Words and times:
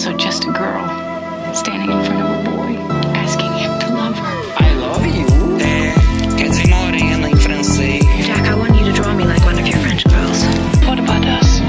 also 0.00 0.16
just 0.16 0.44
a 0.44 0.52
girl 0.52 0.88
standing 1.54 1.90
in 1.90 2.02
front 2.06 2.22
of 2.22 2.30
a 2.30 2.50
boy 2.50 2.72
asking 3.20 3.52
him 3.52 3.78
to 3.80 3.94
love 3.94 4.16
her. 4.16 4.36
I 4.56 4.72
love 4.76 5.04
you. 5.04 5.26
É, 5.60 5.92
quer 6.38 6.48
dizer 6.48 6.68
morena 6.68 7.28
em 7.28 7.36
francês. 7.36 8.02
Jack, 8.24 8.48
I 8.48 8.54
want 8.54 8.80
you 8.80 8.86
to 8.86 8.92
draw 8.92 9.12
me 9.12 9.24
like 9.24 9.44
one 9.44 9.58
of 9.60 9.68
your 9.68 9.76
French 9.80 10.04
girls. 10.08 10.42
What 10.86 10.98
about 10.98 11.26
us? 11.26 11.60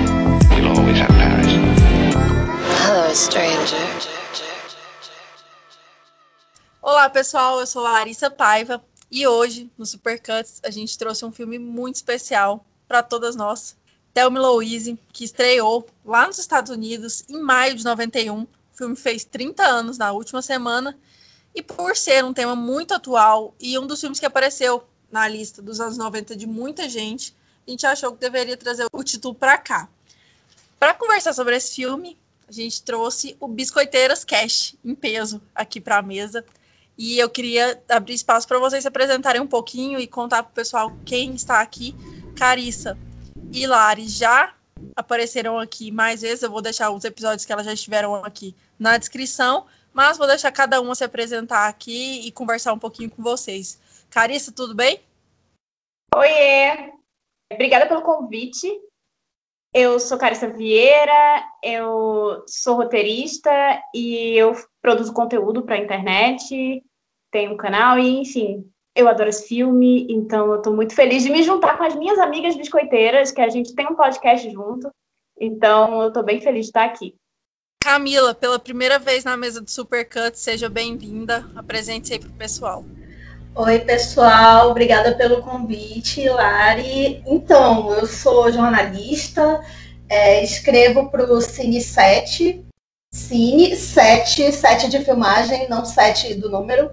We'll 0.56 0.70
always 0.70 0.98
have 1.00 1.10
Paris. 1.10 1.52
Hello, 2.86 3.14
stranger. 3.14 3.76
Olá, 6.82 7.10
pessoal. 7.10 7.60
Eu 7.60 7.68
sou 7.68 7.86
a 7.86 7.92
Larissa 7.92 8.32
Paiva 8.32 8.82
e 9.12 9.28
hoje, 9.28 9.70
no 9.78 9.86
Supercuts, 9.86 10.62
a 10.64 10.72
gente 10.72 10.98
trouxe 10.98 11.26
um 11.26 11.34
filme 11.34 11.60
muito 11.60 11.96
especial 11.96 12.66
para 12.88 13.04
todas 13.04 13.36
nós. 13.36 13.76
Thelma 14.14 14.40
Louise, 14.40 15.00
que 15.14 15.24
estreou 15.24 15.88
lá 16.06 16.28
nos 16.28 16.38
Estados 16.38 16.72
Unidos 16.72 17.24
em 17.30 17.40
maio 17.42 17.76
de 17.76 17.84
91. 17.84 18.42
O 18.42 18.48
filme 18.74 18.96
fez 18.96 19.24
30 19.24 19.64
anos 19.64 19.98
na 19.98 20.12
última 20.12 20.42
semana. 20.42 20.98
E 21.54 21.62
por 21.62 21.96
ser 21.96 22.24
um 22.24 22.34
tema 22.34 22.56
muito 22.56 22.94
atual 22.94 23.54
e 23.60 23.78
um 23.78 23.86
dos 23.86 24.00
filmes 24.00 24.20
que 24.20 24.26
apareceu 24.26 24.84
na 25.12 25.28
lista 25.28 25.62
dos 25.62 25.80
anos 25.80 25.98
90 25.98 26.36
de 26.36 26.48
muita 26.48 26.88
gente, 26.88 27.36
a 27.68 27.72
gente 27.72 27.86
achou 27.86 28.14
que 28.14 28.20
deveria 28.20 28.56
trazer 28.56 28.88
o 28.92 29.04
título 29.04 29.36
para 29.36 29.58
cá. 29.58 29.90
Para 30.80 30.94
conversar 30.94 31.34
sobre 31.34 31.56
esse 31.56 31.76
filme, 31.76 32.18
a 32.48 32.52
gente 32.52 32.82
trouxe 32.82 33.36
o 33.40 33.48
Biscoiteiras 33.48 34.24
Cash 34.26 34.76
em 34.84 34.96
peso 34.96 35.42
aqui 35.54 35.80
para 35.80 35.98
a 35.98 36.02
mesa. 36.02 36.46
E 36.98 37.18
eu 37.18 37.30
queria 37.30 37.82
abrir 37.90 38.14
espaço 38.14 38.48
para 38.48 38.60
vocês 38.60 38.82
se 38.84 38.88
apresentarem 38.88 39.42
um 39.42 39.48
pouquinho 39.48 40.00
e 40.00 40.08
contar 40.08 40.44
para 40.44 40.52
o 40.52 40.54
pessoal 40.54 40.92
quem 41.06 41.34
está 41.34 41.62
aqui. 41.62 41.96
Carissa 42.36 42.98
e 43.52 43.68
Lari 43.68 44.08
já 44.08 44.54
apareceram 44.96 45.60
aqui 45.60 45.92
mais 45.92 46.22
vezes. 46.22 46.44
Eu 46.44 46.52
vou 46.52 46.62
deixar 46.62 46.90
os 46.92 47.04
episódios 47.04 47.46
que 47.46 47.52
elas 47.52 47.66
já 47.66 47.74
estiveram 47.74 48.16
aqui 48.16 48.56
na 48.80 48.98
descrição, 48.98 49.66
mas 49.94 50.18
vou 50.18 50.28
deixar 50.28 50.52
cada 50.52 50.80
uma 50.82 50.96
se 50.96 51.04
apresentar 51.04 51.68
aqui 51.68 52.26
e 52.26 52.32
conversar 52.32 52.74
um 52.74 52.80
pouquinho 52.80 53.10
com 53.10 53.22
vocês. 53.22 53.80
Carissa, 54.10 54.52
tudo 54.52 54.74
bem? 54.74 55.00
Oiê! 56.16 56.94
Obrigada 57.52 57.88
pelo 57.88 58.02
convite. 58.02 58.68
Eu 59.74 60.00
sou 60.00 60.18
Carissa 60.18 60.50
Vieira, 60.50 61.46
eu 61.64 62.44
sou 62.46 62.76
roteirista 62.76 63.50
e 63.96 64.38
eu 64.38 64.54
produzo 64.82 65.14
conteúdo 65.14 65.64
para 65.64 65.76
a 65.76 65.80
internet, 65.80 66.84
tenho 67.32 67.54
um 67.54 67.58
canal 67.58 67.98
e, 67.98 68.20
enfim, 68.20 68.70
eu 68.96 69.08
adoro 69.08 69.30
esse 69.30 69.48
filme, 69.48 70.06
então 70.10 70.48
eu 70.52 70.58
estou 70.58 70.74
muito 70.74 70.94
feliz 70.94 71.24
de 71.24 71.30
me 71.30 71.44
juntar 71.44 71.78
com 71.78 71.84
as 71.84 71.96
minhas 71.96 72.20
amigas 72.20 72.56
biscoiteiras, 72.56 73.32
que 73.32 73.42
a 73.42 73.50
gente 73.50 73.74
tem 73.74 73.88
um 73.88 73.96
podcast 73.96 74.50
junto. 74.52 74.90
Então 75.40 76.02
eu 76.02 76.08
estou 76.10 76.24
bem 76.24 76.42
feliz 76.42 76.66
de 76.66 76.70
estar 76.70 76.86
aqui. 76.86 77.16
Camila, 77.84 78.36
pela 78.36 78.60
primeira 78.60 79.00
vez 79.00 79.24
na 79.24 79.36
mesa 79.36 79.62
do 79.62 79.72
Supercut, 79.72 80.38
seja 80.38 80.70
bem-vinda. 80.70 81.50
Apresente-se 81.56 82.14
aí 82.14 82.20
para 82.20 82.30
o 82.30 82.34
pessoal. 82.34 82.86
Oi, 83.56 83.80
pessoal, 83.80 84.70
obrigada 84.70 85.18
pelo 85.18 85.42
convite, 85.42 86.30
Lari. 86.30 87.24
Então, 87.26 87.92
eu 87.94 88.06
sou 88.06 88.52
jornalista, 88.52 89.62
é, 90.08 90.44
escrevo 90.44 91.10
para 91.10 91.24
o 91.34 91.42
Cine 91.42 91.82
7, 91.82 92.64
Cine 93.14 93.76
7, 93.76 94.54
7 94.54 94.90
de 94.90 95.04
filmagem, 95.04 95.68
não 95.68 95.84
7 95.84 96.36
do 96.36 96.50
número 96.50 96.90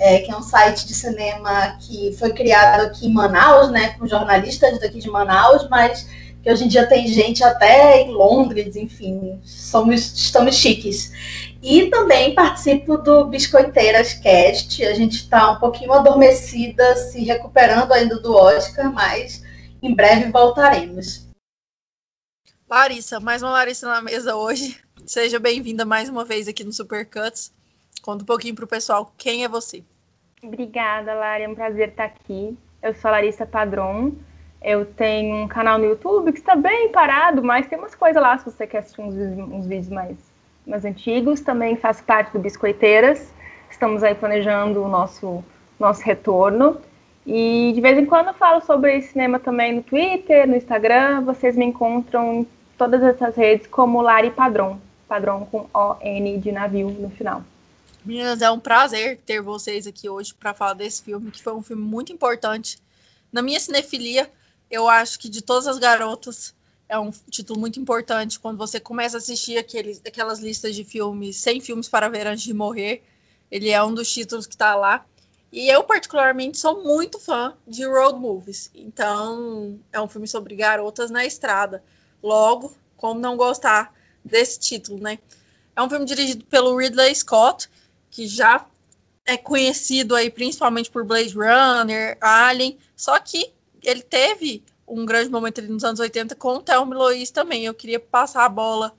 é, 0.00 0.20
que 0.20 0.32
é 0.32 0.36
um 0.36 0.42
site 0.42 0.86
de 0.86 0.94
cinema 0.94 1.76
que 1.78 2.16
foi 2.18 2.32
criado 2.32 2.86
aqui 2.86 3.06
em 3.06 3.12
Manaus, 3.12 3.70
né, 3.70 3.90
com 3.98 4.06
jornalistas 4.06 4.80
daqui 4.80 4.98
de 4.98 5.10
Manaus, 5.10 5.68
mas 5.68 6.08
que 6.42 6.50
hoje 6.50 6.64
em 6.64 6.68
dia 6.68 6.86
tem 6.86 7.06
gente 7.06 7.44
até 7.44 8.00
em 8.00 8.10
Londres, 8.10 8.76
enfim, 8.76 9.38
somos, 9.44 10.00
estamos 10.14 10.54
chiques. 10.56 11.12
E 11.62 11.90
também 11.90 12.34
participo 12.34 12.96
do 12.96 13.26
Biscoiteiras 13.26 14.14
Cast, 14.14 14.82
a 14.86 14.94
gente 14.94 15.16
está 15.16 15.52
um 15.52 15.60
pouquinho 15.60 15.92
adormecida, 15.92 16.96
se 16.96 17.22
recuperando 17.22 17.92
ainda 17.92 18.18
do 18.18 18.34
Oscar, 18.34 18.90
mas 18.90 19.42
em 19.82 19.94
breve 19.94 20.30
voltaremos. 20.30 21.28
Larissa, 22.66 23.20
mais 23.20 23.42
uma 23.42 23.50
Larissa 23.50 23.86
na 23.86 24.00
mesa 24.00 24.34
hoje. 24.34 24.80
Seja 25.04 25.38
bem-vinda 25.38 25.84
mais 25.84 26.08
uma 26.08 26.24
vez 26.24 26.48
aqui 26.48 26.64
no 26.64 26.72
Supercuts. 26.72 27.52
Conta 28.00 28.22
um 28.22 28.26
pouquinho 28.26 28.54
para 28.54 28.64
o 28.64 28.68
pessoal 28.68 29.12
quem 29.18 29.44
é 29.44 29.48
você. 29.48 29.84
Obrigada, 30.42 31.12
Lari. 31.14 31.44
É 31.44 31.48
um 31.48 31.54
prazer 31.54 31.90
estar 31.90 32.04
aqui. 32.04 32.56
Eu 32.82 32.94
sou 32.94 33.08
a 33.08 33.12
Larissa 33.12 33.44
Padron. 33.44 34.12
Eu 34.62 34.86
tenho 34.86 35.36
um 35.36 35.48
canal 35.48 35.78
no 35.78 35.84
YouTube 35.84 36.32
que 36.32 36.38
está 36.38 36.56
bem 36.56 36.90
parado, 36.90 37.42
mas 37.42 37.66
tem 37.66 37.78
umas 37.78 37.94
coisas 37.94 38.20
lá 38.20 38.36
se 38.38 38.46
você 38.46 38.66
quer 38.66 38.78
assistir 38.78 39.00
uns, 39.02 39.14
uns 39.14 39.66
vídeos 39.66 39.88
mais, 39.88 40.16
mais 40.66 40.84
antigos. 40.84 41.40
Também 41.40 41.76
faço 41.76 42.02
parte 42.04 42.32
do 42.32 42.38
Biscoiteiras. 42.38 43.32
Estamos 43.70 44.02
aí 44.02 44.14
planejando 44.14 44.82
o 44.82 44.88
nosso, 44.88 45.44
nosso 45.78 46.02
retorno. 46.02 46.80
E 47.26 47.72
de 47.74 47.80
vez 47.80 47.98
em 47.98 48.06
quando 48.06 48.28
eu 48.28 48.34
falo 48.34 48.62
sobre 48.62 49.02
cinema 49.02 49.38
também 49.38 49.74
no 49.74 49.82
Twitter, 49.82 50.48
no 50.48 50.56
Instagram. 50.56 51.20
Vocês 51.22 51.54
me 51.54 51.66
encontram 51.66 52.40
em 52.40 52.48
todas 52.78 53.02
essas 53.02 53.36
redes 53.36 53.66
como 53.66 54.00
Lari 54.00 54.30
Padron. 54.30 54.78
Padron 55.06 55.46
com 55.50 55.66
O-N 55.74 56.38
de 56.38 56.50
navio 56.50 56.88
no 56.88 57.10
final. 57.10 57.42
Meninas, 58.04 58.40
é 58.40 58.50
um 58.50 58.58
prazer 58.58 59.18
ter 59.26 59.42
vocês 59.42 59.86
aqui 59.86 60.08
hoje 60.08 60.32
para 60.32 60.54
falar 60.54 60.72
desse 60.72 61.02
filme, 61.02 61.30
que 61.30 61.42
foi 61.42 61.52
um 61.52 61.62
filme 61.62 61.82
muito 61.82 62.10
importante. 62.10 62.78
Na 63.30 63.42
minha 63.42 63.60
cinefilia, 63.60 64.30
eu 64.70 64.88
acho 64.88 65.18
que 65.18 65.28
de 65.28 65.42
todas 65.42 65.66
as 65.66 65.78
garotas, 65.78 66.54
é 66.88 66.98
um 66.98 67.10
título 67.30 67.60
muito 67.60 67.78
importante. 67.78 68.40
Quando 68.40 68.56
você 68.56 68.80
começa 68.80 69.16
a 69.16 69.18
assistir 69.18 69.58
aqueles, 69.58 70.00
aquelas 70.04 70.40
listas 70.40 70.74
de 70.74 70.82
filmes, 70.82 71.36
100 71.36 71.60
filmes 71.60 71.88
para 71.88 72.08
ver 72.08 72.26
antes 72.26 72.42
de 72.42 72.54
morrer, 72.54 73.04
ele 73.50 73.68
é 73.68 73.82
um 73.84 73.92
dos 73.92 74.10
títulos 74.10 74.46
que 74.46 74.54
está 74.54 74.74
lá. 74.74 75.04
E 75.52 75.68
eu, 75.68 75.84
particularmente, 75.84 76.58
sou 76.58 76.82
muito 76.82 77.18
fã 77.18 77.54
de 77.66 77.84
road 77.84 78.18
movies. 78.18 78.70
Então, 78.74 79.78
é 79.92 80.00
um 80.00 80.08
filme 80.08 80.26
sobre 80.26 80.56
garotas 80.56 81.10
na 81.10 81.26
estrada. 81.26 81.84
Logo, 82.22 82.74
como 82.96 83.20
não 83.20 83.36
gostar 83.36 83.94
desse 84.24 84.58
título, 84.58 85.00
né? 85.00 85.18
É 85.76 85.82
um 85.82 85.88
filme 85.88 86.06
dirigido 86.06 86.44
pelo 86.46 86.76
Ridley 86.76 87.14
Scott 87.14 87.68
que 88.10 88.26
já 88.26 88.66
é 89.24 89.36
conhecido 89.36 90.14
aí 90.14 90.30
principalmente 90.30 90.90
por 90.90 91.04
Blade 91.04 91.34
Runner, 91.34 92.18
Alien, 92.20 92.78
só 92.96 93.18
que 93.18 93.52
ele 93.82 94.02
teve 94.02 94.62
um 94.86 95.06
grande 95.06 95.30
momento 95.30 95.60
ali 95.60 95.68
nos 95.68 95.84
anos 95.84 96.00
80 96.00 96.34
com 96.34 96.56
o 96.56 96.62
Thelma 96.62 96.96
Louise 96.96 97.32
também. 97.32 97.64
Eu 97.64 97.74
queria 97.74 98.00
passar 98.00 98.44
a 98.44 98.48
bola 98.48 98.92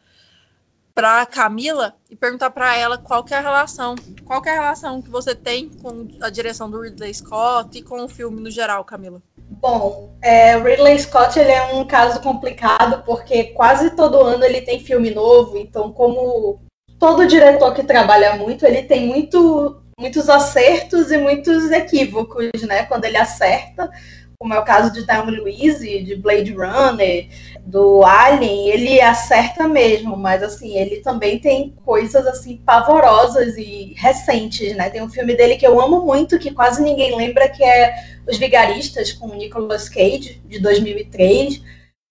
para 0.94 1.25
Camila 1.25 1.95
e 2.09 2.16
perguntar 2.16 2.49
para 2.51 2.75
ela 2.75 2.97
qual 2.97 3.25
é 3.29 3.35
a 3.35 3.41
relação, 3.41 3.95
qual 4.25 4.41
é 4.45 4.49
a 4.51 4.61
relação 4.61 5.01
que 5.01 5.09
você 5.09 5.33
tem 5.33 5.69
com 5.69 6.07
a 6.22 6.29
direção 6.29 6.69
do 6.69 6.81
Ridley 6.81 7.13
Scott 7.13 7.78
e 7.78 7.81
com 7.81 8.03
o 8.03 8.09
filme 8.09 8.41
no 8.41 8.51
geral, 8.51 8.83
Camila. 8.83 9.22
Bom, 9.35 10.16
é, 10.22 10.57
Ridley 10.57 10.99
Scott 10.99 11.38
ele 11.39 11.51
é 11.51 11.73
um 11.73 11.85
caso 11.85 12.22
complicado 12.22 13.03
porque 13.05 13.45
quase 13.45 13.95
todo 13.95 14.22
ano 14.22 14.43
ele 14.43 14.61
tem 14.61 14.79
filme 14.79 15.11
novo, 15.11 15.57
então 15.57 15.91
como 15.91 16.61
todo 17.01 17.25
diretor 17.25 17.73
que 17.73 17.81
trabalha 17.81 18.35
muito, 18.35 18.63
ele 18.63 18.84
tem 18.84 19.07
muito, 19.07 19.81
muitos 20.00 20.29
acertos 20.29 21.12
e 21.12 21.17
muitos 21.17 21.72
equívocos, 21.72 22.51
né? 22.62 22.84
Quando 22.84 23.06
ele 23.06 23.17
acerta, 23.17 23.89
como 24.38 24.53
é 24.53 24.59
o 24.59 24.63
caso 24.63 24.94
de 24.94 25.03
Thelma 25.03 25.31
Louise, 25.31 26.03
de 26.03 26.16
Blade 26.16 26.53
Runner, 26.53 27.28
do 27.66 28.06
Alien, 28.06 28.69
ele 28.69 29.01
acerta 29.01 29.67
mesmo, 29.67 30.16
mas 30.16 30.44
assim, 30.44 30.78
ele 30.78 30.97
também 30.97 31.40
tem 31.40 31.75
coisas 31.84 32.28
assim 32.28 32.57
pavorosas 32.57 33.57
e 33.57 33.95
recentes, 33.97 34.75
né? 34.75 34.91
Tem 34.91 35.01
um 35.01 35.09
filme 35.09 35.34
dele 35.34 35.56
que 35.56 35.66
eu 35.66 35.81
amo 35.81 36.06
muito, 36.06 36.38
que 36.38 36.51
quase 36.51 36.84
ninguém 36.84 37.17
lembra, 37.17 37.50
que 37.50 37.63
é 37.63 37.95
Os 38.29 38.38
Vigaristas, 38.38 39.11
com 39.11 39.28
Nicolas 39.29 39.90
Cage, 39.90 40.40
de 40.45 40.59
2003. 40.59 41.64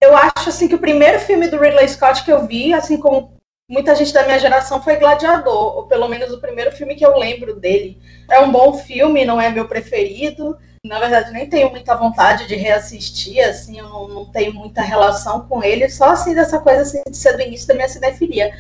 Eu 0.03 0.17
acho 0.17 0.49
assim 0.49 0.67
que 0.67 0.75
o 0.75 0.81
primeiro 0.81 1.21
filme 1.21 1.47
do 1.47 1.61
Ridley 1.61 1.89
Scott 1.89 2.25
que 2.25 2.33
eu 2.33 2.45
vi, 2.45 2.75
assim 2.75 2.97
como 2.97 3.39
muita 3.71 3.95
gente 3.95 4.13
da 4.13 4.25
minha 4.25 4.39
geração 4.39 4.83
foi 4.83 4.97
Gladiador, 4.97 5.77
ou 5.77 5.87
pelo 5.87 6.09
menos 6.09 6.33
o 6.33 6.41
primeiro 6.41 6.73
filme 6.73 6.97
que 6.97 7.07
eu 7.07 7.17
lembro 7.17 7.55
dele. 7.55 8.03
É 8.29 8.41
um 8.41 8.51
bom 8.51 8.75
filme, 8.75 9.25
não 9.25 9.41
é 9.41 9.49
meu 9.49 9.69
preferido. 9.69 10.59
Na 10.85 10.99
verdade, 10.99 11.31
nem 11.31 11.49
tenho 11.49 11.71
muita 11.71 11.95
vontade 11.95 12.49
de 12.49 12.57
reassistir, 12.57 13.39
assim, 13.41 13.79
eu 13.79 13.89
não, 13.89 14.09
não 14.09 14.25
tenho 14.25 14.53
muita 14.53 14.81
relação 14.81 15.47
com 15.47 15.63
ele, 15.63 15.89
só 15.89 16.11
assim 16.11 16.35
dessa 16.35 16.59
coisa 16.59 16.83
assim, 16.83 17.03
de 17.09 17.17
ser 17.17 17.37
do 17.37 17.43
início 17.43 17.69
da 17.69 17.75
minha 17.75 17.89
cinefilia. 17.89 18.53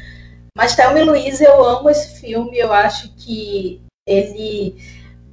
Mas 0.56 0.76
Thelma 0.76 1.00
e 1.00 1.04
Luiz, 1.04 1.40
eu 1.40 1.64
amo 1.64 1.90
esse 1.90 2.20
filme, 2.20 2.56
eu 2.58 2.72
acho 2.72 3.12
que 3.16 3.82
ele 4.06 4.76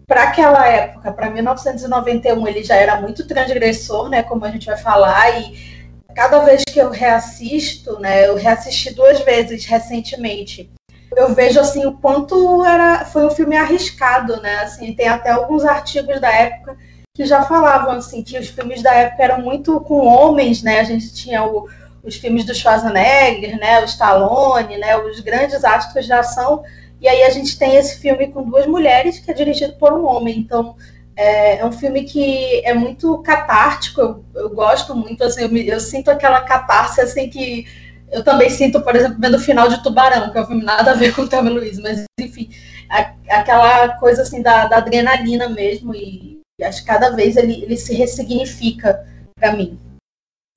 para 0.07 0.23
aquela 0.23 0.65
época, 0.65 1.12
para 1.12 1.30
1991, 1.30 2.47
ele 2.47 2.63
já 2.63 2.75
era 2.75 3.01
muito 3.01 3.27
transgressor, 3.27 4.07
né, 4.07 4.23
como 4.23 4.45
a 4.45 4.50
gente 4.50 4.65
vai 4.65 4.77
falar, 4.77 5.41
e 5.41 5.76
cada 6.18 6.40
vez 6.40 6.64
que 6.64 6.80
eu 6.80 6.90
reassisto, 6.90 8.00
né, 8.00 8.28
eu 8.28 8.34
reassisti 8.34 8.92
duas 8.92 9.19
vezes 9.19 9.66
recentemente, 9.66 10.68
eu 11.16 11.31
vejo 11.36 11.60
assim 11.60 11.86
o 11.86 11.94
quanto 11.94 12.66
era 12.66 13.06
foi 13.06 13.24
um 13.24 13.30
filme 13.30 13.56
arriscado, 13.56 14.42
né? 14.42 14.58
Assim, 14.62 14.94
tem 14.94 15.08
até 15.08 15.30
alguns 15.30 15.64
artigos 15.64 16.19
da 16.19 16.31
época 16.31 16.75
que 17.14 17.24
já 17.24 17.44
falavam 17.44 17.92
assim 17.92 18.24
que 18.24 18.38
os 18.38 18.48
filmes 18.48 18.81
da 18.81 18.94
época 18.94 19.24
eram 19.24 19.42
muito 19.42 19.80
com 19.81 20.08
homens, 20.08 20.64
né? 20.64 20.80
A 20.80 20.84
gente 20.84 21.14
tinha 21.14 21.46
o, 21.46 21.69
os 22.04 22.16
filmes 22.16 22.46
do 22.46 22.54
Schwarzenegger, 22.54 23.60
né, 23.60 23.81
o 23.81 23.86
Stallone, 23.86 24.78
né, 24.78 24.98
os 24.98 25.19
grandes 25.19 25.64
astros 25.64 26.08
de 26.08 26.14
ação, 26.14 26.64
e 27.00 27.08
aí 27.08 27.24
a 27.24 27.30
gente 27.30 27.60
tem 27.60 27.75
esse 27.75 28.00
filme 28.00 28.28
com 28.30 28.42
duas 28.42 28.66
mulheres 28.66 29.19
que 29.19 29.30
é 29.30 29.34
dirigido 29.36 29.74
por 29.74 29.94
um 29.94 30.06
homem, 30.06 30.40
então 30.40 30.75
é, 31.18 31.58
é 31.58 31.66
um 31.66 31.72
filme 31.72 32.04
que 32.04 32.62
é 32.64 32.75
muito 32.75 33.18
catártico, 33.24 34.00
eu, 34.00 34.25
eu 34.36 34.50
gosto 34.52 34.96
muito, 34.96 35.24
assim, 35.24 35.42
eu, 35.42 35.50
me, 35.50 35.68
eu, 35.68 35.80
sinto 35.80 36.12
aquela 36.12 36.42
catarse 36.42 37.02
assim 37.02 37.28
que 37.28 37.66
eu 38.12 38.24
também 38.24 38.52
sinto, 38.52 38.80
por 38.81 38.96
exemplo, 38.96 39.18
vendo 39.19 39.36
o 39.36 39.40
final 39.40 39.68
de 39.68 39.81
Tubarão, 39.81 40.31
que 40.31 40.38
é 40.38 40.42
um 40.42 40.46
filme 40.46 40.64
nada 40.64 40.92
a 40.92 40.94
ver 40.94 41.14
com 41.16 41.24
o 41.24 41.28
Thelma 41.28 41.50
Luiz, 41.50 41.80
mas 41.80 42.04
enfim, 42.19 42.52
a, 42.88 43.14
aquela 43.40 43.98
coisa 43.98 44.22
assim 44.22 44.44
da, 44.44 44.68
da 44.68 44.78
adrenalina 44.78 45.50
mesmo, 45.50 45.96
e, 45.96 46.40
e 46.60 46.64
acho 46.64 46.81
que 46.81 46.88
cada 46.88 47.10
vez 47.10 47.36
ele, 47.36 47.64
ele 47.64 47.78
se 47.78 47.96
ressignifica 47.96 49.04
para 49.36 49.56
mim. 49.56 49.80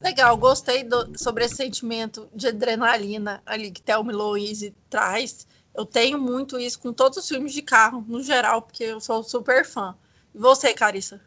Legal, 0.03 0.37
gostei 0.37 0.85
do, 0.85 1.19
sobre 1.19 1.45
esse 1.45 1.57
sentimento 1.57 2.29
de 2.35 2.49
adrenalina 2.49 3.43
ali 3.47 3.71
que 3.71 3.83
Thelma 3.83 4.13
Louise 4.13 4.75
traz. 4.91 5.47
Eu 5.75 5.87
tenho 5.87 6.19
muito 6.19 6.59
isso 6.59 6.79
com 6.79 6.93
todos 6.93 7.19
os 7.19 7.29
filmes 7.29 7.53
de 7.53 7.63
carro, 7.63 8.05
no 8.07 8.23
geral, 8.23 8.63
porque 8.63 8.85
eu 8.85 9.01
sou 9.01 9.23
super 9.23 9.65
fã. 9.65 9.95
Você, 10.35 10.75
Carissa? 10.75 11.21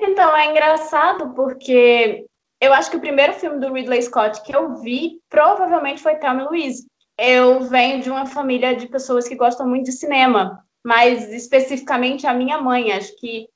Então, 0.00 0.34
é 0.36 0.50
engraçado 0.50 1.34
porque 1.34 2.26
eu 2.60 2.72
acho 2.72 2.90
que 2.90 2.96
o 2.96 3.00
primeiro 3.00 3.32
filme 3.34 3.58
do 3.58 3.72
Ridley 3.72 4.02
Scott 4.02 4.42
que 4.42 4.54
eu 4.54 4.76
vi 4.76 5.20
provavelmente 5.28 6.02
foi 6.02 6.16
Thelma 6.16 6.44
Louise. 6.44 6.86
Eu 7.18 7.62
venho 7.62 8.00
de 8.00 8.10
uma 8.10 8.26
família 8.26 8.74
de 8.74 8.88
pessoas 8.88 9.28
que 9.28 9.34
gostam 9.34 9.68
muito 9.68 9.86
de 9.86 9.92
cinema, 9.92 10.64
mas 10.84 11.30
especificamente 11.32 12.26
a 12.26 12.32
minha 12.32 12.60
mãe. 12.60 12.92
Acho 12.92 13.14
que 13.16 13.46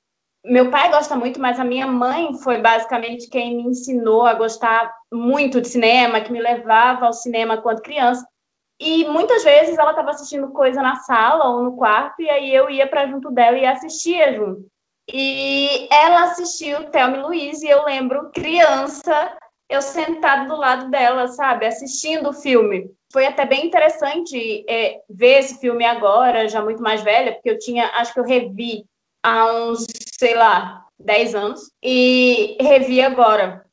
meu 0.44 0.70
pai 0.70 0.90
gosta 0.90 1.16
muito, 1.16 1.40
mas 1.40 1.58
a 1.58 1.64
minha 1.64 1.86
mãe 1.86 2.34
foi 2.34 2.60
basicamente 2.60 3.30
quem 3.30 3.56
me 3.56 3.62
ensinou 3.62 4.26
a 4.26 4.34
gostar 4.34 4.94
muito 5.10 5.60
de 5.60 5.68
cinema, 5.68 6.20
que 6.20 6.30
me 6.30 6.40
levava 6.40 7.06
ao 7.06 7.12
cinema 7.12 7.56
quando 7.62 7.80
criança. 7.80 8.26
E 8.80 9.04
muitas 9.04 9.44
vezes 9.44 9.78
ela 9.78 9.90
estava 9.90 10.10
assistindo 10.10 10.50
coisa 10.50 10.82
na 10.82 10.96
sala 10.96 11.48
ou 11.48 11.62
no 11.62 11.76
quarto, 11.76 12.20
e 12.20 12.28
aí 12.28 12.54
eu 12.54 12.68
ia 12.68 12.86
para 12.86 13.06
junto 13.06 13.30
dela 13.30 13.56
e 13.56 13.64
assistia 13.64 14.34
junto. 14.34 14.66
E 15.12 15.86
ela 15.92 16.24
assistiu 16.24 16.90
Thelma 16.90 17.18
e 17.18 17.20
Louise, 17.20 17.66
e 17.66 17.70
eu 17.70 17.84
lembro, 17.84 18.30
criança, 18.32 19.36
eu 19.68 19.82
sentada 19.82 20.48
do 20.48 20.56
lado 20.56 20.90
dela, 20.90 21.28
sabe, 21.28 21.66
assistindo 21.66 22.30
o 22.30 22.32
filme. 22.32 22.90
Foi 23.12 23.26
até 23.26 23.44
bem 23.44 23.66
interessante 23.66 24.64
é, 24.68 25.00
ver 25.08 25.40
esse 25.40 25.60
filme 25.60 25.84
agora, 25.84 26.48
já 26.48 26.62
muito 26.62 26.82
mais 26.82 27.02
velha, 27.02 27.32
porque 27.34 27.50
eu 27.50 27.58
tinha, 27.58 27.86
acho 27.94 28.12
que 28.12 28.20
eu 28.20 28.24
revi 28.24 28.84
há 29.22 29.52
uns, 29.52 29.86
sei 30.18 30.34
lá, 30.34 30.84
10 30.98 31.34
anos, 31.34 31.70
e 31.82 32.56
revi 32.60 33.00
agora. 33.00 33.63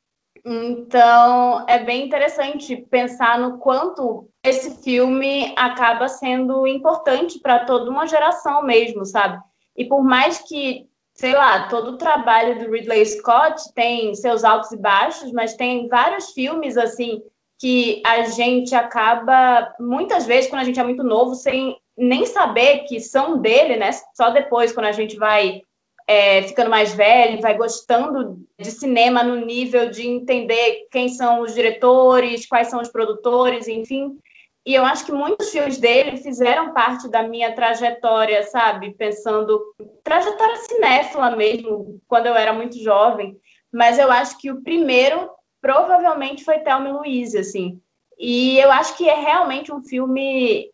Então, 0.44 1.64
é 1.68 1.78
bem 1.78 2.04
interessante 2.04 2.76
pensar 2.90 3.38
no 3.38 3.58
quanto 3.58 4.28
esse 4.44 4.82
filme 4.82 5.54
acaba 5.56 6.08
sendo 6.08 6.66
importante 6.66 7.38
para 7.38 7.64
toda 7.64 7.88
uma 7.88 8.06
geração 8.06 8.62
mesmo, 8.62 9.04
sabe? 9.04 9.40
E 9.76 9.84
por 9.84 10.02
mais 10.02 10.38
que, 10.40 10.88
sei 11.14 11.32
lá, 11.32 11.68
todo 11.68 11.92
o 11.92 11.96
trabalho 11.96 12.58
do 12.58 12.72
Ridley 12.72 13.06
Scott 13.06 13.72
tem 13.72 14.14
seus 14.16 14.42
altos 14.42 14.72
e 14.72 14.76
baixos, 14.76 15.30
mas 15.32 15.54
tem 15.54 15.86
vários 15.86 16.32
filmes 16.32 16.76
assim 16.76 17.22
que 17.58 18.02
a 18.04 18.22
gente 18.22 18.74
acaba 18.74 19.72
muitas 19.78 20.26
vezes 20.26 20.50
quando 20.50 20.62
a 20.62 20.64
gente 20.64 20.80
é 20.80 20.84
muito 20.84 21.04
novo 21.04 21.36
sem 21.36 21.76
nem 21.96 22.26
saber 22.26 22.80
que 22.80 22.98
são 22.98 23.38
dele, 23.38 23.76
né? 23.76 23.90
Só 24.14 24.30
depois, 24.30 24.72
quando 24.72 24.86
a 24.86 24.92
gente 24.92 25.16
vai 25.16 25.62
é, 26.06 26.42
ficando 26.42 26.70
mais 26.70 26.94
velho, 26.94 27.40
vai 27.40 27.56
gostando 27.56 28.38
de 28.58 28.70
cinema 28.70 29.22
no 29.22 29.36
nível 29.44 29.90
de 29.90 30.06
entender 30.06 30.86
quem 30.90 31.08
são 31.08 31.40
os 31.40 31.54
diretores, 31.54 32.46
quais 32.46 32.68
são 32.68 32.80
os 32.80 32.88
produtores, 32.88 33.68
enfim. 33.68 34.18
E 34.64 34.74
eu 34.74 34.84
acho 34.84 35.04
que 35.04 35.12
muitos 35.12 35.50
filmes 35.50 35.78
dele 35.78 36.16
fizeram 36.18 36.72
parte 36.72 37.08
da 37.08 37.22
minha 37.22 37.52
trajetória, 37.52 38.44
sabe? 38.44 38.94
Pensando, 38.94 39.60
trajetória 40.04 40.56
cinéfila 40.56 41.34
mesmo, 41.34 42.00
quando 42.06 42.26
eu 42.26 42.34
era 42.34 42.52
muito 42.52 42.78
jovem. 42.80 43.36
Mas 43.72 43.98
eu 43.98 44.10
acho 44.10 44.38
que 44.38 44.50
o 44.50 44.62
primeiro 44.62 45.28
provavelmente 45.60 46.44
foi 46.44 46.60
Thelma 46.60 46.92
Louise, 46.92 47.38
assim. 47.38 47.80
E 48.18 48.58
eu 48.58 48.70
acho 48.70 48.96
que 48.96 49.08
é 49.08 49.14
realmente 49.14 49.72
um 49.72 49.82
filme 49.82 50.71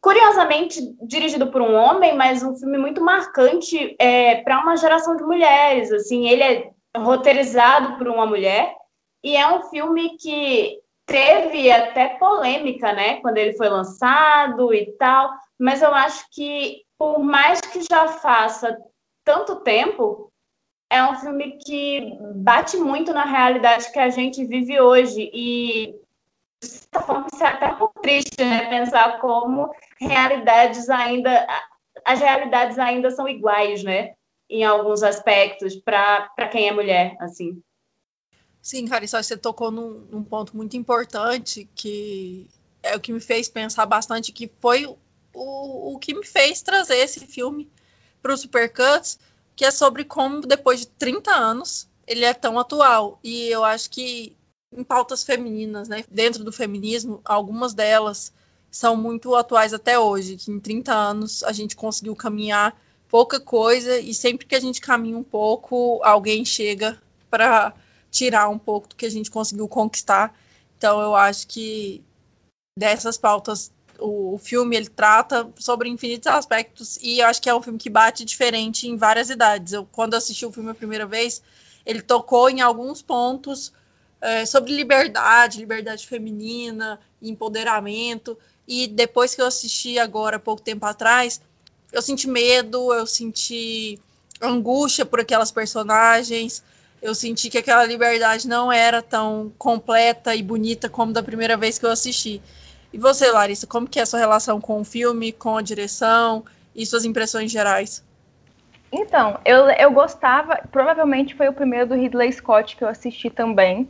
Curiosamente, 0.00 0.80
dirigido 1.02 1.50
por 1.50 1.62
um 1.62 1.74
homem, 1.74 2.16
mas 2.16 2.42
um 2.42 2.54
filme 2.56 2.78
muito 2.78 3.02
marcante 3.02 3.96
é, 3.98 4.42
para 4.42 4.60
uma 4.60 4.76
geração 4.76 5.16
de 5.16 5.24
mulheres. 5.24 5.90
Assim, 5.92 6.28
ele 6.28 6.42
é 6.42 6.70
roteirizado 6.96 7.96
por 7.96 8.08
uma 8.08 8.26
mulher 8.26 8.74
e 9.22 9.36
é 9.36 9.46
um 9.48 9.62
filme 9.64 10.16
que 10.18 10.78
teve 11.06 11.70
até 11.70 12.10
polêmica, 12.18 12.92
né, 12.92 13.20
quando 13.20 13.36
ele 13.38 13.54
foi 13.54 13.68
lançado 13.68 14.72
e 14.72 14.92
tal. 14.98 15.30
Mas 15.58 15.82
eu 15.82 15.94
acho 15.94 16.26
que 16.32 16.82
por 16.98 17.18
mais 17.18 17.60
que 17.60 17.82
já 17.82 18.08
faça 18.08 18.76
tanto 19.24 19.56
tempo, 19.56 20.30
é 20.90 21.02
um 21.04 21.16
filme 21.16 21.58
que 21.58 22.16
bate 22.36 22.76
muito 22.76 23.12
na 23.12 23.24
realidade 23.24 23.90
que 23.90 23.98
a 23.98 24.10
gente 24.10 24.44
vive 24.44 24.80
hoje 24.80 25.30
e 25.32 25.94
certa 26.64 27.00
forma, 27.00 27.26
isso 27.32 27.42
é 27.42 27.46
até 27.46 27.66
um 27.72 27.76
pouco 27.76 28.00
triste, 28.00 28.44
né? 28.44 28.68
Pensar 28.68 29.20
como 29.20 29.70
realidades 29.98 30.88
ainda. 30.88 31.46
As 32.04 32.20
realidades 32.20 32.78
ainda 32.78 33.10
são 33.10 33.28
iguais, 33.28 33.82
né? 33.82 34.14
Em 34.48 34.64
alguns 34.64 35.02
aspectos, 35.02 35.76
para 35.76 36.48
quem 36.50 36.68
é 36.68 36.72
mulher, 36.72 37.16
assim. 37.20 37.62
Sim, 38.60 38.86
Carissa, 38.86 39.22
você 39.22 39.36
tocou 39.36 39.70
num, 39.70 40.06
num, 40.10 40.24
ponto 40.24 40.56
muito 40.56 40.76
importante 40.76 41.68
que 41.74 42.48
é 42.82 42.96
o 42.96 43.00
que 43.00 43.12
me 43.12 43.20
fez 43.20 43.48
pensar 43.48 43.84
bastante, 43.84 44.32
que 44.32 44.50
foi 44.60 44.86
o, 44.86 44.96
o 45.34 45.98
que 45.98 46.14
me 46.14 46.24
fez 46.24 46.62
trazer 46.62 46.96
esse 46.96 47.26
filme 47.26 47.70
para 48.22 48.32
o 48.32 48.36
Supercuts, 48.36 49.18
que 49.54 49.66
é 49.66 49.70
sobre 49.70 50.04
como, 50.04 50.40
depois 50.40 50.80
de 50.80 50.86
30 50.86 51.30
anos, 51.30 51.88
ele 52.06 52.24
é 52.24 52.32
tão 52.32 52.58
atual. 52.58 53.18
E 53.22 53.48
eu 53.48 53.64
acho 53.64 53.90
que 53.90 54.34
em 54.76 54.84
pautas 54.84 55.22
femininas, 55.22 55.88
né? 55.88 56.04
Dentro 56.10 56.44
do 56.44 56.52
feminismo, 56.52 57.20
algumas 57.24 57.74
delas 57.74 58.32
são 58.70 58.96
muito 58.96 59.34
atuais 59.34 59.72
até 59.72 59.98
hoje, 59.98 60.36
que 60.36 60.50
em 60.50 60.58
30 60.58 60.92
anos 60.92 61.44
a 61.44 61.52
gente 61.52 61.76
conseguiu 61.76 62.16
caminhar 62.16 62.76
pouca 63.08 63.38
coisa 63.38 63.98
e 64.00 64.12
sempre 64.12 64.46
que 64.46 64.54
a 64.56 64.60
gente 64.60 64.80
caminha 64.80 65.16
um 65.16 65.22
pouco, 65.22 66.00
alguém 66.02 66.44
chega 66.44 67.00
para 67.30 67.72
tirar 68.10 68.48
um 68.48 68.58
pouco 68.58 68.88
do 68.88 68.96
que 68.96 69.06
a 69.06 69.10
gente 69.10 69.30
conseguiu 69.30 69.68
conquistar. 69.68 70.36
Então 70.76 71.00
eu 71.00 71.14
acho 71.14 71.46
que 71.46 72.02
dessas 72.76 73.16
pautas 73.16 73.72
o, 73.98 74.36
filme 74.38 74.76
ele 74.76 74.88
trata 74.88 75.48
sobre 75.56 75.88
infinitos 75.88 76.26
aspectos 76.26 76.98
e 77.00 77.20
eu 77.20 77.26
acho 77.26 77.40
que 77.40 77.48
é 77.48 77.54
um 77.54 77.62
filme 77.62 77.78
que 77.78 77.88
bate 77.88 78.24
diferente 78.24 78.88
em 78.88 78.96
várias 78.96 79.30
idades. 79.30 79.72
Eu 79.72 79.86
quando 79.86 80.14
assisti 80.14 80.44
o 80.44 80.52
filme 80.52 80.70
a 80.70 80.74
primeira 80.74 81.06
vez, 81.06 81.42
ele 81.86 82.02
tocou 82.02 82.50
em 82.50 82.60
alguns 82.60 83.02
pontos 83.02 83.72
é, 84.24 84.46
sobre 84.46 84.74
liberdade, 84.74 85.58
liberdade 85.58 86.06
feminina, 86.06 86.98
empoderamento. 87.20 88.38
E 88.66 88.88
depois 88.88 89.34
que 89.34 89.42
eu 89.42 89.46
assisti 89.46 89.98
agora, 89.98 90.38
pouco 90.38 90.62
tempo 90.62 90.86
atrás, 90.86 91.42
eu 91.92 92.00
senti 92.00 92.26
medo, 92.26 92.92
eu 92.94 93.06
senti 93.06 94.00
angústia 94.40 95.04
por 95.04 95.20
aquelas 95.20 95.52
personagens, 95.52 96.64
eu 97.02 97.14
senti 97.14 97.50
que 97.50 97.58
aquela 97.58 97.84
liberdade 97.84 98.48
não 98.48 98.72
era 98.72 99.02
tão 99.02 99.52
completa 99.58 100.34
e 100.34 100.42
bonita 100.42 100.88
como 100.88 101.12
da 101.12 101.22
primeira 101.22 101.54
vez 101.54 101.78
que 101.78 101.84
eu 101.84 101.90
assisti. 101.90 102.40
E 102.94 102.98
você, 102.98 103.30
Larissa, 103.30 103.66
como 103.66 103.86
que 103.86 103.98
é 103.98 104.02
a 104.02 104.06
sua 104.06 104.20
relação 104.20 104.58
com 104.58 104.80
o 104.80 104.84
filme, 104.84 105.32
com 105.32 105.58
a 105.58 105.62
direção 105.62 106.42
e 106.74 106.86
suas 106.86 107.04
impressões 107.04 107.50
gerais? 107.50 108.02
Então, 108.90 109.38
eu, 109.44 109.68
eu 109.68 109.90
gostava, 109.90 110.62
provavelmente 110.72 111.34
foi 111.34 111.48
o 111.48 111.52
primeiro 111.52 111.88
do 111.88 111.94
Ridley 111.94 112.32
Scott 112.32 112.74
que 112.74 112.84
eu 112.84 112.88
assisti 112.88 113.28
também. 113.28 113.86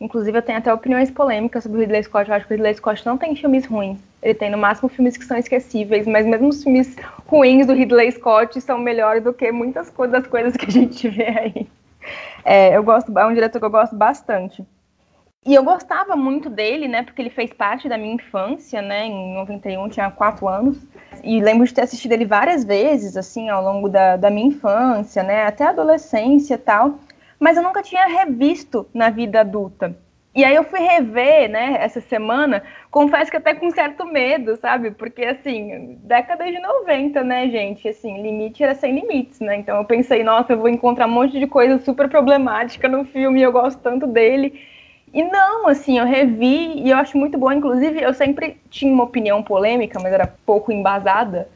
Inclusive, 0.00 0.38
eu 0.38 0.42
tenho 0.42 0.58
até 0.58 0.72
opiniões 0.72 1.10
polêmicas 1.10 1.64
sobre 1.64 1.78
o 1.78 1.80
Ridley 1.80 2.04
Scott. 2.04 2.28
Eu 2.28 2.36
acho 2.36 2.46
que 2.46 2.52
o 2.52 2.56
Ridley 2.56 2.74
Scott 2.74 3.04
não 3.04 3.18
tem 3.18 3.34
filmes 3.34 3.66
ruins. 3.66 3.98
Ele 4.22 4.34
tem, 4.34 4.50
no 4.50 4.58
máximo, 4.58 4.88
filmes 4.88 5.16
que 5.16 5.24
são 5.24 5.36
esquecíveis, 5.36 6.06
mas 6.06 6.24
mesmo 6.24 6.48
os 6.48 6.62
filmes 6.62 6.96
ruins 7.26 7.66
do 7.66 7.72
Ridley 7.72 8.12
Scott 8.12 8.60
são 8.60 8.78
melhores 8.78 9.24
do 9.24 9.32
que 9.32 9.50
muitas 9.50 9.92
das 10.10 10.26
coisas 10.26 10.56
que 10.56 10.66
a 10.66 10.70
gente 10.70 11.08
vê 11.08 11.26
aí. 11.26 11.68
É, 12.44 12.76
eu 12.76 12.82
gosto, 12.82 13.16
é 13.18 13.26
um 13.26 13.34
diretor 13.34 13.58
que 13.58 13.64
eu 13.64 13.70
gosto 13.70 13.96
bastante. 13.96 14.64
E 15.44 15.54
eu 15.54 15.62
gostava 15.62 16.14
muito 16.14 16.48
dele, 16.50 16.86
né, 16.88 17.02
porque 17.02 17.22
ele 17.22 17.30
fez 17.30 17.52
parte 17.52 17.88
da 17.88 17.96
minha 17.96 18.14
infância, 18.14 18.82
né, 18.82 19.06
em 19.06 19.34
91, 19.34 19.88
tinha 19.88 20.10
quatro 20.10 20.46
anos. 20.46 20.76
E 21.24 21.40
lembro 21.40 21.66
de 21.66 21.74
ter 21.74 21.82
assistido 21.82 22.12
ele 22.12 22.24
várias 22.24 22.64
vezes, 22.64 23.16
assim, 23.16 23.48
ao 23.48 23.62
longo 23.62 23.88
da, 23.88 24.16
da 24.16 24.30
minha 24.30 24.48
infância, 24.48 25.22
né, 25.22 25.44
até 25.44 25.64
a 25.64 25.70
adolescência 25.70 26.54
e 26.54 26.58
tal 26.58 26.98
mas 27.38 27.56
eu 27.56 27.62
nunca 27.62 27.82
tinha 27.82 28.06
revisto 28.06 28.86
na 28.92 29.10
vida 29.10 29.40
adulta. 29.40 29.96
E 30.34 30.44
aí 30.44 30.54
eu 30.54 30.62
fui 30.62 30.78
rever, 30.78 31.50
né, 31.50 31.78
essa 31.80 32.00
semana, 32.00 32.62
confesso 32.90 33.30
que 33.30 33.36
até 33.36 33.54
com 33.54 33.70
certo 33.70 34.04
medo, 34.04 34.56
sabe? 34.56 34.92
Porque, 34.92 35.24
assim, 35.24 35.98
década 36.04 36.44
de 36.44 36.60
90, 36.60 37.24
né, 37.24 37.48
gente? 37.48 37.88
Assim, 37.88 38.22
limite 38.22 38.62
era 38.62 38.74
sem 38.74 38.94
limites, 38.94 39.40
né? 39.40 39.56
Então 39.56 39.78
eu 39.78 39.84
pensei, 39.84 40.22
nossa, 40.22 40.52
eu 40.52 40.58
vou 40.58 40.68
encontrar 40.68 41.06
um 41.06 41.10
monte 41.10 41.40
de 41.40 41.46
coisa 41.46 41.78
super 41.80 42.08
problemática 42.08 42.88
no 42.88 43.04
filme, 43.04 43.42
eu 43.42 43.50
gosto 43.50 43.80
tanto 43.80 44.06
dele. 44.06 44.62
E 45.12 45.24
não, 45.24 45.66
assim, 45.66 45.98
eu 45.98 46.04
revi 46.04 46.82
e 46.84 46.90
eu 46.90 46.98
acho 46.98 47.18
muito 47.18 47.36
bom. 47.36 47.50
Inclusive, 47.50 48.00
eu 48.00 48.14
sempre 48.14 48.60
tinha 48.70 48.92
uma 48.92 49.04
opinião 49.04 49.42
polêmica, 49.42 49.98
mas 50.00 50.12
era 50.12 50.32
pouco 50.46 50.70
embasada, 50.70 51.48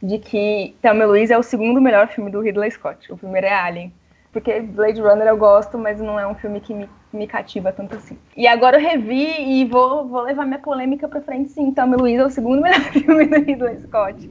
de 0.00 0.18
que 0.18 0.76
Thelma 0.80 1.06
Louise 1.06 1.32
é 1.32 1.38
o 1.38 1.42
segundo 1.42 1.80
melhor 1.80 2.06
filme 2.08 2.30
do 2.30 2.40
Ridley 2.40 2.70
Scott. 2.70 3.12
O 3.12 3.16
primeiro 3.16 3.46
é 3.48 3.52
Alien. 3.52 3.92
Porque 4.40 4.60
Blade 4.60 5.00
Runner 5.00 5.26
eu 5.26 5.36
gosto, 5.36 5.76
mas 5.78 6.00
não 6.00 6.18
é 6.18 6.26
um 6.26 6.34
filme 6.34 6.60
que 6.60 6.74
me, 6.74 6.88
me 7.12 7.26
cativa 7.26 7.72
tanto 7.72 7.96
assim. 7.96 8.16
E 8.36 8.46
agora 8.46 8.76
eu 8.76 8.80
revi 8.80 9.34
e 9.40 9.64
vou, 9.64 10.06
vou 10.06 10.22
levar 10.22 10.46
minha 10.46 10.58
polêmica 10.58 11.08
pra 11.08 11.20
frente, 11.20 11.50
sim. 11.50 11.72
Thelma 11.72 11.96
e 11.96 11.98
Louise 11.98 12.22
é 12.22 12.26
o 12.26 12.30
segundo 12.30 12.60
melhor 12.62 12.80
filme 12.80 13.26
do 13.26 13.36
Ridley 13.36 13.78
Scott 13.80 14.28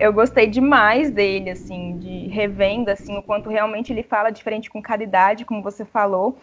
eu 0.00 0.14
gostei 0.14 0.46
demais 0.46 1.10
dele, 1.10 1.50
assim, 1.50 1.98
de 1.98 2.26
revenda, 2.28 2.92
assim, 2.92 3.18
o 3.18 3.22
quanto 3.22 3.50
realmente 3.50 3.92
ele 3.92 4.02
fala 4.02 4.30
diferente 4.30 4.70
com 4.70 4.80
cada 4.80 5.04
idade, 5.04 5.44
como 5.44 5.62
você 5.62 5.84
falou. 5.84 6.38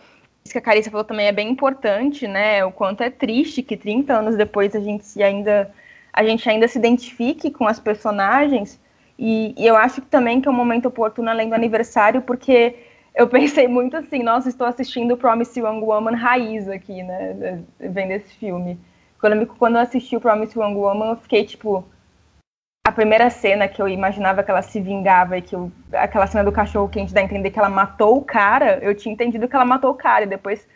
Isso 0.46 0.54
que 0.54 0.60
a 0.60 0.62
Carissa 0.62 0.92
falou 0.92 1.04
também 1.04 1.26
é 1.26 1.32
bem 1.32 1.50
importante, 1.50 2.28
né? 2.28 2.64
O 2.64 2.72
quanto 2.72 3.02
é 3.02 3.10
triste 3.10 3.64
que 3.64 3.76
30 3.76 4.14
anos 4.14 4.38
depois 4.38 4.76
a 4.76 4.80
gente 4.80 5.22
ainda 5.22 5.74
a 6.14 6.24
gente 6.24 6.48
ainda 6.50 6.68
se 6.68 6.78
identifique 6.78 7.50
com 7.52 7.68
as 7.68 7.80
personagens. 7.80 8.80
E, 9.18 9.56
e 9.58 9.66
eu 9.66 9.76
acho 9.76 10.02
que 10.02 10.08
também 10.08 10.40
que 10.40 10.48
é 10.48 10.52
um 10.52 10.56
momento 10.56 10.88
oportuno 10.88 11.30
além 11.30 11.50
do 11.50 11.56
aniversário, 11.56 12.22
porque 12.22 12.76
eu 13.16 13.28
pensei 13.30 13.68
muito 13.68 13.98
assim, 13.98 14.22
nossa, 14.22 14.50
estou 14.50 14.68
assistindo 14.68 15.18
Promise 15.18 15.60
Young 15.60 15.82
Woman 15.82 16.16
raiz 16.16 16.70
aqui, 16.70 17.02
né? 17.04 17.64
Vendo 17.80 18.12
esse 18.12 18.34
filme. 18.36 18.80
Quando 19.20 19.34
eu, 19.34 19.48
quando 19.48 19.76
eu 19.76 19.82
assisti 19.82 20.16
o 20.16 20.22
Promise 20.22 20.58
Young 20.58 20.76
Woman, 20.76 21.10
eu 21.10 21.16
fiquei 21.18 21.44
tipo, 21.44 21.84
a 22.88 22.92
primeira 22.92 23.30
cena 23.30 23.68
que 23.68 23.82
eu 23.82 23.88
imaginava 23.88 24.44
que 24.44 24.52
ela 24.52 24.62
se 24.62 24.80
vingava 24.80 25.38
e 25.38 25.42
que 25.42 25.56
eu, 25.56 25.72
aquela 25.92 26.28
cena 26.28 26.44
do 26.44 26.52
cachorro 26.52 26.88
quente 26.88 27.14
dá 27.14 27.20
a 27.20 27.24
entender 27.24 27.50
que 27.50 27.60
ela 27.60 27.70
matou 27.70 28.18
o 28.18 28.24
cara, 28.24 28.80
eu 28.82 28.96
tinha 28.96 29.14
entendido 29.14 29.48
que 29.48 29.56
ela 29.56 29.66
matou 29.66 29.92
o 29.92 29.96
cara 29.96 30.24
e 30.24 30.28
depois 30.28 30.68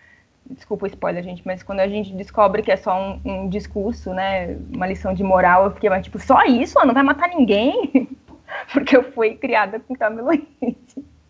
desculpa 0.50 0.86
o 0.86 0.88
spoiler, 0.88 1.24
gente, 1.24 1.42
mas 1.46 1.64
quando 1.64 1.80
a 1.80 1.88
gente 1.88 2.14
descobre 2.14 2.62
que 2.62 2.72
é 2.72 2.76
só 2.76 3.00
um, 3.00 3.22
um 3.24 3.50
discurso, 3.50 4.14
né, 4.14 4.58
uma 4.74 4.88
lição 4.88 5.14
de 5.14 5.24
moral, 5.24 5.66
eu 5.66 5.72
fiquei 5.72 5.90
mais 5.90 6.04
tipo, 6.04 6.20
só 6.20 6.44
isso? 6.44 6.78
Ela 6.78 6.88
não 6.88 6.94
vai 6.94 7.04
matar 7.04 7.30
ninguém? 7.30 8.10
Porque 8.74 8.96
eu 8.96 9.12
fui 9.12 9.36
criada 9.36 9.80
com 9.80 9.96
Tammy 9.96 10.22
Louise. 10.22 10.48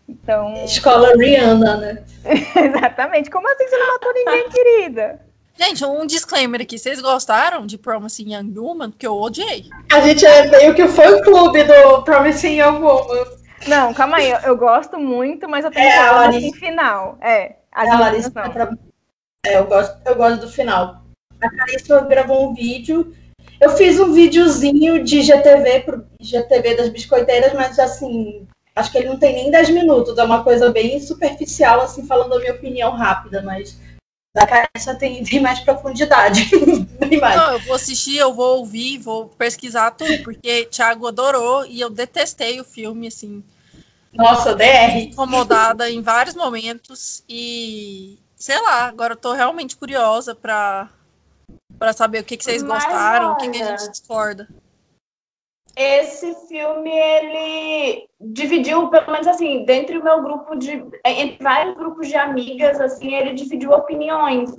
Então... 0.08 0.52
Escola 0.64 1.12
Rihanna, 1.16 1.76
né? 1.76 2.04
Exatamente. 2.24 3.30
Como 3.30 3.48
assim 3.48 3.66
você 3.66 3.76
não 3.76 3.92
matou 3.92 4.12
ninguém, 4.14 4.48
querida? 4.50 5.20
Gente, 5.58 5.84
um 5.84 6.06
disclaimer 6.06 6.62
aqui. 6.62 6.78
Vocês 6.78 7.00
gostaram 7.00 7.66
de 7.66 7.76
Promising 7.76 8.34
Young 8.34 8.58
Woman? 8.58 8.90
Porque 8.90 9.06
eu 9.06 9.14
odiei. 9.14 9.68
A 9.92 10.00
gente 10.00 10.24
é 10.24 10.46
meio 10.48 10.74
que 10.74 10.82
o 10.82 10.88
fã-clube 10.88 11.64
do 11.64 12.02
Promising 12.02 12.60
Young 12.60 12.80
Woman. 12.80 13.24
Não, 13.68 13.94
calma 13.94 14.16
aí. 14.16 14.30
Eu, 14.30 14.38
eu 14.38 14.56
gosto 14.56 14.98
muito, 14.98 15.48
mas 15.48 15.64
eu 15.64 15.70
tenho 15.70 15.86
é, 15.86 15.98
a 15.98 16.30
no 16.30 16.52
final. 16.54 17.18
É, 17.20 17.56
a, 17.70 17.86
é, 17.86 17.90
a 17.90 17.98
Larissa. 17.98 18.32
É, 19.44 19.58
eu 19.58 19.66
gosto, 19.66 20.00
eu 20.04 20.14
gosto 20.16 20.40
do 20.40 20.48
final. 20.48 21.02
A 21.40 21.50
Carissa 21.50 22.00
gravou 22.02 22.50
um 22.50 22.54
vídeo. 22.54 23.14
Eu 23.62 23.76
fiz 23.76 24.00
um 24.00 24.12
videozinho 24.12 25.04
de 25.04 25.22
GTV 25.22 25.80
pro 25.80 26.04
GTV 26.20 26.74
das 26.74 26.88
biscoiteiras, 26.88 27.52
mas 27.52 27.78
assim, 27.78 28.44
acho 28.74 28.90
que 28.90 28.98
ele 28.98 29.08
não 29.08 29.16
tem 29.16 29.36
nem 29.36 29.50
10 29.52 29.70
minutos. 29.70 30.18
É 30.18 30.24
uma 30.24 30.42
coisa 30.42 30.72
bem 30.72 31.00
superficial, 31.00 31.80
assim, 31.80 32.04
falando 32.04 32.34
a 32.34 32.40
minha 32.40 32.54
opinião 32.54 32.90
rápida, 32.90 33.40
mas 33.40 33.78
da 34.34 34.44
Carissa 34.48 34.96
tem, 34.96 35.22
tem 35.22 35.38
mais 35.38 35.60
profundidade. 35.60 36.50
mais. 37.20 37.36
Não, 37.36 37.52
eu 37.52 37.60
vou 37.60 37.76
assistir, 37.76 38.16
eu 38.16 38.34
vou 38.34 38.58
ouvir, 38.58 38.98
vou 38.98 39.28
pesquisar 39.28 39.92
tudo, 39.92 40.24
porque 40.24 40.64
Thiago 40.64 41.06
adorou 41.06 41.64
e 41.64 41.80
eu 41.80 41.88
detestei 41.88 42.60
o 42.60 42.64
filme, 42.64 43.06
assim. 43.06 43.44
Nossa, 44.12 44.56
DR. 44.56 45.04
Incomodada 45.04 45.88
em 45.88 46.02
vários 46.02 46.34
momentos 46.34 47.22
e 47.28 48.18
sei 48.34 48.60
lá, 48.60 48.86
agora 48.86 49.12
eu 49.12 49.16
tô 49.16 49.32
realmente 49.32 49.76
curiosa 49.76 50.34
para 50.34 50.88
para 51.82 51.92
saber 51.92 52.20
o 52.20 52.24
que, 52.24 52.36
que 52.36 52.44
vocês 52.44 52.62
Mas 52.62 52.84
gostaram, 52.84 53.30
olha, 53.30 53.32
o 53.32 53.36
que, 53.38 53.50
que 53.50 53.60
a 53.60 53.76
gente 53.76 53.90
discorda 53.90 54.48
esse 55.74 56.34
filme 56.48 56.90
ele 56.90 58.06
dividiu, 58.20 58.88
pelo 58.88 59.10
menos 59.10 59.26
assim, 59.26 59.64
dentro 59.64 59.98
do 59.98 60.04
meu 60.04 60.22
grupo 60.22 60.54
de, 60.54 60.84
entre 61.04 61.42
vários 61.42 61.74
grupos 61.76 62.08
de 62.08 62.14
amigas, 62.14 62.78
assim, 62.78 63.14
ele 63.14 63.32
dividiu 63.32 63.70
opiniões. 63.70 64.50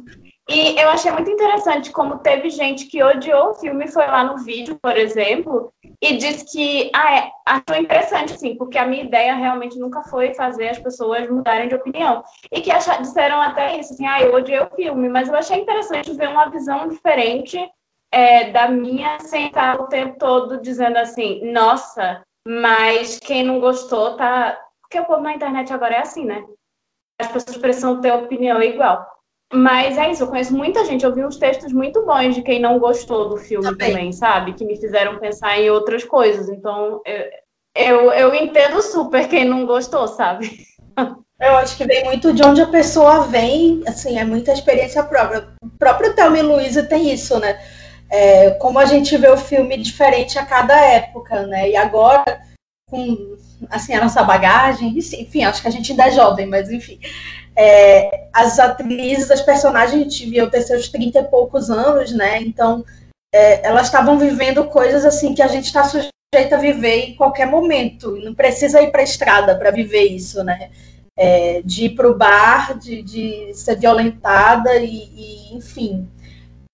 E 0.49 0.77
eu 0.77 0.89
achei 0.89 1.09
muito 1.09 1.31
interessante 1.31 1.89
como 1.89 2.19
teve 2.19 2.49
gente 2.49 2.87
que 2.87 3.01
odiou 3.01 3.51
o 3.51 3.53
filme, 3.53 3.87
foi 3.87 4.05
lá 4.05 4.25
no 4.25 4.37
vídeo, 4.39 4.77
por 4.81 4.97
exemplo, 4.97 5.73
e 6.01 6.17
disse 6.17 6.45
que 6.51 6.91
ah, 6.93 7.15
é, 7.15 7.31
achou 7.45 7.81
interessante, 7.81 8.33
assim, 8.33 8.55
porque 8.57 8.77
a 8.77 8.85
minha 8.85 9.03
ideia 9.03 9.35
realmente 9.35 9.79
nunca 9.79 10.03
foi 10.03 10.33
fazer 10.33 10.69
as 10.69 10.79
pessoas 10.79 11.29
mudarem 11.29 11.69
de 11.69 11.75
opinião. 11.75 12.23
E 12.51 12.59
que 12.59 12.71
achar, 12.71 13.01
disseram 13.01 13.41
até 13.41 13.79
isso, 13.79 13.93
assim, 13.93 14.05
ah, 14.05 14.21
eu 14.21 14.33
odiei 14.33 14.59
o 14.59 14.69
filme, 14.75 15.07
mas 15.07 15.29
eu 15.29 15.35
achei 15.35 15.61
interessante 15.61 16.13
ver 16.13 16.27
uma 16.27 16.49
visão 16.49 16.89
diferente 16.89 17.57
é, 18.11 18.51
da 18.51 18.67
minha 18.67 19.19
sentar 19.21 19.79
o 19.79 19.87
tempo 19.87 20.17
todo 20.19 20.61
dizendo 20.61 20.97
assim, 20.97 21.51
nossa, 21.53 22.21
mas 22.45 23.17
quem 23.17 23.43
não 23.43 23.59
gostou 23.61 24.17
tá. 24.17 24.59
Porque 24.81 24.99
o 24.99 25.05
povo 25.05 25.21
na 25.21 25.33
internet 25.33 25.73
agora 25.73 25.95
é 25.95 25.99
assim, 25.99 26.25
né? 26.25 26.45
As 27.19 27.31
pessoas 27.31 27.57
precisam 27.57 28.01
ter 28.01 28.11
opinião 28.11 28.61
igual. 28.61 29.12
Mas 29.53 29.97
é 29.97 30.11
isso, 30.11 30.23
eu 30.23 30.27
conheço 30.27 30.55
muita 30.55 30.83
gente, 30.85 31.05
eu 31.05 31.13
vi 31.13 31.23
uns 31.23 31.37
textos 31.37 31.71
muito 31.71 32.05
bons 32.05 32.33
de 32.33 32.41
quem 32.41 32.59
não 32.59 32.79
gostou 32.79 33.29
do 33.29 33.37
filme 33.37 33.65
também, 33.65 33.91
também 33.91 34.11
sabe? 34.11 34.53
Que 34.53 34.65
me 34.65 34.75
fizeram 34.75 35.19
pensar 35.19 35.59
em 35.59 35.69
outras 35.69 36.03
coisas. 36.03 36.49
Então, 36.49 37.01
eu, 37.05 37.29
eu, 37.75 38.11
eu 38.13 38.35
entendo 38.35 38.81
super 38.81 39.27
quem 39.27 39.45
não 39.45 39.65
gostou, 39.65 40.07
sabe? 40.07 40.65
Eu 41.41 41.57
acho 41.57 41.75
que 41.75 41.85
vem 41.85 42.05
muito 42.05 42.31
de 42.31 42.41
onde 42.41 42.61
a 42.61 42.67
pessoa 42.67 43.27
vem, 43.27 43.83
assim, 43.85 44.17
é 44.17 44.23
muita 44.23 44.53
experiência 44.53 45.03
própria. 45.03 45.49
O 45.61 45.69
próprio 45.77 46.15
Thelma 46.15 46.39
e 46.39 46.41
Luísa 46.41 46.83
tem 46.83 47.11
isso, 47.11 47.37
né? 47.37 47.59
é, 48.13 48.51
como 48.51 48.77
a 48.77 48.85
gente 48.85 49.17
vê 49.17 49.27
o 49.27 49.37
filme 49.37 49.75
diferente 49.75 50.37
a 50.37 50.45
cada 50.45 50.79
época, 50.79 51.47
né? 51.47 51.71
E 51.71 51.75
agora, 51.75 52.23
com 52.93 53.35
assim, 53.71 53.95
a 53.95 54.03
nossa 54.03 54.23
bagagem, 54.23 54.95
enfim, 54.95 55.43
acho 55.43 55.63
que 55.63 55.67
a 55.67 55.71
gente 55.71 55.91
ainda 55.91 56.07
é 56.07 56.11
jovem, 56.11 56.45
mas 56.45 56.69
enfim. 56.69 56.99
É, 57.55 58.27
as 58.31 58.59
atrizes, 58.59 59.31
as 59.31 59.41
personagens 59.41 60.19
deviam 60.19 60.47
ter 60.47 60.61
seus 60.61 60.89
30 60.89 61.19
e 61.19 61.23
poucos 61.23 61.71
anos, 61.71 62.11
né? 62.11 62.39
Então, 62.41 62.85
é, 63.33 63.67
elas 63.67 63.87
estavam 63.87 64.19
vivendo 64.19 64.65
coisas 64.65 65.05
assim 65.05 65.33
que 65.33 65.41
a 65.41 65.47
gente 65.47 65.65
está 65.65 65.83
sujeito 65.83 66.53
a 66.53 66.57
viver 66.57 67.09
em 67.09 67.15
qualquer 67.15 67.47
momento. 67.47 68.15
Não 68.23 68.35
precisa 68.35 68.79
ir 68.81 68.91
para 68.91 69.01
a 69.01 69.05
estrada 69.05 69.55
para 69.55 69.71
viver 69.71 70.03
isso, 70.03 70.43
né? 70.43 70.69
É, 71.17 71.61
de 71.63 71.85
ir 71.85 71.95
para 71.95 72.09
o 72.09 72.15
bar, 72.15 72.77
de, 72.77 73.01
de, 73.01 73.53
ser 73.53 73.75
violentada 73.77 74.75
e, 74.77 75.09
e 75.15 75.55
enfim. 75.55 76.07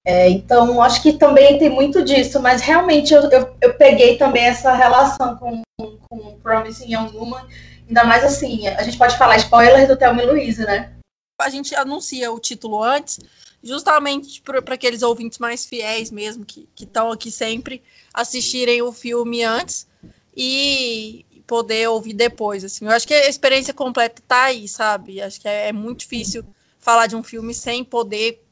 É, 0.10 0.28
então, 0.28 0.82
acho 0.82 1.04
que 1.04 1.14
também 1.14 1.60
tem 1.60 1.70
muito 1.70 2.04
disso, 2.04 2.40
mas 2.42 2.62
realmente 2.62 3.14
eu, 3.14 3.22
eu, 3.30 3.56
eu 3.62 3.76
peguei 3.76 4.18
também 4.18 4.44
essa 4.44 4.74
relação 4.74 5.38
com, 5.38 5.62
com 5.78 6.36
Promising 6.42 6.96
Young 6.96 7.16
Woman, 7.16 7.48
ainda 7.88 8.04
mais 8.06 8.24
assim, 8.24 8.68
a 8.70 8.82
gente 8.82 8.98
pode 8.98 9.16
falar 9.20 9.38
spoilers 9.38 9.88
do 9.88 9.96
Thelma 9.96 10.24
e 10.24 10.26
Louise, 10.26 10.66
né? 10.66 10.94
A 11.40 11.52
gente 11.52 11.76
anuncia 11.76 12.32
o 12.32 12.40
título 12.40 12.82
antes, 12.82 13.20
justamente 13.62 14.42
para 14.42 14.74
aqueles 14.74 15.04
ouvintes 15.04 15.38
mais 15.38 15.64
fiéis 15.64 16.10
mesmo, 16.10 16.44
que 16.44 16.68
estão 16.76 17.12
aqui 17.12 17.30
sempre, 17.30 17.84
assistirem 18.12 18.82
o 18.82 18.92
filme 18.92 19.44
antes 19.44 19.88
e 20.36 21.24
poder 21.46 21.88
ouvir 21.88 22.14
depois, 22.14 22.64
assim. 22.64 22.86
Eu 22.86 22.92
acho 22.94 23.08
que 23.08 23.14
a 23.14 23.30
experiência 23.30 23.76
completa 23.76 24.24
tá 24.28 24.46
aí, 24.46 24.68
sabe? 24.68 25.22
Acho 25.22 25.40
que 25.40 25.48
é, 25.48 25.68
é 25.68 25.72
muito 25.72 26.00
difícil 26.00 26.44
falar 26.80 27.06
de 27.06 27.16
um 27.16 27.22
filme 27.22 27.54
sem 27.54 27.84
poder 27.84 28.44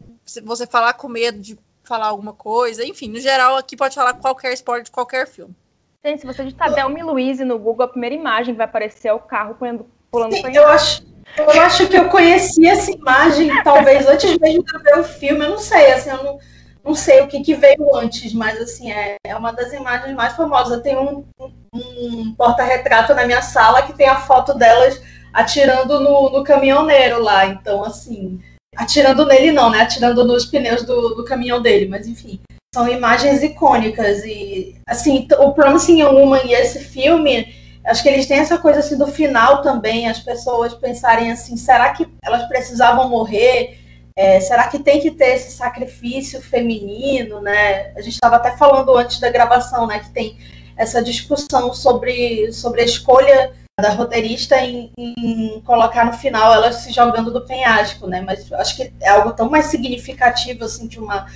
você 0.43 0.67
falar 0.67 0.93
com 0.93 1.07
medo 1.07 1.39
de 1.39 1.57
falar 1.83 2.07
alguma 2.07 2.33
coisa, 2.33 2.85
enfim, 2.85 3.07
no 3.07 3.19
geral 3.19 3.55
aqui 3.55 3.77
pode 3.77 3.95
falar 3.95 4.13
qualquer 4.13 4.53
spoiler 4.53 4.83
de 4.83 4.91
qualquer 4.91 5.25
filme. 5.27 5.55
Gente, 6.05 6.21
se 6.21 6.27
você 6.27 6.43
digitar 6.43 6.73
Delmi 6.73 7.01
Louise 7.01 7.43
no 7.43 7.57
Google, 7.57 7.85
a 7.85 7.89
primeira 7.89 8.15
imagem 8.15 8.53
que 8.53 8.57
vai 8.57 8.65
aparecer 8.65 9.07
é 9.07 9.13
o 9.13 9.19
carro 9.19 9.55
pulando, 9.55 9.85
pulando 10.11 10.33
Sim, 10.33 10.51
eu 10.53 10.67
acho, 10.67 11.05
eu 11.37 11.61
acho 11.61 11.87
que 11.87 11.97
eu 11.97 12.09
conheci 12.09 12.67
essa 12.67 12.91
imagem, 12.91 13.51
talvez 13.63 14.07
antes 14.07 14.37
mesmo 14.37 14.63
de 14.63 14.83
ver 14.83 14.99
o 14.99 15.03
filme, 15.03 15.45
eu 15.45 15.49
não 15.51 15.57
sei, 15.57 15.91
assim, 15.91 16.09
eu 16.09 16.23
não, 16.23 16.39
não 16.83 16.95
sei 16.95 17.21
o 17.21 17.27
que, 17.27 17.41
que 17.41 17.55
veio 17.55 17.95
antes, 17.95 18.33
mas 18.33 18.59
assim, 18.59 18.91
é, 18.91 19.15
é 19.25 19.35
uma 19.35 19.51
das 19.51 19.73
imagens 19.73 20.15
mais 20.15 20.33
famosas. 20.35 20.77
Eu 20.77 20.83
tenho 20.83 21.01
um, 21.01 21.25
um, 21.39 21.51
um 21.73 22.35
porta-retrato 22.37 23.13
na 23.13 23.25
minha 23.25 23.41
sala 23.41 23.81
que 23.81 23.93
tem 23.93 24.07
a 24.07 24.21
foto 24.21 24.53
delas 24.53 25.01
atirando 25.33 25.99
no, 25.99 26.29
no 26.29 26.43
caminhoneiro 26.43 27.21
lá, 27.21 27.45
então 27.45 27.83
assim, 27.83 28.41
Atirando 28.77 29.25
nele 29.25 29.51
não, 29.51 29.71
né? 29.71 29.81
Atirando 29.81 30.23
nos 30.23 30.45
pneus 30.45 30.83
do, 30.83 31.15
do 31.15 31.25
caminhão 31.25 31.59
dele, 31.59 31.87
mas 31.87 32.07
enfim. 32.07 32.39
São 32.73 32.87
imagens 32.87 33.41
icônicas 33.41 34.23
e, 34.23 34.75
assim, 34.85 35.27
o 35.39 35.51
Promising 35.51 36.01
Young 36.01 36.13
Woman 36.13 36.41
e 36.45 36.53
esse 36.53 36.79
filme, 36.79 37.55
acho 37.83 38.03
que 38.03 38.09
eles 38.09 38.27
têm 38.27 38.37
essa 38.37 38.59
coisa 38.59 38.79
assim 38.79 38.95
do 38.95 39.07
final 39.07 39.63
também, 39.63 40.07
as 40.07 40.19
pessoas 40.19 40.75
pensarem 40.75 41.31
assim, 41.31 41.57
será 41.57 41.91
que 41.93 42.07
elas 42.23 42.47
precisavam 42.47 43.09
morrer? 43.09 43.79
É, 44.15 44.39
será 44.39 44.67
que 44.67 44.79
tem 44.79 44.99
que 44.99 45.09
ter 45.09 45.35
esse 45.35 45.51
sacrifício 45.51 46.39
feminino, 46.39 47.41
né? 47.41 47.93
A 47.95 48.01
gente 48.01 48.13
estava 48.13 48.35
até 48.35 48.55
falando 48.57 48.95
antes 48.95 49.19
da 49.19 49.29
gravação, 49.29 49.87
né, 49.87 49.99
que 49.99 50.11
tem 50.11 50.37
essa 50.75 51.01
discussão 51.01 51.73
sobre, 51.73 52.51
sobre 52.51 52.81
a 52.81 52.85
escolha 52.85 53.53
da 53.79 53.91
roteirista 53.91 54.59
em, 54.59 54.91
em, 54.97 55.61
colocar 55.61 56.03
no 56.03 56.13
final 56.13 56.51
ela 56.51 56.71
se 56.71 56.91
jogando 56.91 57.31
do 57.31 57.45
penhasco, 57.45 58.07
né? 58.07 58.21
Mas 58.21 58.51
acho 58.53 58.75
que 58.75 58.91
é 58.99 59.09
algo 59.09 59.33
tão 59.33 59.51
mais 59.51 59.67
significativo, 59.67 60.65
assim, 60.65 60.87
de 60.87 60.99
uma 60.99 61.27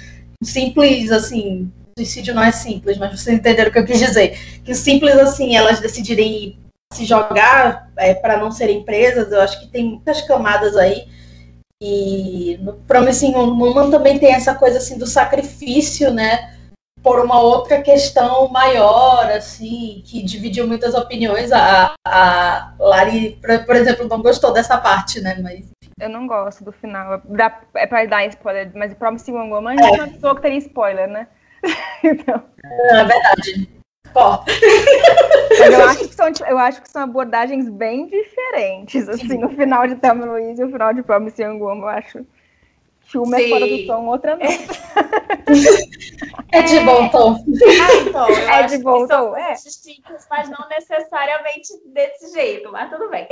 simples, 0.44 1.12
assim, 1.12 1.72
suicídio 1.96 2.34
não 2.34 2.42
é 2.42 2.52
simples, 2.52 2.98
mas 2.98 3.12
vocês 3.12 3.38
entenderam 3.38 3.70
o 3.70 3.74
que 3.74 3.78
eu 3.78 3.86
quis 3.86 4.00
dizer. 4.00 4.62
Que 4.64 4.74
simples, 4.74 5.16
assim, 5.20 5.56
elas 5.56 5.80
decidirem 5.80 6.58
se 6.92 7.06
jogar 7.06 7.92
é, 7.96 8.16
para 8.16 8.38
não 8.38 8.52
serem 8.52 8.84
presas, 8.84 9.32
eu 9.32 9.40
acho 9.40 9.60
que 9.60 9.68
tem 9.68 9.86
muitas 9.86 10.22
camadas 10.24 10.76
aí. 10.76 11.08
E 11.80 12.58
no 12.62 12.74
Promising 12.74 13.36
Woman 13.36 13.92
também 13.92 14.18
tem 14.18 14.34
essa 14.34 14.56
coisa, 14.56 14.80
assim, 14.80 14.98
do 14.98 15.06
sacrifício, 15.06 16.12
né? 16.12 16.56
Por 17.04 17.20
uma 17.20 17.40
outra 17.40 17.82
questão 17.82 18.48
maior, 18.50 19.30
assim, 19.32 20.04
que 20.06 20.24
dividiu 20.24 20.68
muitas 20.68 20.94
opiniões. 20.94 21.52
A, 21.52 21.94
a 22.06 22.74
Lari, 22.80 23.40
por, 23.66 23.76
exemplo, 23.76 24.08
não 24.08 24.22
gostou 24.22 24.54
dessa 24.54 24.78
parte, 24.78 25.20
né? 25.20 25.38
Mas 25.42 25.72
eu 26.00 26.10
não 26.10 26.28
gosto 26.28 26.64
do 26.64 26.72
final. 26.72 27.22
Dá, 27.26 27.60
é 27.76 27.88
pra 27.88 28.06
dar 28.06 28.26
spoiler, 28.28 28.72
mas 28.76 28.92
o 28.92 28.96
Promising 28.96 29.34
Woman 29.34 29.76
é 29.76 29.92
uma 29.92 30.08
pessoa 30.08 30.36
que 30.36 30.42
teria 30.42 30.58
spoiler, 30.58 31.08
né? 31.08 31.28
então. 32.04 32.44
É 32.90 33.04
verdade. 33.04 33.82
Mas 34.14 35.74
eu 35.74 35.86
acho, 35.86 36.08
que 36.10 36.16
são, 36.16 36.32
eu 36.50 36.58
acho 36.58 36.82
que 36.82 36.90
são 36.90 37.04
abordagens 37.04 37.70
bem 37.70 38.08
diferentes, 38.08 39.08
assim, 39.08 39.38
no 39.38 39.50
final 39.50 39.88
de 39.88 39.96
Thelma 39.96 40.26
Louise 40.26 40.62
e 40.62 40.66
o 40.66 40.72
final 40.72 40.94
de 40.94 41.02
Promising 41.02 41.60
Woman, 41.60 41.82
eu 41.82 41.88
acho 41.88 42.26
uma 43.18 43.38
Sim. 43.38 43.44
é 43.44 43.50
fora 43.50 43.68
do 43.68 43.88
tom, 43.88 44.08
outra 44.08 44.36
não. 44.36 44.42
É 46.52 46.62
de 46.64 46.80
bom 46.82 47.10
tom. 47.10 47.36
Ah, 47.36 47.94
então, 48.08 48.28
é 48.28 48.64
de 48.64 48.78
bom 48.80 49.08
tom. 49.08 49.36
É. 49.36 49.54
distintos, 49.54 50.26
mas 50.30 50.50
não 50.50 50.68
necessariamente 50.70 51.70
desse 51.86 52.34
jeito, 52.34 52.72
mas 52.72 52.90
tudo 52.90 53.10
bem. 53.10 53.28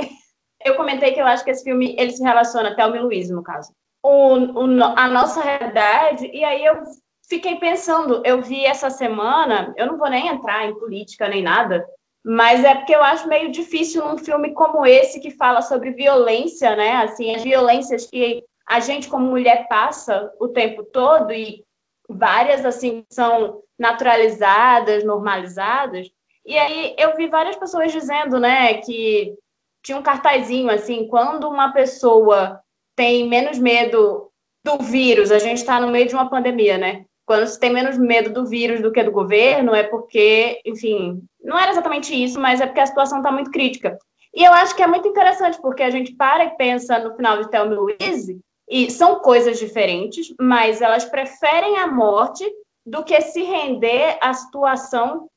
Eu 0.64 0.74
comentei 0.74 1.12
que 1.12 1.20
eu 1.20 1.26
acho 1.26 1.44
que 1.44 1.50
esse 1.50 1.64
filme 1.64 1.94
ele 1.98 2.12
se 2.12 2.22
relaciona 2.22 2.70
até 2.70 2.86
o 2.86 3.02
Luiz, 3.02 3.30
no 3.30 3.42
caso. 3.42 3.72
O, 4.02 4.36
o, 4.36 4.84
a 4.96 5.08
nossa 5.08 5.42
realidade, 5.42 6.30
e 6.32 6.42
aí 6.44 6.64
eu 6.64 6.82
fiquei 7.28 7.56
pensando, 7.56 8.22
eu 8.24 8.42
vi 8.42 8.64
essa 8.64 8.90
semana, 8.90 9.72
eu 9.76 9.86
não 9.86 9.98
vou 9.98 10.10
nem 10.10 10.28
entrar 10.28 10.66
em 10.66 10.78
política 10.78 11.28
nem 11.28 11.42
nada, 11.42 11.86
mas 12.24 12.64
é 12.64 12.74
porque 12.74 12.94
eu 12.94 13.02
acho 13.02 13.28
meio 13.28 13.50
difícil 13.50 14.04
num 14.04 14.18
filme 14.18 14.52
como 14.52 14.84
esse 14.84 15.20
que 15.20 15.30
fala 15.30 15.62
sobre 15.62 15.92
violência, 15.92 16.76
né? 16.76 16.96
Assim, 16.96 17.34
as 17.34 17.42
violências 17.42 18.06
que 18.06 18.44
a 18.70 18.78
gente 18.78 19.08
como 19.08 19.26
mulher 19.26 19.66
passa 19.66 20.32
o 20.38 20.46
tempo 20.46 20.84
todo 20.84 21.32
e 21.32 21.64
várias 22.08 22.64
assim 22.64 23.04
são 23.10 23.62
naturalizadas, 23.76 25.02
normalizadas. 25.02 26.08
E 26.46 26.56
aí 26.56 26.94
eu 26.96 27.16
vi 27.16 27.26
várias 27.26 27.56
pessoas 27.56 27.90
dizendo, 27.90 28.38
né, 28.38 28.74
que 28.74 29.34
tinha 29.82 29.98
um 29.98 30.02
cartazinho 30.02 30.70
assim, 30.70 31.08
quando 31.08 31.48
uma 31.48 31.72
pessoa 31.72 32.60
tem 32.94 33.28
menos 33.28 33.58
medo 33.58 34.30
do 34.64 34.78
vírus, 34.78 35.32
a 35.32 35.40
gente 35.40 35.58
está 35.58 35.80
no 35.80 35.90
meio 35.90 36.06
de 36.06 36.14
uma 36.14 36.30
pandemia, 36.30 36.78
né? 36.78 37.04
Quando 37.26 37.48
se 37.48 37.58
tem 37.58 37.72
menos 37.72 37.98
medo 37.98 38.32
do 38.32 38.46
vírus 38.46 38.80
do 38.80 38.92
que 38.92 39.02
do 39.02 39.10
governo, 39.10 39.74
é 39.74 39.82
porque, 39.82 40.60
enfim, 40.64 41.20
não 41.42 41.58
era 41.58 41.72
exatamente 41.72 42.14
isso, 42.14 42.38
mas 42.38 42.60
é 42.60 42.66
porque 42.66 42.80
a 42.80 42.86
situação 42.86 43.18
está 43.18 43.32
muito 43.32 43.50
crítica. 43.50 43.98
E 44.32 44.44
eu 44.44 44.52
acho 44.52 44.76
que 44.76 44.82
é 44.82 44.86
muito 44.86 45.08
interessante, 45.08 45.60
porque 45.60 45.82
a 45.82 45.90
gente 45.90 46.14
para 46.14 46.44
e 46.44 46.56
pensa 46.56 47.00
no 47.00 47.16
final 47.16 47.42
de 47.42 47.50
Thelma 47.50 47.74
Louise, 47.74 48.40
e 48.70 48.90
são 48.90 49.18
coisas 49.18 49.58
diferentes, 49.58 50.32
mas 50.40 50.80
elas 50.80 51.04
preferem 51.04 51.76
a 51.78 51.88
morte 51.88 52.48
do 52.86 53.02
que 53.02 53.20
se 53.20 53.42
render 53.42 54.16
à 54.20 54.32
situação 54.32 55.28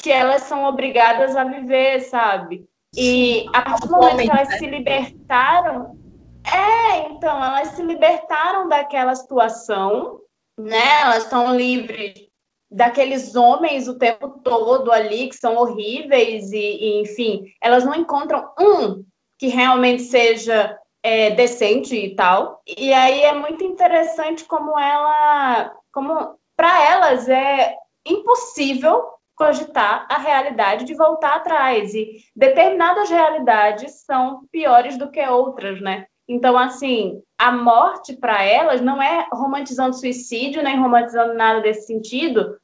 que 0.00 0.10
elas 0.10 0.42
são 0.42 0.64
obrigadas 0.64 1.34
a 1.34 1.44
viver, 1.44 2.00
sabe? 2.00 2.66
E 2.96 3.46
a 3.52 3.62
partir 3.62 3.88
do 3.88 3.92
momento 3.92 4.22
que 4.22 4.30
elas 4.30 4.58
se 4.58 4.66
libertaram, 4.66 5.98
é, 6.44 7.08
então, 7.10 7.42
elas 7.42 7.68
se 7.68 7.82
libertaram 7.82 8.68
daquela 8.68 9.14
situação, 9.14 10.20
né? 10.58 11.00
Elas 11.02 11.24
estão 11.24 11.56
livres 11.56 12.28
daqueles 12.70 13.36
homens 13.36 13.86
o 13.86 13.96
tempo 13.96 14.40
todo 14.42 14.90
ali 14.90 15.28
que 15.28 15.36
são 15.36 15.56
horríveis 15.56 16.52
e, 16.52 16.58
e 16.58 17.00
enfim, 17.02 17.44
elas 17.62 17.84
não 17.84 17.94
encontram 17.94 18.50
um 18.58 19.04
que 19.38 19.46
realmente 19.46 20.02
seja 20.02 20.76
é, 21.04 21.30
decente 21.30 21.94
e 21.94 22.14
tal. 22.16 22.62
E 22.66 22.92
aí 22.94 23.20
é 23.20 23.34
muito 23.34 23.62
interessante 23.62 24.44
como 24.46 24.78
ela, 24.78 25.70
como 25.92 26.34
para 26.56 26.82
elas 26.82 27.28
é 27.28 27.76
impossível 28.06 29.04
cogitar 29.36 30.06
a 30.08 30.16
realidade 30.16 30.84
de 30.84 30.94
voltar 30.94 31.36
atrás 31.36 31.92
e 31.92 32.16
determinadas 32.34 33.10
realidades 33.10 34.04
são 34.06 34.46
piores 34.50 34.96
do 34.96 35.10
que 35.10 35.20
outras, 35.26 35.80
né? 35.80 36.06
Então, 36.26 36.56
assim, 36.56 37.20
a 37.36 37.52
morte 37.52 38.16
para 38.16 38.42
elas 38.42 38.80
não 38.80 39.02
é 39.02 39.26
romantizando 39.30 39.94
suicídio, 39.94 40.62
nem 40.62 40.78
romantizando 40.78 41.34
nada 41.34 41.60
desse 41.60 41.86
sentido, 41.86 42.56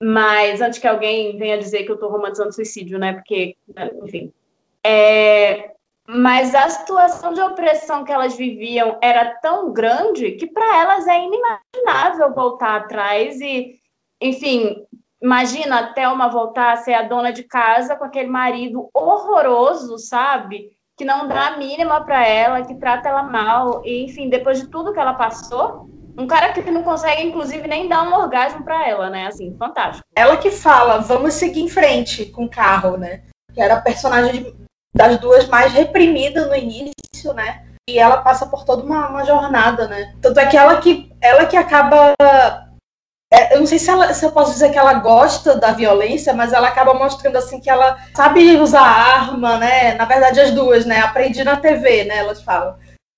mas 0.00 0.60
antes 0.60 0.78
que 0.78 0.86
alguém 0.86 1.36
venha 1.36 1.58
dizer 1.58 1.82
que 1.82 1.90
eu 1.90 1.94
estou 1.94 2.10
romantizando 2.10 2.54
suicídio, 2.54 2.96
né? 2.96 3.14
Porque, 3.14 3.56
enfim. 4.04 4.32
É, 4.84 5.72
mas 6.08 6.54
a 6.54 6.70
situação 6.70 7.34
de 7.34 7.40
opressão 7.42 8.02
que 8.02 8.10
elas 8.10 8.34
viviam 8.34 8.96
era 9.02 9.34
tão 9.42 9.74
grande 9.74 10.32
que 10.32 10.46
para 10.46 10.80
elas 10.80 11.06
é 11.06 11.22
inimaginável 11.22 12.34
voltar 12.34 12.76
atrás 12.76 13.38
e, 13.42 13.74
enfim, 14.18 14.86
imagina 15.22 15.80
a 15.80 15.92
Thelma 15.92 16.30
voltar 16.30 16.72
a 16.72 16.76
ser 16.76 16.94
a 16.94 17.02
dona 17.02 17.30
de 17.30 17.42
casa 17.42 17.94
com 17.94 18.04
aquele 18.04 18.30
marido 18.30 18.88
horroroso, 18.94 19.98
sabe? 19.98 20.70
Que 20.96 21.04
não 21.04 21.28
dá 21.28 21.48
a 21.48 21.56
mínima 21.58 22.02
para 22.02 22.26
ela, 22.26 22.64
que 22.64 22.74
trata 22.76 23.10
ela 23.10 23.22
mal, 23.22 23.82
e 23.84 24.04
enfim, 24.04 24.30
depois 24.30 24.62
de 24.62 24.68
tudo 24.68 24.94
que 24.94 24.98
ela 24.98 25.12
passou, 25.12 25.90
um 26.16 26.26
cara 26.26 26.54
que 26.54 26.70
não 26.70 26.82
consegue, 26.82 27.22
inclusive, 27.22 27.68
nem 27.68 27.86
dar 27.86 28.02
um 28.02 28.14
orgasmo 28.14 28.64
para 28.64 28.88
ela, 28.88 29.10
né? 29.10 29.26
Assim, 29.26 29.54
fantástico. 29.58 30.04
Ela 30.16 30.38
que 30.38 30.50
fala, 30.50 30.98
vamos 30.98 31.34
seguir 31.34 31.60
em 31.60 31.68
frente 31.68 32.24
com 32.26 32.46
o 32.46 32.50
carro, 32.50 32.96
né? 32.96 33.22
Que 33.54 33.60
era 33.60 33.74
a 33.74 33.80
personagem 33.80 34.42
de 34.42 34.67
das 34.98 35.16
duas 35.18 35.46
mais 35.46 35.72
reprimida 35.72 36.46
no 36.46 36.56
início, 36.56 37.32
né? 37.32 37.62
E 37.88 38.00
ela 38.00 38.16
passa 38.16 38.46
por 38.46 38.64
toda 38.64 38.82
uma, 38.82 39.08
uma 39.08 39.24
jornada, 39.24 39.86
né? 39.86 40.12
Tanto 40.20 40.40
é 40.40 40.46
que 40.46 40.56
ela 40.56 40.80
que, 40.80 41.08
ela 41.20 41.46
que 41.46 41.56
acaba. 41.56 42.14
É, 43.32 43.54
eu 43.54 43.60
não 43.60 43.66
sei 43.66 43.78
se, 43.78 43.88
ela, 43.88 44.12
se 44.12 44.24
eu 44.24 44.32
posso 44.32 44.52
dizer 44.52 44.72
que 44.72 44.78
ela 44.78 44.94
gosta 44.94 45.54
da 45.54 45.70
violência, 45.70 46.34
mas 46.34 46.52
ela 46.52 46.66
acaba 46.66 46.94
mostrando 46.94 47.36
assim 47.36 47.60
que 47.60 47.70
ela 47.70 47.96
sabe 48.16 48.56
usar 48.56 48.80
arma, 48.80 49.56
né? 49.58 49.94
Na 49.94 50.04
verdade, 50.04 50.40
as 50.40 50.50
duas, 50.50 50.84
né? 50.84 50.98
Aprendi 50.98 51.44
na 51.44 51.56
TV, 51.56 52.04
né? 52.04 52.18
Elas 52.18 52.42
falam. 52.42 52.74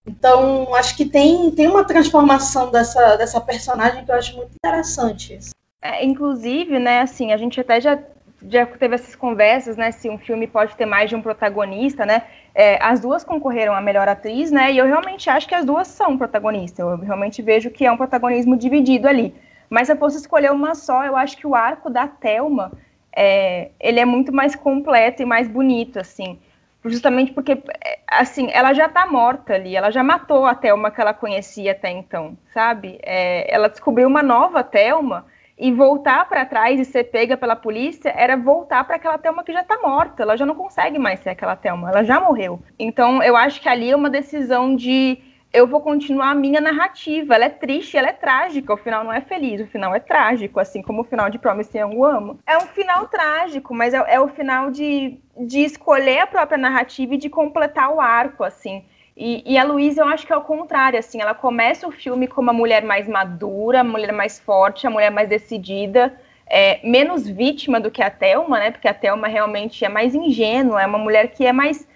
Então, 0.07 0.75
acho 0.75 0.97
que 0.97 1.07
tem, 1.07 1.51
tem 1.53 1.66
uma 1.66 1.85
transformação 1.85 2.71
dessa, 2.71 3.16
dessa 3.16 3.40
personagem 3.40 4.05
que 4.05 4.11
eu 4.11 4.16
acho 4.16 4.37
muito 4.37 4.53
interessante. 4.55 5.38
É, 5.81 6.05
inclusive, 6.05 6.79
né, 6.79 7.01
assim, 7.01 7.33
a 7.33 7.37
gente 7.38 7.59
até 7.59 7.81
já 7.81 7.99
já 8.48 8.64
teve 8.66 8.94
essas 8.94 9.14
conversas, 9.14 9.76
né, 9.76 9.90
se 9.90 10.09
um 10.09 10.18
filme 10.18 10.46
pode 10.46 10.74
ter 10.76 10.87
mais 10.87 11.11
de 11.11 11.16
um 11.16 11.22
protagonista, 11.22 12.07
né, 12.07 12.22
é, 12.55 12.83
as 12.83 13.00
duas 13.00 13.22
concorreram 13.22 13.74
a 13.74 13.81
melhor 13.81 14.09
atriz, 14.09 14.50
né, 14.50 14.72
e 14.72 14.79
eu 14.79 14.87
realmente 14.87 15.29
acho 15.29 15.46
que 15.46 15.55
as 15.55 15.64
duas 15.64 15.88
são 15.88 16.16
protagonistas, 16.16 16.79
eu 16.79 16.96
realmente 16.96 17.42
vejo 17.42 17.70
que 17.70 17.85
é 17.85 17.92
um 17.92 17.96
protagonismo 17.96 18.57
dividido 18.57 19.07
ali, 19.09 19.35
mas 19.68 19.87
se 19.87 19.92
eu 19.92 19.96
fosse 19.96 20.16
escolher 20.16 20.50
uma 20.50 20.74
só, 20.74 21.05
eu 21.05 21.16
acho 21.16 21.37
que 21.37 21.46
o 21.46 21.55
arco 21.55 21.90
da 21.90 22.09
Thelma, 22.09 22.72
é, 23.14 23.70
ele 23.79 24.00
é 24.00 24.05
muito 24.05 24.33
mais 24.33 24.55
completo 24.55 25.22
e 25.22 25.26
mais 25.26 25.48
bonito, 25.48 25.98
assim, 25.98 26.38
justamente 26.85 27.33
porque, 27.33 27.53
é, 27.53 27.98
assim, 28.09 28.48
ela 28.53 28.72
já 28.72 28.88
tá 28.88 29.07
morta 29.07 29.55
ali, 29.55 29.76
ela 29.76 29.90
já 29.90 30.03
matou 30.03 30.46
a 30.46 30.55
Thelma 30.55 30.90
que 30.90 31.00
ela 31.00 31.12
conhecia 31.12 31.72
até 31.72 31.90
então, 31.90 32.37
sabe, 32.55 32.98
é, 33.03 33.53
ela 33.55 33.68
descobriu 33.68 34.09
uma 34.09 34.22
nova 34.22 34.64
Thelma, 34.64 35.26
e 35.61 35.70
voltar 35.70 36.27
para 36.27 36.46
trás 36.46 36.81
e 36.81 36.87
ser 36.87 37.05
pega 37.05 37.37
pela 37.37 37.55
polícia 37.55 38.09
era 38.16 38.35
voltar 38.35 38.83
para 38.85 38.96
aquela 38.96 39.18
Thelma 39.18 39.44
que 39.44 39.53
já 39.53 39.61
está 39.61 39.79
morta. 39.79 40.23
Ela 40.23 40.35
já 40.35 40.46
não 40.46 40.55
consegue 40.55 40.99
mais 40.99 41.20
ser 41.20 41.29
aquela 41.29 41.55
Thelma, 41.55 41.90
ela 41.90 42.03
já 42.03 42.18
morreu. 42.18 42.59
Então 42.79 43.23
eu 43.23 43.37
acho 43.37 43.61
que 43.61 43.68
ali 43.68 43.90
é 43.90 43.94
uma 43.94 44.09
decisão 44.09 44.75
de 44.75 45.18
eu 45.53 45.66
vou 45.66 45.83
continuar 45.83 46.31
a 46.31 46.35
minha 46.35 46.62
narrativa. 46.62 47.35
Ela 47.35 47.44
é 47.44 47.51
triste, 47.51 47.99
ela 47.99 48.09
é 48.09 48.12
trágica. 48.12 48.73
O 48.73 48.77
final 48.79 49.05
não 49.05 49.12
é 49.12 49.20
feliz, 49.20 49.61
o 49.61 49.66
final 49.66 49.94
é 49.94 50.01
trágico, 50.01 50.59
assim 50.59 50.81
como 50.81 51.03
o 51.03 51.05
final 51.05 51.29
de 51.29 51.38
Promise 51.38 51.77
Young 51.77 52.03
Amo. 52.03 52.38
É 52.46 52.57
um 52.57 52.66
final 52.66 53.07
trágico, 53.09 53.75
mas 53.75 53.92
é, 53.92 54.03
é 54.09 54.18
o 54.18 54.29
final 54.29 54.70
de, 54.70 55.18
de 55.37 55.59
escolher 55.59 56.20
a 56.20 56.27
própria 56.27 56.57
narrativa 56.57 57.14
e 57.14 57.18
de 57.18 57.29
completar 57.29 57.92
o 57.92 58.01
arco, 58.01 58.44
assim. 58.44 58.83
E, 59.23 59.43
e, 59.45 59.59
a 59.59 59.65
Luísa, 59.65 60.01
eu 60.01 60.09
acho 60.09 60.27
que 60.27 60.33
é 60.33 60.37
o 60.37 60.41
contrário, 60.41 60.99
assim, 60.99 61.21
ela 61.21 61.35
começa 61.35 61.87
o 61.87 61.91
filme 61.91 62.27
como 62.27 62.51
uma 62.51 62.55
mulher 62.55 62.83
mais 62.83 63.07
madura, 63.07 63.83
uma 63.83 63.93
mulher 63.93 64.15
mais 64.15 64.41
forte, 64.41 64.87
a 64.87 64.91
mulher 64.91 65.11
mais 65.11 65.29
decidida, 65.29 66.19
é, 66.47 66.81
menos 66.83 67.29
vítima 67.29 67.79
do 67.79 67.91
que 67.91 68.03
a 68.03 68.09
Thelma, 68.09 68.59
né, 68.59 68.71
porque 68.71 68.89
a 68.89 68.95
Thelma 68.95 69.29
realmente 69.29 69.85
é 69.85 69.91
mais 69.91 70.15
ingênua, 70.15 70.81
é 70.81 70.87
uma 70.87 70.97
mulher 70.97 71.33
que 71.33 71.45
é 71.45 71.53
mais, 71.53 71.87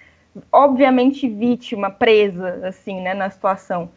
obviamente, 0.53 1.27
vítima, 1.27 1.89
presa, 1.89 2.61
assim, 2.63 3.01
né, 3.01 3.15
na 3.15 3.31
situação. 3.31 3.91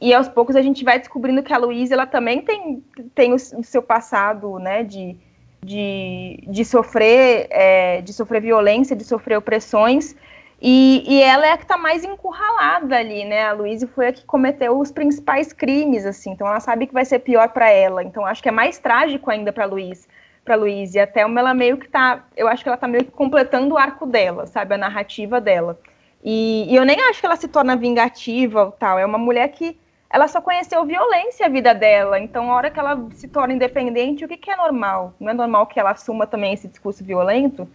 E 0.00 0.12
aos 0.12 0.28
poucos 0.28 0.56
a 0.56 0.60
gente 0.60 0.82
vai 0.82 0.98
descobrindo 0.98 1.40
que 1.44 1.52
a 1.52 1.58
Luísa, 1.58 1.94
ela 1.94 2.06
também 2.06 2.42
tem, 2.42 2.82
tem 3.14 3.32
o, 3.32 3.36
o 3.36 3.62
seu 3.62 3.80
passado, 3.80 4.58
né, 4.58 4.82
de, 4.82 5.16
de, 5.64 6.42
de 6.48 6.64
sofrer, 6.64 7.46
é, 7.48 8.00
de 8.00 8.12
sofrer 8.12 8.42
violência, 8.42 8.96
de 8.96 9.04
sofrer 9.04 9.38
opressões, 9.38 10.16
E, 10.64 11.02
e 11.08 11.20
ela 11.20 11.44
é 11.44 11.50
a 11.50 11.56
que 11.56 11.64
está 11.64 11.76
mais 11.76 12.04
encurralada 12.04 12.96
ali, 12.96 13.24
né? 13.24 13.42
A 13.42 13.52
Luísa 13.52 13.88
foi 13.88 14.06
a 14.06 14.12
que 14.12 14.24
cometeu 14.24 14.78
os 14.78 14.92
principais 14.92 15.52
crimes, 15.52 16.06
assim. 16.06 16.30
Então 16.30 16.46
ela 16.46 16.60
sabe 16.60 16.86
que 16.86 16.94
vai 16.94 17.04
ser 17.04 17.18
pior 17.18 17.48
para 17.48 17.68
ela. 17.68 18.04
Então 18.04 18.24
acho 18.24 18.40
que 18.40 18.48
é 18.48 18.52
mais 18.52 18.78
trágico 18.78 19.28
ainda 19.28 19.52
para 19.52 19.64
Luiz, 19.64 20.08
para 20.44 20.54
Luísa. 20.54 20.98
E 20.98 21.00
a 21.00 21.06
Thelma 21.06 21.40
ela 21.40 21.52
meio 21.52 21.78
que 21.78 21.88
tá, 21.88 22.24
eu 22.36 22.46
acho 22.46 22.62
que 22.62 22.68
ela 22.68 22.78
tá 22.78 22.86
meio 22.86 23.04
que 23.04 23.10
completando 23.10 23.74
o 23.74 23.78
arco 23.78 24.06
dela, 24.06 24.46
sabe, 24.46 24.74
a 24.74 24.78
narrativa 24.78 25.40
dela. 25.40 25.80
E, 26.22 26.66
e 26.72 26.76
eu 26.76 26.84
nem 26.84 27.00
acho 27.08 27.18
que 27.18 27.26
ela 27.26 27.34
se 27.34 27.48
torna 27.48 27.74
vingativa 27.74 28.66
ou 28.66 28.70
tal. 28.70 29.00
É 29.00 29.04
uma 29.04 29.18
mulher 29.18 29.48
que 29.48 29.76
ela 30.08 30.28
só 30.28 30.40
conheceu 30.40 30.84
violência 30.84 31.46
a 31.46 31.48
vida 31.48 31.74
dela. 31.74 32.20
Então, 32.20 32.52
a 32.52 32.54
hora 32.54 32.70
que 32.70 32.78
ela 32.78 33.04
se 33.14 33.26
torna 33.26 33.52
independente, 33.52 34.24
o 34.24 34.28
que, 34.28 34.36
que 34.36 34.50
é 34.50 34.56
normal? 34.56 35.12
Não 35.18 35.30
é 35.30 35.34
normal 35.34 35.66
que 35.66 35.80
ela 35.80 35.90
assuma 35.90 36.24
também 36.24 36.52
esse 36.52 36.68
discurso 36.68 37.02
violento? 37.02 37.68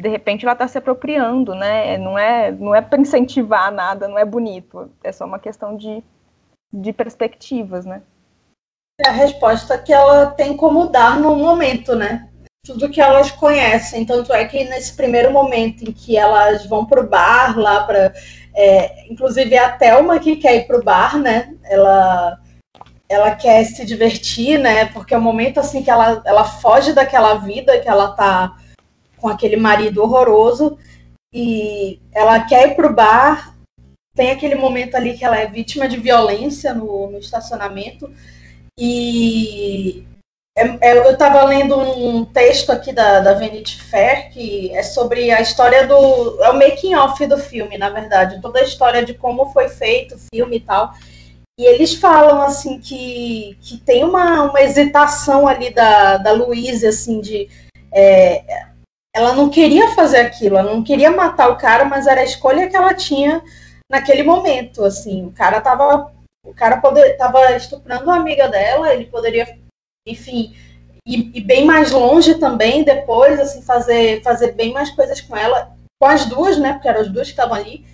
De 0.00 0.08
repente 0.08 0.46
ela 0.46 0.54
está 0.54 0.66
se 0.66 0.78
apropriando, 0.78 1.54
né? 1.54 1.98
Não 1.98 2.18
é, 2.18 2.50
não 2.50 2.74
é 2.74 2.80
para 2.80 3.00
incentivar 3.00 3.70
nada, 3.70 4.08
não 4.08 4.18
é 4.18 4.24
bonito. 4.24 4.90
É 5.04 5.12
só 5.12 5.26
uma 5.26 5.38
questão 5.38 5.76
de, 5.76 6.02
de 6.72 6.92
perspectivas, 6.92 7.84
né? 7.84 8.00
É 8.98 9.10
a 9.10 9.12
resposta 9.12 9.76
que 9.76 9.92
ela 9.92 10.26
tem 10.26 10.56
como 10.56 10.86
dar 10.86 11.20
no 11.20 11.36
momento, 11.36 11.94
né? 11.94 12.28
Tudo 12.64 12.88
que 12.88 13.00
elas 13.00 13.30
conhecem. 13.30 14.06
Tanto 14.06 14.32
é 14.32 14.46
que 14.46 14.64
nesse 14.64 14.96
primeiro 14.96 15.30
momento 15.30 15.84
em 15.84 15.92
que 15.92 16.16
elas 16.16 16.64
vão 16.64 16.86
para 16.86 17.00
o 17.00 17.06
bar 17.06 17.58
lá 17.58 17.84
para. 17.84 18.14
É, 18.54 19.06
inclusive 19.10 19.56
a 19.56 19.76
Thelma 19.76 20.18
que 20.18 20.36
quer 20.36 20.56
ir 20.56 20.66
para 20.66 20.78
o 20.78 20.82
bar, 20.82 21.18
né? 21.18 21.54
Ela 21.64 22.38
ela 23.06 23.34
quer 23.34 23.64
se 23.64 23.84
divertir, 23.84 24.58
né? 24.58 24.86
Porque 24.86 25.12
é 25.12 25.18
o 25.18 25.20
momento 25.20 25.58
assim 25.58 25.82
que 25.82 25.90
ela, 25.90 26.22
ela 26.24 26.44
foge 26.44 26.92
daquela 26.92 27.34
vida 27.34 27.80
que 27.80 27.88
ela 27.88 28.12
tá 28.12 28.56
com 29.20 29.28
aquele 29.28 29.56
marido 29.56 30.02
horroroso 30.02 30.78
e 31.32 32.00
ela 32.12 32.40
quer 32.40 32.70
ir 32.70 32.74
pro 32.74 32.92
bar. 32.92 33.56
Tem 34.14 34.30
aquele 34.30 34.56
momento 34.56 34.96
ali 34.96 35.16
que 35.16 35.24
ela 35.24 35.38
é 35.38 35.46
vítima 35.46 35.88
de 35.88 35.96
violência 35.96 36.74
no, 36.74 37.10
no 37.10 37.18
estacionamento. 37.18 38.12
E 38.78 40.04
é, 40.56 40.90
é, 40.90 40.98
eu 40.98 41.12
estava 41.12 41.44
lendo 41.44 41.78
um 41.78 42.24
texto 42.24 42.70
aqui 42.70 42.92
da, 42.92 43.20
da 43.20 43.34
Vanity 43.34 43.80
Fair 43.82 44.30
que 44.32 44.74
é 44.74 44.82
sobre 44.82 45.30
a 45.30 45.40
história 45.40 45.86
do. 45.86 46.42
É 46.42 46.50
o 46.50 46.58
making 46.58 46.94
off 46.96 47.24
do 47.26 47.38
filme, 47.38 47.78
na 47.78 47.88
verdade. 47.88 48.40
Toda 48.42 48.60
a 48.60 48.64
história 48.64 49.04
de 49.04 49.14
como 49.14 49.52
foi 49.52 49.68
feito 49.68 50.16
o 50.16 50.20
filme 50.34 50.56
e 50.56 50.60
tal. 50.60 50.92
E 51.58 51.64
eles 51.64 51.94
falam 51.94 52.42
assim 52.42 52.80
que, 52.80 53.56
que 53.60 53.76
tem 53.78 54.02
uma, 54.02 54.44
uma 54.44 54.62
hesitação 54.62 55.46
ali 55.46 55.70
da, 55.70 56.16
da 56.16 56.32
Louise, 56.32 56.86
assim, 56.86 57.20
de. 57.20 57.48
É, 57.92 58.69
ela 59.14 59.34
não 59.34 59.48
queria 59.48 59.88
fazer 59.88 60.18
aquilo, 60.18 60.56
ela 60.56 60.72
não 60.72 60.82
queria 60.82 61.10
matar 61.10 61.48
o 61.50 61.56
cara, 61.56 61.84
mas 61.84 62.06
era 62.06 62.20
a 62.20 62.24
escolha 62.24 62.68
que 62.68 62.76
ela 62.76 62.94
tinha 62.94 63.42
naquele 63.90 64.22
momento, 64.22 64.84
assim, 64.84 65.26
o 65.26 65.32
cara 65.32 65.60
tava, 65.60 66.12
o 66.46 66.54
cara 66.54 66.80
poder, 66.80 67.16
tava 67.16 67.56
estuprando 67.56 68.04
uma 68.04 68.16
amiga 68.16 68.48
dela, 68.48 68.94
ele 68.94 69.06
poderia, 69.06 69.58
enfim, 70.06 70.54
ir, 71.04 71.40
bem 71.40 71.64
mais 71.64 71.90
longe 71.90 72.36
também 72.36 72.84
depois, 72.84 73.40
assim, 73.40 73.62
fazer, 73.62 74.22
fazer 74.22 74.52
bem 74.52 74.72
mais 74.72 74.90
coisas 74.90 75.20
com 75.20 75.36
ela, 75.36 75.76
com 76.00 76.06
as 76.06 76.26
duas, 76.26 76.56
né, 76.56 76.74
porque 76.74 76.88
eram 76.88 77.00
as 77.00 77.08
duas 77.08 77.26
que 77.26 77.32
estavam 77.32 77.56
ali, 77.56 77.84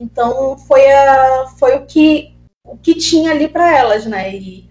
então 0.00 0.56
foi, 0.58 0.90
a, 0.90 1.46
foi 1.58 1.76
o 1.76 1.86
que 1.86 2.32
o 2.64 2.76
que 2.76 2.94
tinha 2.94 3.32
ali 3.32 3.48
para 3.48 3.76
elas, 3.76 4.06
né, 4.06 4.34
e 4.34 4.70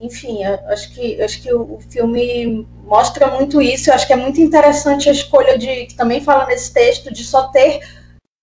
enfim, 0.00 0.44
acho 0.44 0.92
que, 0.92 1.22
acho 1.22 1.42
que 1.42 1.52
o, 1.52 1.78
filme 1.88 2.66
mostra 2.84 3.28
muito 3.28 3.60
isso. 3.62 3.90
Eu 3.90 3.94
acho 3.94 4.06
que 4.06 4.12
é 4.12 4.16
muito 4.16 4.40
interessante 4.40 5.08
a 5.08 5.12
escolha 5.12 5.56
de, 5.58 5.86
que 5.86 5.94
também 5.94 6.20
fala 6.20 6.46
nesse 6.46 6.72
texto, 6.72 7.12
de 7.12 7.24
só 7.24 7.48
ter 7.48 7.80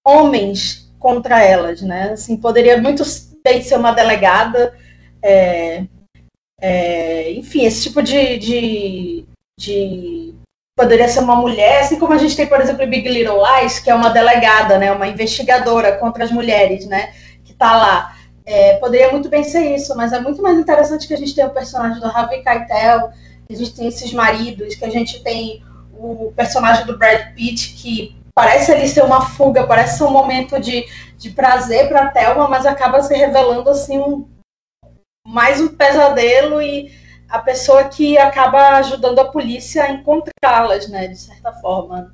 homens 0.06 0.92
contra 1.00 1.44
elas, 1.44 1.82
né? 1.82 2.12
Assim, 2.14 2.38
poderia 2.38 2.82
muito 2.82 3.04
bem 3.44 3.62
ser 3.62 3.78
uma 3.78 3.92
delegada, 3.92 4.74
é, 5.22 5.84
é, 6.60 7.32
enfim, 7.34 7.66
esse 7.66 7.84
tipo 7.84 8.02
de, 8.02 8.38
de, 8.38 9.26
de, 9.58 10.34
poderia 10.76 11.08
ser 11.08 11.20
uma 11.20 11.36
mulher, 11.36 11.82
assim 11.82 12.00
como 12.00 12.14
a 12.14 12.18
gente 12.18 12.36
tem, 12.36 12.48
por 12.48 12.60
exemplo, 12.62 12.88
Big 12.88 13.08
Little 13.08 13.42
Lies, 13.44 13.80
que 13.80 13.90
é 13.90 13.96
uma 13.96 14.10
delegada, 14.10 14.78
né? 14.78 14.92
Uma 14.92 15.08
investigadora 15.08 15.98
contra 15.98 16.24
as 16.24 16.32
mulheres, 16.32 16.86
né? 16.88 17.14
Que 17.44 17.52
está 17.52 17.76
lá. 17.76 18.16
É, 18.46 18.78
poderia 18.78 19.12
muito 19.12 19.30
bem 19.30 19.44
ser 19.44 19.76
isso, 19.76 19.96
mas 19.96 20.12
é 20.12 20.20
muito 20.20 20.42
mais 20.42 20.58
interessante 20.58 21.08
que 21.08 21.14
a 21.14 21.18
gente 21.18 21.34
tenha 21.34 21.48
o 21.48 21.54
personagem 21.54 22.00
do 22.00 22.08
Harvey 22.08 22.44
Keitel, 22.44 23.12
que 23.48 23.54
a 23.54 23.58
gente 23.58 23.74
tem 23.74 23.88
esses 23.88 24.12
maridos, 24.12 24.76
que 24.76 24.86
a 24.86 24.90
gente 24.90 25.24
tem 25.24 25.64
o 25.94 26.34
personagem 26.36 26.86
do 26.86 26.98
Brad 26.98 27.34
Pitt, 27.34 27.74
que 27.76 28.18
parece 28.34 28.72
ali 28.72 28.88
ser 28.88 29.04
uma 29.04 29.26
fuga, 29.26 29.66
parece 29.66 29.98
ser 29.98 30.04
um 30.04 30.12
momento 30.12 30.60
de, 30.60 30.86
de 31.18 31.30
prazer 31.30 31.88
para 31.88 32.10
Thelma, 32.10 32.48
mas 32.50 32.66
acaba 32.66 33.02
se 33.02 33.16
revelando 33.16 33.70
assim 33.70 34.00
um, 34.00 34.28
mais 35.26 35.62
um 35.62 35.70
pesadelo 35.70 36.62
e 36.62 36.92
a 37.30 37.40
pessoa 37.40 37.86
que 37.86 38.18
acaba 38.18 38.78
ajudando 38.78 39.20
a 39.20 39.32
polícia 39.32 39.84
a 39.84 39.92
encontrá-las, 39.92 40.88
né, 40.88 41.08
de 41.08 41.18
certa 41.18 41.54
forma. 41.54 42.14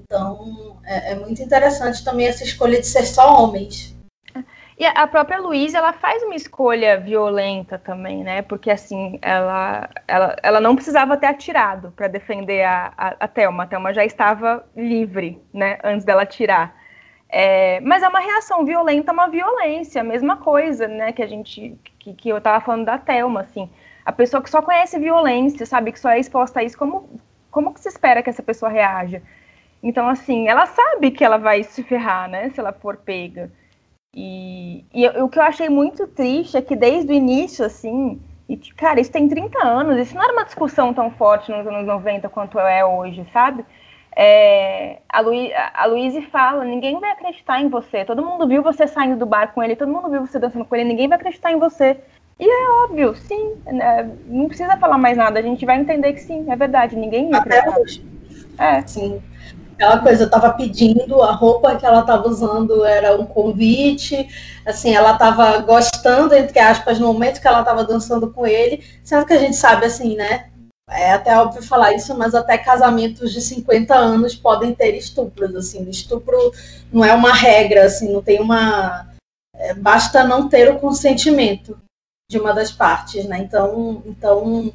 Então, 0.00 0.80
é, 0.84 1.12
é 1.12 1.14
muito 1.14 1.42
interessante 1.42 2.04
também 2.04 2.26
essa 2.26 2.44
escolha 2.44 2.80
de 2.80 2.86
ser 2.86 3.04
só 3.06 3.42
homens. 3.42 3.95
E 4.78 4.84
a 4.84 5.06
própria 5.06 5.38
Luísa, 5.38 5.78
ela 5.78 5.94
faz 5.94 6.22
uma 6.22 6.34
escolha 6.34 7.00
violenta 7.00 7.78
também, 7.78 8.22
né? 8.22 8.42
Porque, 8.42 8.70
assim, 8.70 9.18
ela, 9.22 9.88
ela, 10.06 10.36
ela 10.42 10.60
não 10.60 10.74
precisava 10.74 11.16
ter 11.16 11.26
atirado 11.26 11.92
para 11.92 12.08
defender 12.08 12.62
a, 12.62 12.92
a, 12.96 13.16
a 13.20 13.28
Thelma. 13.28 13.62
A 13.62 13.66
Thelma 13.66 13.94
já 13.94 14.04
estava 14.04 14.66
livre, 14.76 15.40
né? 15.52 15.78
Antes 15.82 16.04
dela 16.04 16.22
atirar. 16.22 16.74
É, 17.28 17.80
mas 17.80 18.02
é 18.02 18.08
uma 18.08 18.20
reação 18.20 18.66
violenta, 18.66 19.12
uma 19.12 19.28
violência, 19.28 20.02
a 20.02 20.04
mesma 20.04 20.36
coisa, 20.36 20.86
né? 20.86 21.10
Que 21.10 21.22
a 21.22 21.26
gente, 21.26 21.78
que, 21.98 22.12
que 22.12 22.28
eu 22.28 22.36
estava 22.36 22.62
falando 22.62 22.84
da 22.84 22.98
Thelma, 22.98 23.40
assim. 23.40 23.70
A 24.04 24.12
pessoa 24.12 24.42
que 24.42 24.50
só 24.50 24.60
conhece 24.60 24.98
violência, 24.98 25.64
sabe? 25.64 25.90
Que 25.90 25.98
só 25.98 26.10
é 26.10 26.20
exposta 26.20 26.60
a 26.60 26.62
isso, 26.62 26.76
como, 26.76 27.18
como 27.50 27.72
que 27.72 27.80
se 27.80 27.88
espera 27.88 28.22
que 28.22 28.28
essa 28.28 28.42
pessoa 28.42 28.70
reaja? 28.70 29.22
Então, 29.82 30.06
assim, 30.06 30.48
ela 30.48 30.66
sabe 30.66 31.10
que 31.10 31.24
ela 31.24 31.38
vai 31.38 31.62
se 31.62 31.82
ferrar, 31.82 32.28
né? 32.28 32.50
Se 32.50 32.60
ela 32.60 32.72
for 32.72 32.98
pega. 32.98 33.50
E, 34.16 34.82
e 34.94 35.06
o 35.20 35.28
que 35.28 35.38
eu 35.38 35.42
achei 35.42 35.68
muito 35.68 36.06
triste 36.06 36.56
é 36.56 36.62
que 36.62 36.74
desde 36.74 37.12
o 37.12 37.14
início, 37.14 37.66
assim, 37.66 38.18
e, 38.48 38.56
cara, 38.56 38.98
isso 38.98 39.12
tem 39.12 39.28
30 39.28 39.62
anos, 39.62 39.98
isso 39.98 40.14
não 40.14 40.22
era 40.22 40.32
uma 40.32 40.44
discussão 40.46 40.94
tão 40.94 41.10
forte 41.10 41.52
nos 41.52 41.66
anos 41.66 41.86
90 41.86 42.26
quanto 42.30 42.58
é 42.58 42.82
hoje, 42.82 43.26
sabe? 43.30 43.62
É, 44.16 45.00
a, 45.06 45.20
Luí, 45.20 45.52
a 45.52 45.84
Luíse 45.84 46.22
fala, 46.22 46.64
ninguém 46.64 46.98
vai 46.98 47.10
acreditar 47.10 47.60
em 47.60 47.68
você, 47.68 48.06
todo 48.06 48.24
mundo 48.24 48.48
viu 48.48 48.62
você 48.62 48.86
saindo 48.86 49.18
do 49.18 49.26
bar 49.26 49.52
com 49.52 49.62
ele, 49.62 49.76
todo 49.76 49.92
mundo 49.92 50.08
viu 50.08 50.26
você 50.26 50.38
dançando 50.38 50.64
com 50.64 50.74
ele, 50.74 50.88
ninguém 50.88 51.08
vai 51.08 51.18
acreditar 51.18 51.52
em 51.52 51.58
você. 51.58 51.98
E 52.40 52.48
é 52.48 52.70
óbvio, 52.84 53.14
sim, 53.14 53.56
né? 53.66 54.10
não 54.26 54.48
precisa 54.48 54.78
falar 54.78 54.96
mais 54.96 55.18
nada, 55.18 55.38
a 55.38 55.42
gente 55.42 55.66
vai 55.66 55.78
entender 55.78 56.14
que 56.14 56.20
sim, 56.20 56.50
é 56.50 56.56
verdade, 56.56 56.96
ninguém 56.96 57.30
ia 57.30 57.36
acreditar. 57.36 57.68
Até 57.68 57.80
hoje. 57.80 58.06
É. 58.58 58.80
Sim. 58.82 59.22
Aquela 59.76 59.98
coisa, 59.98 60.24
eu 60.24 60.30
tava 60.30 60.54
pedindo, 60.54 61.22
a 61.22 61.32
roupa 61.32 61.76
que 61.76 61.84
ela 61.84 62.00
tava 62.00 62.26
usando 62.26 62.82
era 62.82 63.14
um 63.14 63.26
convite, 63.26 64.26
assim, 64.64 64.94
ela 64.94 65.18
tava 65.18 65.58
gostando, 65.58 66.34
entre 66.34 66.58
aspas, 66.58 66.98
no 66.98 67.08
momento 67.08 67.42
que 67.42 67.46
ela 67.46 67.62
tava 67.62 67.84
dançando 67.84 68.32
com 68.32 68.46
ele, 68.46 68.82
sendo 69.04 69.26
que 69.26 69.34
a 69.34 69.38
gente 69.38 69.54
sabe, 69.54 69.84
assim, 69.84 70.16
né, 70.16 70.48
é 70.88 71.12
até 71.12 71.36
óbvio 71.36 71.62
falar 71.62 71.92
isso, 71.92 72.16
mas 72.16 72.34
até 72.34 72.56
casamentos 72.56 73.30
de 73.30 73.42
50 73.42 73.94
anos 73.94 74.34
podem 74.34 74.74
ter 74.74 74.96
estupros, 74.96 75.54
assim, 75.54 75.86
estupro 75.90 76.38
não 76.90 77.04
é 77.04 77.12
uma 77.12 77.34
regra, 77.34 77.84
assim, 77.84 78.10
não 78.10 78.22
tem 78.22 78.40
uma... 78.40 79.06
É, 79.54 79.74
basta 79.74 80.24
não 80.24 80.48
ter 80.48 80.70
o 80.70 80.78
consentimento 80.78 81.78
de 82.30 82.38
uma 82.38 82.54
das 82.54 82.72
partes, 82.72 83.26
né, 83.26 83.40
então, 83.40 84.02
então 84.06 84.72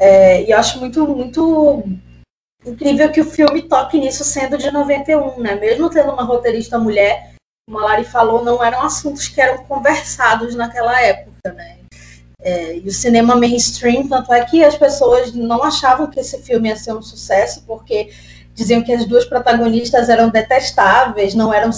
é, 0.00 0.44
e 0.44 0.52
eu 0.52 0.58
acho 0.58 0.78
muito, 0.78 1.04
muito 1.04 1.82
incrível 2.66 3.10
que 3.10 3.20
o 3.20 3.30
filme 3.30 3.62
toque 3.62 3.98
nisso 3.98 4.24
sendo 4.24 4.58
de 4.58 4.70
91, 4.70 5.40
né? 5.40 5.54
Mesmo 5.54 5.88
tendo 5.88 6.12
uma 6.12 6.24
roteirista 6.24 6.78
mulher, 6.78 7.34
como 7.66 7.80
a 7.80 7.84
Lari 7.84 8.04
falou, 8.04 8.44
não 8.44 8.62
eram 8.62 8.82
assuntos 8.82 9.28
que 9.28 9.40
eram 9.40 9.64
conversados 9.64 10.54
naquela 10.54 11.00
época, 11.00 11.52
né? 11.52 11.78
É, 12.42 12.76
e 12.76 12.86
o 12.86 12.92
cinema 12.92 13.34
mainstream, 13.34 14.08
tanto 14.08 14.32
é 14.32 14.44
que 14.44 14.64
as 14.64 14.76
pessoas 14.76 15.32
não 15.32 15.64
achavam 15.64 16.08
que 16.08 16.20
esse 16.20 16.42
filme 16.42 16.68
ia 16.68 16.76
ser 16.76 16.92
um 16.92 17.02
sucesso, 17.02 17.64
porque 17.66 18.10
diziam 18.54 18.82
que 18.82 18.92
as 18.92 19.04
duas 19.04 19.24
protagonistas 19.24 20.08
eram 20.08 20.30
detestáveis, 20.30 21.34
não 21.34 21.52
eram 21.52 21.70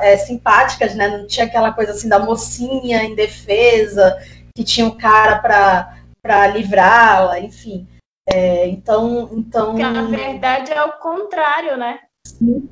é, 0.00 0.16
simpáticas, 0.16 0.94
né? 0.94 1.08
Não 1.08 1.26
tinha 1.26 1.46
aquela 1.46 1.72
coisa 1.72 1.92
assim 1.92 2.08
da 2.08 2.18
mocinha 2.18 3.02
indefesa, 3.04 4.18
que 4.54 4.64
tinha 4.64 4.86
um 4.86 4.96
cara 4.96 5.38
para 5.38 6.46
livrá-la, 6.48 7.40
enfim. 7.40 7.88
É, 8.28 8.68
então, 8.68 9.28
então. 9.32 9.76
a 9.84 10.02
verdade 10.02 10.72
é 10.72 10.82
o 10.84 10.92
contrário, 10.98 11.76
né? 11.76 12.00
Sim. 12.26 12.68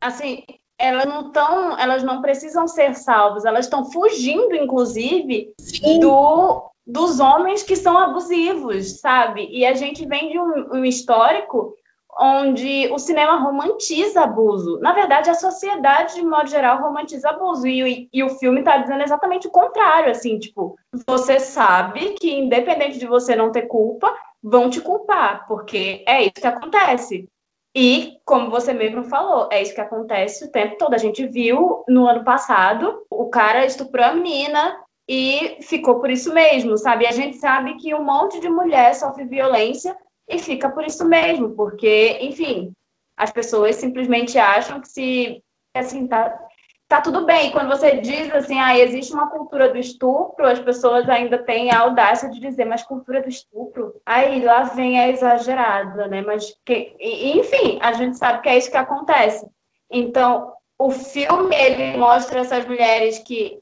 Assim, 0.00 0.44
elas 0.78 1.04
não 1.04 1.28
estão, 1.28 1.78
elas 1.78 2.02
não 2.02 2.20
precisam 2.20 2.66
ser 2.66 2.94
salvas, 2.94 3.44
elas 3.44 3.66
estão 3.66 3.84
fugindo, 3.90 4.54
inclusive, 4.54 5.52
do, 6.00 6.70
dos 6.86 7.20
homens 7.20 7.62
que 7.62 7.76
são 7.76 7.98
abusivos, 7.98 9.00
sabe? 9.00 9.48
E 9.50 9.64
a 9.64 9.74
gente 9.74 10.06
vem 10.06 10.30
de 10.30 10.38
um, 10.38 10.78
um 10.78 10.84
histórico 10.84 11.74
onde 12.18 12.88
o 12.92 12.98
cinema 12.98 13.40
romantiza 13.40 14.22
abuso. 14.22 14.78
Na 14.80 14.92
verdade, 14.92 15.30
a 15.30 15.34
sociedade, 15.34 16.14
de 16.14 16.22
modo 16.22 16.48
geral, 16.48 16.80
romantiza 16.80 17.30
abuso. 17.30 17.66
E, 17.66 18.08
e 18.12 18.22
o 18.22 18.30
filme 18.30 18.60
está 18.60 18.78
dizendo 18.78 19.02
exatamente 19.02 19.46
o 19.48 19.50
contrário, 19.50 20.10
assim, 20.10 20.38
tipo, 20.38 20.76
você 21.06 21.40
sabe 21.40 22.14
que, 22.14 22.32
independente 22.32 22.98
de 22.98 23.06
você 23.06 23.34
não 23.34 23.50
ter 23.50 23.62
culpa, 23.62 24.14
vão 24.44 24.68
te 24.68 24.78
culpar, 24.82 25.46
porque 25.48 26.04
é 26.06 26.22
isso 26.22 26.34
que 26.34 26.46
acontece. 26.46 27.26
E, 27.74 28.18
como 28.24 28.50
você 28.50 28.74
mesmo 28.74 29.02
falou, 29.04 29.48
é 29.50 29.62
isso 29.62 29.74
que 29.74 29.80
acontece 29.80 30.44
o 30.44 30.50
tempo 30.50 30.76
todo. 30.76 30.94
A 30.94 30.98
gente 30.98 31.26
viu 31.26 31.82
no 31.88 32.06
ano 32.06 32.22
passado, 32.22 33.04
o 33.10 33.30
cara 33.30 33.64
estuprou 33.64 34.04
a 34.04 34.12
menina 34.12 34.78
e 35.08 35.56
ficou 35.62 35.98
por 35.98 36.10
isso 36.10 36.32
mesmo, 36.32 36.76
sabe? 36.76 37.06
A 37.06 37.10
gente 37.10 37.38
sabe 37.38 37.76
que 37.78 37.94
um 37.94 38.04
monte 38.04 38.38
de 38.38 38.48
mulher 38.48 38.94
sofre 38.94 39.24
violência 39.24 39.96
e 40.28 40.38
fica 40.38 40.68
por 40.68 40.84
isso 40.84 41.04
mesmo, 41.06 41.50
porque, 41.56 42.18
enfim, 42.20 42.72
as 43.16 43.32
pessoas 43.32 43.76
simplesmente 43.76 44.38
acham 44.38 44.80
que 44.80 44.88
se 44.88 45.42
assim 45.74 46.06
tá 46.06 46.38
tá 46.88 47.00
tudo 47.00 47.24
bem. 47.24 47.50
Quando 47.50 47.68
você 47.68 47.96
diz 47.96 48.32
assim, 48.32 48.58
ah, 48.58 48.78
existe 48.78 49.12
uma 49.12 49.30
cultura 49.30 49.70
do 49.70 49.78
estupro, 49.78 50.46
as 50.46 50.58
pessoas 50.58 51.08
ainda 51.08 51.38
têm 51.38 51.70
a 51.70 51.80
audácia 51.80 52.28
de 52.30 52.40
dizer, 52.40 52.64
mas 52.64 52.82
cultura 52.82 53.22
do 53.22 53.28
estupro, 53.28 54.00
aí 54.04 54.42
lá 54.44 54.64
vem 54.64 54.98
a 54.98 55.08
exagerada, 55.08 56.06
né? 56.08 56.22
Mas 56.22 56.54
que, 56.64 56.94
enfim, 57.00 57.78
a 57.82 57.92
gente 57.92 58.18
sabe 58.18 58.42
que 58.42 58.48
é 58.48 58.58
isso 58.58 58.70
que 58.70 58.76
acontece. 58.76 59.46
Então, 59.90 60.52
o 60.78 60.90
filme 60.90 61.54
ele 61.54 61.96
mostra 61.96 62.40
essas 62.40 62.66
mulheres 62.66 63.18
que 63.18 63.58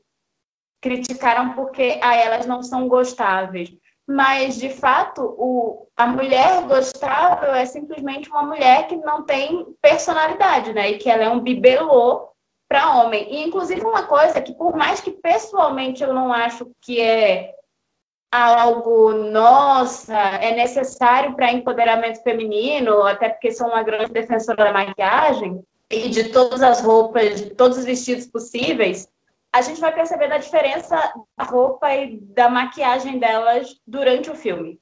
criticaram 0.81 1.55
porque 1.55 1.99
ah, 2.03 2.17
elas 2.17 2.47
não 2.47 2.63
são 2.63 2.89
gostáveis 2.89 3.73
mas 4.07 4.57
de 4.59 4.69
fato 4.69 5.23
o, 5.39 5.87
a 5.97 6.07
mulher 6.07 6.63
gostável 6.67 7.55
é 7.55 7.65
simplesmente 7.65 8.29
uma 8.31 8.43
mulher 8.43 8.87
que 8.89 8.97
não 8.97 9.25
tem 9.25 9.67
personalidade, 9.81 10.73
né? 10.73 10.91
E 10.91 10.99
que 10.99 11.09
ela 11.09 11.25
é 11.25 11.29
um 11.29 11.41
bibelô 11.41 12.32
para 12.73 12.97
homem. 12.97 13.27
E 13.31 13.43
inclusive 13.43 13.83
uma 13.83 14.05
coisa 14.05 14.41
que 14.41 14.55
por 14.55 14.75
mais 14.75 14.99
que 14.99 15.11
pessoalmente 15.11 16.03
eu 16.03 16.15
não 16.15 16.33
acho 16.33 16.71
que 16.81 16.99
é 16.99 17.55
algo 18.33 19.13
nossa, 19.13 20.17
é 20.17 20.57
necessário 20.57 21.35
para 21.35 21.53
empoderamento 21.53 22.23
feminino, 22.23 23.03
até 23.03 23.29
porque 23.29 23.53
sou 23.53 23.67
uma 23.67 23.83
grande 23.83 24.11
defensora 24.11 24.65
da 24.65 24.73
maquiagem 24.73 25.63
e 25.91 26.09
de 26.09 26.31
todas 26.31 26.63
as 26.63 26.81
roupas, 26.81 27.43
de 27.43 27.51
todos 27.51 27.77
os 27.77 27.85
vestidos 27.85 28.27
possíveis, 28.27 29.07
a 29.53 29.61
gente 29.61 29.79
vai 29.79 29.93
perceber 29.93 30.29
da 30.29 30.39
diferença 30.39 30.97
da 31.37 31.45
roupa 31.45 31.95
e 31.95 32.17
da 32.17 32.49
maquiagem 32.49 33.19
delas 33.19 33.77
durante 33.87 34.31
o 34.31 34.35
filme. 34.35 34.81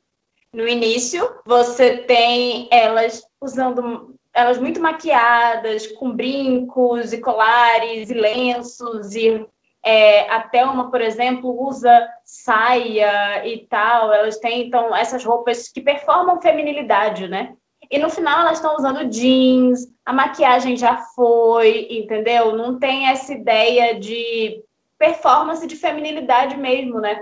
No 0.52 0.68
início, 0.68 1.28
você 1.44 1.96
tem 1.96 2.68
elas 2.70 3.26
usando 3.40 4.14
elas 4.34 4.58
muito 4.58 4.80
maquiadas, 4.80 5.86
com 5.88 6.12
brincos 6.12 7.12
e 7.12 7.18
colares 7.18 8.10
e 8.10 8.14
lenços 8.14 9.14
e 9.14 9.46
é, 9.82 10.30
a 10.30 10.42
Thelma, 10.42 10.90
por 10.90 11.00
exemplo, 11.00 11.66
usa 11.66 12.08
saia 12.24 13.46
e 13.46 13.66
tal. 13.66 14.12
Elas 14.12 14.38
têm 14.38 14.66
então 14.66 14.94
essas 14.94 15.24
roupas 15.24 15.68
que 15.68 15.80
performam 15.80 16.40
feminilidade, 16.40 17.28
né? 17.28 17.54
E 17.90 17.98
no 17.98 18.10
final 18.10 18.40
elas 18.40 18.58
estão 18.58 18.76
usando 18.76 19.08
jeans, 19.08 19.86
a 20.04 20.12
maquiagem 20.12 20.76
já 20.76 20.98
foi, 21.14 21.88
entendeu? 21.90 22.54
Não 22.54 22.78
tem 22.78 23.08
essa 23.08 23.32
ideia 23.32 23.98
de 23.98 24.62
performance 24.98 25.66
de 25.66 25.76
feminilidade 25.76 26.56
mesmo, 26.56 27.00
né? 27.00 27.20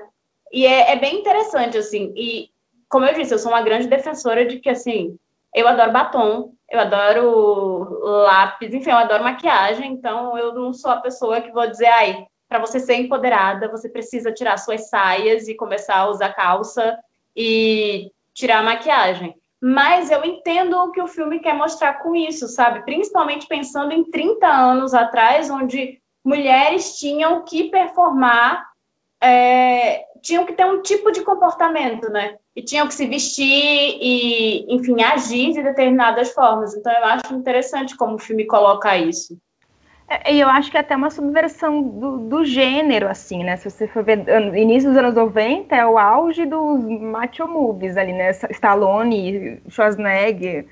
E 0.52 0.66
é, 0.66 0.92
é 0.92 0.96
bem 0.96 1.20
interessante, 1.20 1.78
assim. 1.78 2.12
E, 2.16 2.50
como 2.88 3.06
eu 3.06 3.14
disse, 3.14 3.32
eu 3.32 3.38
sou 3.38 3.52
uma 3.52 3.62
grande 3.62 3.86
defensora 3.86 4.44
de 4.44 4.58
que, 4.58 4.68
assim, 4.68 5.16
eu 5.54 5.68
adoro 5.68 5.92
batom, 5.92 6.52
eu 6.70 6.80
adoro 6.80 8.00
lápis, 8.02 8.74
enfim, 8.74 8.90
eu 8.90 8.96
adoro 8.96 9.24
maquiagem, 9.24 9.92
então 9.92 10.36
eu 10.36 10.52
não 10.54 10.72
sou 10.72 10.90
a 10.90 11.00
pessoa 11.00 11.40
que 11.40 11.50
vou 11.50 11.66
dizer, 11.68 11.86
ai, 11.86 12.26
para 12.48 12.58
você 12.58 12.78
ser 12.78 12.96
empoderada, 12.96 13.68
você 13.68 13.88
precisa 13.88 14.32
tirar 14.32 14.56
suas 14.58 14.88
saias 14.88 15.48
e 15.48 15.54
começar 15.54 15.96
a 15.96 16.08
usar 16.08 16.34
calça 16.34 16.98
e 17.36 18.10
tirar 18.34 18.58
a 18.58 18.62
maquiagem. 18.62 19.34
Mas 19.60 20.10
eu 20.10 20.24
entendo 20.24 20.76
o 20.78 20.92
que 20.92 21.02
o 21.02 21.08
filme 21.08 21.40
quer 21.40 21.54
mostrar 21.54 21.94
com 21.94 22.14
isso, 22.14 22.46
sabe? 22.48 22.84
Principalmente 22.84 23.46
pensando 23.46 23.92
em 23.92 24.04
30 24.04 24.46
anos 24.46 24.94
atrás, 24.94 25.50
onde 25.50 26.00
mulheres 26.24 26.98
tinham 26.98 27.44
que 27.44 27.64
performar, 27.64 28.64
é, 29.20 30.04
tinham 30.22 30.46
que 30.46 30.52
ter 30.52 30.64
um 30.64 30.80
tipo 30.80 31.10
de 31.10 31.22
comportamento, 31.22 32.08
né? 32.10 32.36
E 32.58 32.62
tinham 32.62 32.88
que 32.88 32.94
se 32.94 33.06
vestir 33.06 33.44
e, 33.44 34.66
enfim, 34.68 35.00
agir 35.00 35.52
de 35.52 35.62
determinadas 35.62 36.32
formas. 36.32 36.74
Então, 36.74 36.92
eu 36.92 37.04
acho 37.04 37.32
interessante 37.32 37.96
como 37.96 38.16
o 38.16 38.18
filme 38.18 38.46
coloca 38.46 38.98
isso. 38.98 39.38
É, 40.08 40.34
e 40.34 40.40
eu 40.40 40.48
acho 40.48 40.68
que 40.68 40.76
é 40.76 40.80
até 40.80 40.96
uma 40.96 41.08
subversão 41.08 41.80
do, 41.80 42.18
do, 42.18 42.44
gênero, 42.44 43.06
assim, 43.06 43.44
né? 43.44 43.56
Se 43.56 43.70
você 43.70 43.86
for 43.86 44.02
ver, 44.02 44.24
início 44.56 44.90
dos 44.90 44.98
anos 44.98 45.14
90 45.14 45.76
é 45.76 45.86
o 45.86 45.96
auge 45.96 46.46
dos 46.46 46.82
macho 47.00 47.46
movies 47.46 47.96
ali, 47.96 48.12
né? 48.12 48.30
Stallone, 48.50 49.62
Schwarzenegger, 49.68 50.66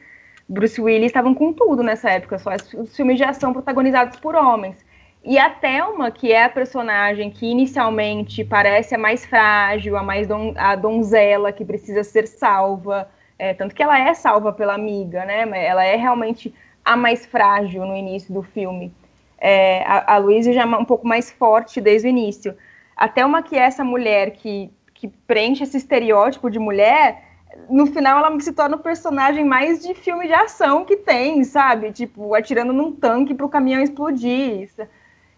Bruce 0.48 0.80
Willis 0.80 1.06
estavam 1.06 1.34
com 1.36 1.52
tudo 1.52 1.84
nessa 1.84 2.10
época, 2.10 2.36
só 2.36 2.50
os 2.78 2.96
filmes 2.96 3.16
de 3.16 3.22
ação 3.22 3.52
protagonizados 3.52 4.18
por 4.18 4.34
homens. 4.34 4.84
E 5.26 5.40
a 5.40 5.50
Thelma, 5.50 6.08
que 6.12 6.32
é 6.32 6.44
a 6.44 6.48
personagem 6.48 7.30
que 7.32 7.46
inicialmente 7.46 8.44
parece 8.44 8.94
a 8.94 8.98
mais 8.98 9.26
frágil, 9.26 9.96
a 9.96 10.02
mais 10.02 10.28
don 10.28 10.54
a 10.56 10.76
donzela 10.76 11.50
que 11.50 11.64
precisa 11.64 12.04
ser 12.04 12.28
salva, 12.28 13.10
é, 13.36 13.52
tanto 13.52 13.74
que 13.74 13.82
ela 13.82 13.98
é 13.98 14.14
salva 14.14 14.52
pela 14.52 14.74
amiga, 14.74 15.24
né? 15.24 15.42
Ela 15.66 15.84
é 15.84 15.96
realmente 15.96 16.54
a 16.84 16.96
mais 16.96 17.26
frágil 17.26 17.84
no 17.84 17.96
início 17.96 18.32
do 18.32 18.40
filme. 18.40 18.94
É, 19.36 19.82
a, 19.84 20.14
a 20.14 20.18
Luísa 20.18 20.52
já 20.52 20.62
é 20.62 20.64
um 20.64 20.84
pouco 20.84 21.04
mais 21.04 21.32
forte 21.32 21.80
desde 21.80 22.06
o 22.06 22.10
início. 22.10 22.56
A 22.96 23.08
Thelma, 23.08 23.42
que 23.42 23.56
é 23.56 23.62
essa 23.62 23.82
mulher 23.82 24.30
que, 24.30 24.70
que 24.94 25.08
preenche 25.08 25.64
esse 25.64 25.76
estereótipo 25.76 26.48
de 26.48 26.60
mulher, 26.60 27.24
no 27.68 27.86
final 27.86 28.24
ela 28.24 28.40
se 28.40 28.52
torna 28.52 28.76
o 28.76 28.80
personagem 28.80 29.44
mais 29.44 29.82
de 29.84 29.92
filme 29.92 30.28
de 30.28 30.34
ação 30.34 30.84
que 30.84 30.96
tem, 30.96 31.42
sabe? 31.42 31.90
Tipo, 31.90 32.32
atirando 32.32 32.72
num 32.72 32.92
tanque 32.92 33.34
para 33.34 33.46
o 33.46 33.48
caminhão 33.48 33.82
explodir. 33.82 34.70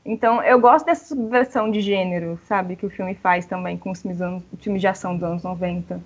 Então, 0.08 0.42
eu 0.42 0.58
gosto 0.58 0.86
dessa 0.86 1.04
subversão 1.04 1.70
de 1.70 1.82
gênero, 1.82 2.40
sabe, 2.48 2.76
que 2.76 2.86
o 2.86 2.88
filme 2.88 3.14
faz 3.14 3.44
também 3.44 3.76
com 3.76 3.90
os 3.90 4.00
filmes, 4.00 4.22
anos, 4.22 4.42
filmes 4.58 4.80
de 4.80 4.86
ação 4.86 5.14
dos 5.14 5.22
anos 5.22 5.42
90. 5.42 6.02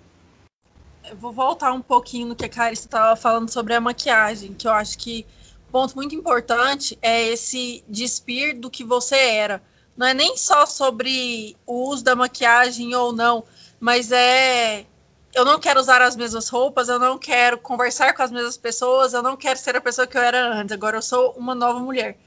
Eu 1.08 1.16
vou 1.16 1.30
voltar 1.30 1.72
um 1.72 1.80
pouquinho 1.80 2.26
no 2.26 2.34
que 2.34 2.44
a 2.44 2.48
Carissa 2.48 2.86
estava 2.86 3.14
falando 3.14 3.48
sobre 3.48 3.74
a 3.74 3.80
maquiagem, 3.80 4.54
que 4.54 4.66
eu 4.66 4.72
acho 4.72 4.98
que 4.98 5.24
ponto 5.70 5.94
muito 5.94 6.16
importante 6.16 6.98
é 7.00 7.28
esse 7.28 7.84
despir 7.88 8.58
do 8.58 8.68
que 8.68 8.82
você 8.82 9.14
era. 9.14 9.62
Não 9.96 10.08
é 10.08 10.12
nem 10.12 10.36
só 10.36 10.66
sobre 10.66 11.56
o 11.64 11.88
uso 11.88 12.02
da 12.02 12.16
maquiagem 12.16 12.92
ou 12.96 13.12
não, 13.12 13.44
mas 13.78 14.10
é 14.10 14.84
eu 15.32 15.44
não 15.44 15.60
quero 15.60 15.78
usar 15.78 16.02
as 16.02 16.16
mesmas 16.16 16.48
roupas, 16.48 16.88
eu 16.88 16.98
não 16.98 17.16
quero 17.18 17.56
conversar 17.56 18.12
com 18.14 18.22
as 18.22 18.32
mesmas 18.32 18.56
pessoas, 18.56 19.14
eu 19.14 19.22
não 19.22 19.36
quero 19.36 19.58
ser 19.60 19.76
a 19.76 19.80
pessoa 19.80 20.08
que 20.08 20.18
eu 20.18 20.22
era 20.22 20.54
antes, 20.54 20.72
agora 20.72 20.96
eu 20.96 21.02
sou 21.02 21.30
uma 21.38 21.54
nova 21.54 21.78
mulher. 21.78 22.18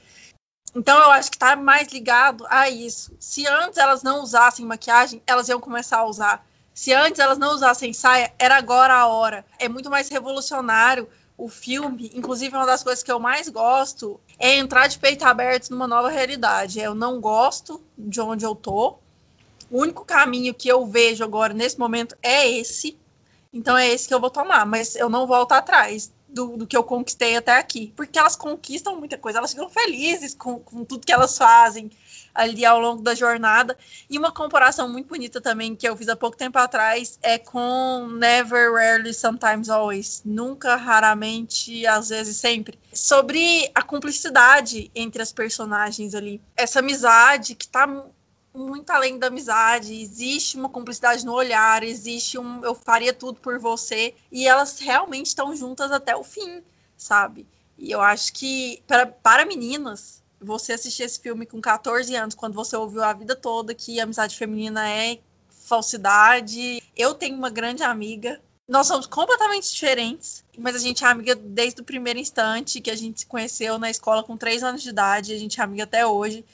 Então 0.76 0.98
eu 0.98 1.10
acho 1.10 1.30
que 1.30 1.36
está 1.36 1.56
mais 1.56 1.88
ligado 1.88 2.46
a 2.50 2.68
isso. 2.68 3.16
Se 3.18 3.46
antes 3.46 3.78
elas 3.78 4.02
não 4.02 4.22
usassem 4.22 4.66
maquiagem, 4.66 5.22
elas 5.26 5.48
iam 5.48 5.58
começar 5.58 6.00
a 6.00 6.04
usar. 6.04 6.46
Se 6.74 6.92
antes 6.92 7.18
elas 7.18 7.38
não 7.38 7.54
usassem 7.54 7.94
saia, 7.94 8.30
era 8.38 8.58
agora 8.58 8.92
a 8.92 9.06
hora. 9.06 9.42
É 9.58 9.70
muito 9.70 9.88
mais 9.88 10.10
revolucionário 10.10 11.08
o 11.38 11.48
filme. 11.48 12.10
Inclusive, 12.14 12.54
uma 12.54 12.66
das 12.66 12.82
coisas 12.82 13.02
que 13.02 13.10
eu 13.10 13.18
mais 13.18 13.48
gosto 13.48 14.20
é 14.38 14.56
entrar 14.56 14.86
de 14.86 14.98
peito 14.98 15.24
aberto 15.24 15.70
numa 15.70 15.86
nova 15.86 16.10
realidade. 16.10 16.78
Eu 16.78 16.94
não 16.94 17.22
gosto 17.22 17.82
de 17.96 18.20
onde 18.20 18.44
eu 18.44 18.54
tô. 18.54 18.98
O 19.70 19.80
único 19.80 20.04
caminho 20.04 20.52
que 20.52 20.68
eu 20.68 20.84
vejo 20.84 21.24
agora, 21.24 21.54
nesse 21.54 21.78
momento, 21.78 22.14
é 22.22 22.46
esse. 22.50 22.98
Então 23.50 23.78
é 23.78 23.88
esse 23.88 24.06
que 24.06 24.12
eu 24.12 24.20
vou 24.20 24.28
tomar, 24.28 24.66
mas 24.66 24.94
eu 24.94 25.08
não 25.08 25.26
volto 25.26 25.52
atrás 25.52 26.12
do, 26.36 26.54
do, 26.58 26.66
que 26.66 26.76
eu 26.76 26.84
conquistei 26.84 27.34
até 27.34 27.56
aqui. 27.56 27.94
Porque 27.96 28.18
elas 28.18 28.36
conquistam 28.36 28.94
muita 28.96 29.16
coisa, 29.16 29.38
elas 29.38 29.52
ficam 29.52 29.70
felizes 29.70 30.34
com, 30.34 30.58
com 30.58 30.84
tudo 30.84 31.06
que 31.06 31.12
elas 31.12 31.38
fazem 31.38 31.90
ali 32.34 32.62
ao 32.66 32.78
longo 32.78 33.00
da 33.00 33.14
jornada. 33.14 33.74
E 34.10 34.18
uma 34.18 34.30
comparação 34.30 34.86
muito 34.86 35.08
bonita 35.08 35.40
também 35.40 35.74
que 35.74 35.88
eu 35.88 35.96
fiz 35.96 36.10
há 36.10 36.14
pouco 36.14 36.36
tempo 36.36 36.58
atrás 36.58 37.18
é 37.22 37.38
com 37.38 38.06
Never, 38.18 38.74
Rarely, 38.74 39.14
Sometimes, 39.14 39.70
Always. 39.70 40.20
Nunca, 40.26 40.76
raramente, 40.76 41.86
às 41.86 42.10
vezes, 42.10 42.36
sempre. 42.36 42.78
Sobre 42.92 43.70
a 43.74 43.80
cumplicidade 43.80 44.90
entre 44.94 45.22
as 45.22 45.32
personagens 45.32 46.14
ali. 46.14 46.38
Essa 46.54 46.80
amizade 46.80 47.54
que 47.54 47.66
tá 47.66 47.86
muito 48.56 48.90
além 48.90 49.18
da 49.18 49.28
amizade, 49.28 49.94
existe 49.94 50.56
uma 50.56 50.68
cumplicidade 50.68 51.24
no 51.24 51.32
olhar, 51.32 51.82
existe 51.82 52.38
um 52.38 52.64
eu 52.64 52.74
faria 52.74 53.12
tudo 53.12 53.40
por 53.40 53.58
você, 53.58 54.14
e 54.30 54.46
elas 54.46 54.78
realmente 54.78 55.26
estão 55.26 55.54
juntas 55.54 55.92
até 55.92 56.16
o 56.16 56.24
fim, 56.24 56.62
sabe? 56.96 57.46
E 57.78 57.90
eu 57.90 58.00
acho 58.00 58.32
que 58.32 58.82
para, 58.86 59.06
para 59.06 59.44
meninas, 59.44 60.22
você 60.40 60.72
assistir 60.72 61.02
esse 61.02 61.20
filme 61.20 61.46
com 61.46 61.60
14 61.60 62.14
anos, 62.14 62.34
quando 62.34 62.54
você 62.54 62.76
ouviu 62.76 63.02
a 63.02 63.12
vida 63.12 63.36
toda 63.36 63.74
que 63.74 64.00
a 64.00 64.04
amizade 64.04 64.36
feminina 64.36 64.88
é 64.88 65.18
falsidade. 65.48 66.82
Eu 66.96 67.14
tenho 67.14 67.36
uma 67.36 67.50
grande 67.50 67.82
amiga 67.82 68.40
nós 68.68 68.88
somos 68.88 69.06
completamente 69.06 69.72
diferentes, 69.72 70.44
mas 70.58 70.74
a 70.74 70.78
gente 70.80 71.04
é 71.04 71.06
amiga 71.06 71.36
desde 71.36 71.80
o 71.80 71.84
primeiro 71.84 72.18
instante 72.18 72.80
que 72.80 72.90
a 72.90 72.96
gente 72.96 73.20
se 73.20 73.26
conheceu 73.26 73.78
na 73.78 73.88
escola 73.88 74.24
com 74.24 74.36
três 74.36 74.62
anos 74.64 74.82
de 74.82 74.88
idade, 74.88 75.32
a 75.32 75.38
gente 75.38 75.60
é 75.60 75.62
amiga 75.62 75.84
até 75.84 76.04
hoje. 76.04 76.44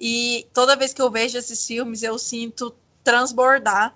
E 0.00 0.48
toda 0.54 0.74
vez 0.74 0.94
que 0.94 1.02
eu 1.02 1.10
vejo 1.10 1.36
esses 1.36 1.66
filmes, 1.66 2.02
eu 2.02 2.18
sinto 2.18 2.74
transbordar, 3.04 3.94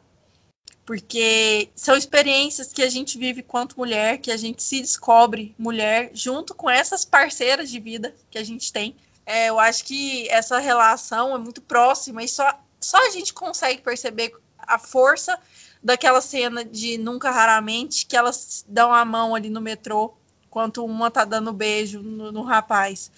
porque 0.85 1.71
são 1.75 1.97
experiências 1.97 2.71
que 2.75 2.83
a 2.83 2.90
gente 2.90 3.17
vive 3.17 3.43
quanto 3.43 3.79
mulher, 3.79 4.19
que 4.19 4.31
a 4.31 4.37
gente 4.37 4.62
se 4.62 4.83
descobre 4.83 5.55
mulher, 5.59 6.11
junto 6.12 6.55
com 6.55 6.69
essas 6.69 7.07
parceiras 7.07 7.71
de 7.71 7.81
vida 7.81 8.14
que 8.31 8.37
a 8.37 8.45
gente 8.45 8.71
tem. 8.71 8.95
É, 9.25 9.49
eu 9.49 9.59
acho 9.59 9.83
que 9.87 10.29
essa 10.29 10.59
relação 10.59 11.35
é 11.35 11.38
muito 11.38 11.62
próxima 11.62 12.23
e 12.23 12.29
só, 12.29 12.61
só 12.79 12.99
a 13.07 13.11
gente 13.11 13.33
consegue 13.33 13.81
perceber 13.81 14.35
a 14.59 14.79
força 14.79 15.38
daquela 15.83 16.21
cena 16.21 16.62
de 16.62 16.99
Nunca 16.99 17.31
Raramente, 17.31 18.05
que 18.05 18.14
elas 18.14 18.62
dão 18.69 18.93
a 18.93 19.07
mão 19.07 19.35
ali 19.35 19.49
no 19.49 19.61
metrô, 19.62 20.14
enquanto 20.47 20.85
uma 20.85 21.11
tá 21.11 21.25
dando 21.25 21.51
beijo 21.51 22.03
no, 22.03 22.31
no 22.31 22.43
rapaz. 22.43 23.11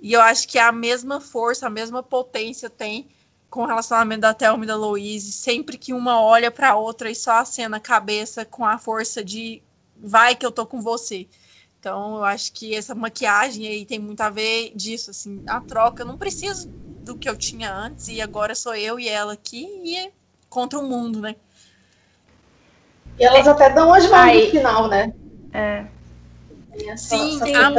E 0.00 0.12
eu 0.12 0.20
acho 0.20 0.48
que 0.48 0.58
a 0.58 0.72
mesma 0.72 1.20
força, 1.20 1.66
a 1.66 1.70
mesma 1.70 2.02
potência 2.02 2.70
tem 2.70 3.08
com 3.50 3.64
o 3.64 3.66
relacionamento 3.66 4.22
da 4.22 4.32
Thelma 4.32 4.64
e 4.64 4.66
da 4.66 4.76
Louise, 4.76 5.32
sempre 5.32 5.76
que 5.76 5.92
uma 5.92 6.22
olha 6.22 6.50
para 6.50 6.70
a 6.70 6.76
outra 6.76 7.10
e 7.10 7.14
só 7.14 7.32
acena 7.32 7.78
a 7.78 7.80
cabeça 7.80 8.44
com 8.44 8.64
a 8.64 8.78
força 8.78 9.24
de 9.24 9.60
vai 9.96 10.34
que 10.36 10.46
eu 10.46 10.52
tô 10.52 10.64
com 10.64 10.80
você. 10.80 11.26
Então, 11.78 12.16
eu 12.16 12.24
acho 12.24 12.52
que 12.52 12.74
essa 12.74 12.94
maquiagem 12.94 13.66
aí 13.66 13.84
tem 13.84 13.98
muito 13.98 14.20
a 14.20 14.30
ver 14.30 14.72
disso, 14.74 15.10
assim, 15.10 15.42
a 15.46 15.60
troca. 15.60 16.02
Eu 16.02 16.06
não 16.06 16.16
preciso 16.16 16.68
do 17.02 17.16
que 17.16 17.28
eu 17.28 17.36
tinha 17.36 17.72
antes 17.72 18.08
e 18.08 18.20
agora 18.20 18.54
sou 18.54 18.74
eu 18.74 19.00
e 19.00 19.08
ela 19.08 19.32
aqui 19.32 19.66
e 19.82 19.96
é 19.96 20.12
contra 20.48 20.78
o 20.78 20.82
mundo, 20.82 21.20
né? 21.20 21.34
E 23.18 23.24
elas 23.24 23.48
até 23.48 23.70
dão 23.70 23.92
as 23.92 24.08
mãos 24.08 24.34
no 24.34 24.50
final, 24.50 24.88
né? 24.88 25.12
É. 25.52 25.86
Sim, 26.96 27.40
a, 27.54 27.70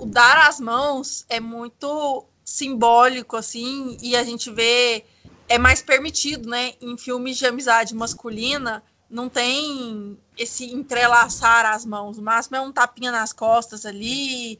o 0.00 0.06
dar 0.06 0.48
as 0.48 0.58
mãos 0.58 1.24
é 1.28 1.38
muito 1.40 2.24
simbólico, 2.44 3.36
assim, 3.36 3.96
e 4.00 4.16
a 4.16 4.24
gente 4.24 4.50
vê. 4.50 5.04
É 5.48 5.58
mais 5.58 5.80
permitido, 5.80 6.48
né? 6.48 6.74
Em 6.80 6.96
filmes 6.98 7.36
de 7.36 7.46
amizade 7.46 7.94
masculina, 7.94 8.82
não 9.08 9.28
tem 9.28 10.18
esse 10.36 10.72
entrelaçar 10.72 11.66
as 11.66 11.84
mãos. 11.84 12.18
O 12.18 12.22
máximo 12.22 12.56
é 12.56 12.60
um 12.60 12.72
tapinha 12.72 13.12
nas 13.12 13.32
costas 13.32 13.86
ali 13.86 14.58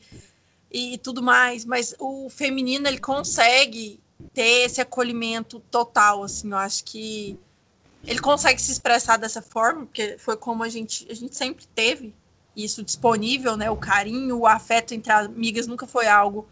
e, 0.71 0.95
e 0.95 0.99
tudo 0.99 1.23
mais. 1.23 1.64
Mas 1.64 1.92
o 1.99 2.31
feminino, 2.31 2.87
ele 2.87 2.99
consegue 2.99 3.99
ter 4.33 4.66
esse 4.66 4.81
acolhimento 4.81 5.59
total, 5.59 6.23
assim. 6.23 6.51
Eu 6.53 6.59
acho 6.59 6.85
que 6.85 7.37
ele 8.07 8.21
consegue 8.21 8.62
se 8.62 8.71
expressar 8.71 9.16
dessa 9.16 9.42
forma, 9.42 9.87
porque 9.87 10.16
foi 10.19 10.37
como 10.37 10.62
a 10.62 10.69
gente, 10.69 11.05
a 11.11 11.14
gente 11.14 11.35
sempre 11.35 11.66
teve 11.75 12.14
isso 12.57 12.83
disponível, 12.83 13.57
né? 13.57 13.71
O 13.71 13.77
carinho, 13.77 14.38
o 14.38 14.47
afeto 14.47 14.95
entre 14.95 15.12
amigas 15.12 15.66
nunca 15.66 15.87
foi 15.87 16.09
algo 16.09 16.49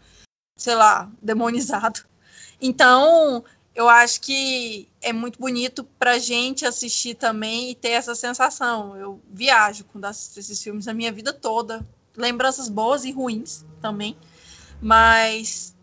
sei 0.55 0.75
lá, 0.75 1.11
demonizado. 1.21 2.01
Então, 2.61 3.43
eu 3.73 3.89
acho 3.89 4.21
que 4.21 4.87
é 5.01 5.11
muito 5.11 5.37
bonito 5.37 5.83
pra 5.99 6.17
gente 6.17 6.65
assistir 6.65 7.15
também 7.15 7.71
e 7.71 7.75
ter 7.75 7.89
essa 7.89 8.15
sensação. 8.15 8.95
Eu 8.95 9.19
viajo 9.31 9.83
com 9.85 9.99
esses 10.07 10.61
filmes 10.63 10.87
a 10.87 10.93
minha 10.93 11.11
vida 11.11 11.33
toda. 11.33 11.85
Lembranças 12.15 12.69
boas 12.69 13.03
e 13.03 13.11
ruins 13.11 13.65
também. 13.81 14.17
Mas 14.81 15.75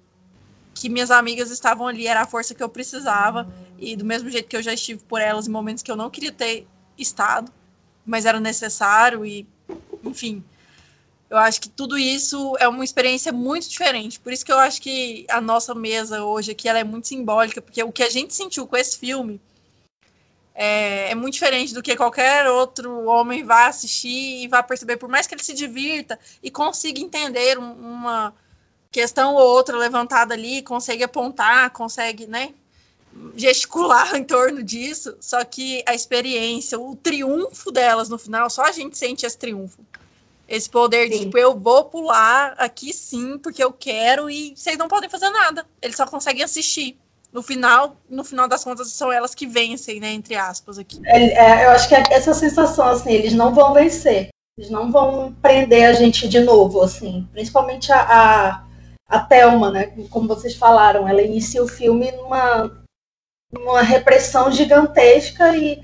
que 0.75 0.89
minhas 0.89 1.11
amigas 1.11 1.51
estavam 1.51 1.87
ali 1.87 2.07
era 2.07 2.23
a 2.23 2.27
força 2.27 2.55
que 2.55 2.63
eu 2.63 2.69
precisava. 2.69 3.53
E 3.79 3.95
do 3.95 4.05
mesmo 4.05 4.31
jeito 4.31 4.49
que 4.49 4.57
eu 4.57 4.63
já 4.63 4.73
estive 4.73 5.05
por 5.05 5.21
elas 5.21 5.47
em 5.47 5.51
momentos 5.51 5.83
que 5.83 5.91
eu 5.91 5.97
não 5.97 6.09
queria 6.09 6.33
ter 6.33 6.67
estado, 6.97 7.53
mas 8.07 8.25
era 8.25 8.39
necessário 8.39 9.27
e, 9.27 9.47
enfim, 10.05 10.43
eu 11.31 11.39
acho 11.39 11.61
que 11.61 11.69
tudo 11.69 11.97
isso 11.97 12.57
é 12.61 12.69
uma 12.69 12.85
experiência 12.85 13.33
muito 13.33 13.69
diferente. 13.69 14.21
Por 14.21 14.33
isso 14.33 14.45
que 14.45 14.53
eu 14.53 14.59
acho 14.59 14.83
que 14.83 15.25
a 15.31 15.41
nossa 15.41 15.75
mesa 15.75 16.23
hoje 16.25 16.53
aqui 16.53 16.69
ela 16.69 16.79
é 16.79 16.85
muito 16.85 17.09
simbólica, 17.09 17.63
porque 17.63 17.83
o 17.83 17.91
que 17.91 18.03
a 18.03 18.11
gente 18.11 18.35
sentiu 18.35 18.67
com 18.67 18.77
esse 18.77 18.99
filme 18.99 19.41
é, 20.55 21.11
é, 21.11 21.15
muito 21.15 21.35
diferente 21.35 21.73
do 21.73 21.83
que 21.83 21.97
qualquer 21.97 22.47
outro 22.51 23.07
homem 23.07 23.43
vai 23.43 23.69
assistir 23.69 24.43
e 24.45 24.49
vai 24.49 24.63
perceber, 24.63 24.99
por 24.99 25.09
mais 25.09 25.27
que 25.27 25.35
ele 25.35 25.43
se 25.43 25.55
divirta 25.55 26.19
e 26.43 26.51
consiga 26.51 27.01
entender 27.01 27.59
um, 27.59 27.73
uma 27.73 28.35
questão 28.91 29.35
ou 29.35 29.41
outra 29.41 29.77
levantada 29.79 30.35
ali, 30.35 30.61
consegue 30.61 31.03
apontar, 31.03 31.71
consegue, 31.71 32.27
né, 32.27 32.53
gesticular 33.35 34.15
em 34.17 34.25
torno 34.25 34.63
disso, 34.63 35.17
só 35.21 35.45
que 35.45 35.83
a 35.87 35.95
experiência, 35.95 36.79
o 36.79 36.97
triunfo 36.97 37.71
delas 37.71 38.09
no 38.09 38.19
final, 38.19 38.49
só 38.51 38.63
a 38.65 38.73
gente 38.73 38.97
sente 38.97 39.27
esse 39.27 39.39
triunfo. 39.39 39.85
Esse 40.49 40.69
poder 40.69 41.05
sim. 41.05 41.11
de, 41.11 41.19
tipo, 41.21 41.39
eu 41.39 41.59
vou 41.59 41.85
pular 41.85 42.55
aqui 42.59 42.93
sim, 42.93 43.39
porque 43.39 43.63
eu 43.63 43.73
quero, 43.73 44.29
e 44.29 44.55
vocês 44.55 44.77
não 44.77 44.89
podem 44.89 45.09
fazer 45.09 45.31
nada. 45.31 45.65
Eles 45.81 45.97
só 45.97 46.07
conseguem 46.07 46.43
assistir. 46.43 46.99
No 47.33 47.43
final, 47.43 47.97
no 48.11 48.23
final 48.23 48.47
das 48.47 48.63
contas, 48.63 48.93
são 48.93 49.11
elas 49.11 49.35
que 49.35 49.47
vencem, 49.47 49.99
né? 49.99 50.13
Entre 50.13 50.35
aspas, 50.35 50.79
aqui. 50.79 51.01
É, 51.07 51.63
é, 51.63 51.65
eu 51.65 51.71
acho 51.71 51.89
que 51.89 51.95
é 51.95 52.03
essa 52.11 52.35
sensação, 52.35 52.87
assim, 52.89 53.11
eles 53.11 53.33
não 53.33 53.55
vão 53.55 53.73
vencer. 53.73 54.29
Eles 54.59 54.71
não 54.71 54.93
vão 54.93 55.35
prender 55.41 55.87
a 55.87 55.95
gente 55.95 56.29
de 56.29 56.41
novo, 56.41 56.83
assim. 56.83 57.27
Principalmente 57.33 57.91
a, 57.91 58.03
a, 58.03 58.65
a 59.09 59.21
Thelma, 59.21 59.71
né? 59.71 59.87
Como 60.11 60.29
vocês 60.29 60.55
falaram, 60.55 61.09
ela 61.09 61.23
inicia 61.23 61.63
o 61.63 61.69
filme 61.69 62.13
numa, 62.13 62.82
numa 63.53 63.83
repressão 63.83 64.51
gigantesca 64.51 65.55
e 65.57 65.81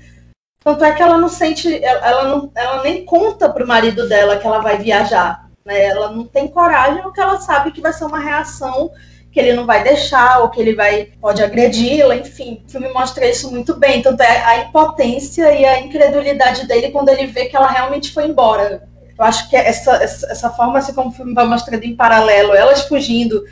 tanto 0.63 0.83
é 0.83 0.91
que 0.91 1.01
ela 1.01 1.17
não 1.17 1.29
sente, 1.29 1.81
ela, 1.83 2.25
não, 2.25 2.51
ela 2.53 2.83
nem 2.83 3.05
conta 3.05 3.49
pro 3.49 3.67
marido 3.67 4.09
dela 4.09 4.37
que 4.37 4.45
ela 4.45 4.59
vai 4.59 4.77
viajar. 4.77 5.49
Né? 5.63 5.85
Ela 5.85 6.11
não 6.11 6.25
tem 6.25 6.47
coragem 6.47 7.01
porque 7.01 7.21
ela 7.21 7.39
sabe 7.39 7.71
que 7.71 7.81
vai 7.81 7.93
ser 7.93 8.05
uma 8.05 8.19
reação 8.19 8.91
que 9.31 9.39
ele 9.39 9.53
não 9.53 9.65
vai 9.65 9.83
deixar, 9.83 10.39
ou 10.39 10.49
que 10.49 10.59
ele 10.59 10.75
vai 10.75 11.11
pode 11.21 11.43
agredi-la, 11.43 12.15
enfim. 12.15 12.63
O 12.67 12.71
filme 12.71 12.89
mostra 12.89 13.27
isso 13.29 13.51
muito 13.51 13.75
bem. 13.75 14.01
Tanto 14.01 14.21
é 14.21 14.43
a 14.43 14.57
impotência 14.63 15.53
e 15.53 15.65
a 15.65 15.79
incredulidade 15.79 16.67
dele 16.67 16.89
quando 16.89 17.09
ele 17.09 17.27
vê 17.27 17.45
que 17.45 17.55
ela 17.55 17.69
realmente 17.69 18.11
foi 18.11 18.25
embora. 18.25 18.87
Eu 19.17 19.23
acho 19.23 19.49
que 19.49 19.55
essa, 19.55 20.03
essa, 20.03 20.31
essa 20.31 20.49
forma, 20.49 20.79
assim 20.79 20.93
como 20.93 21.09
o 21.09 21.13
filme 21.13 21.33
vai 21.33 21.45
mostrando 21.45 21.83
em 21.83 21.95
paralelo, 21.95 22.53
elas 22.53 22.87
fugindo 22.87 23.43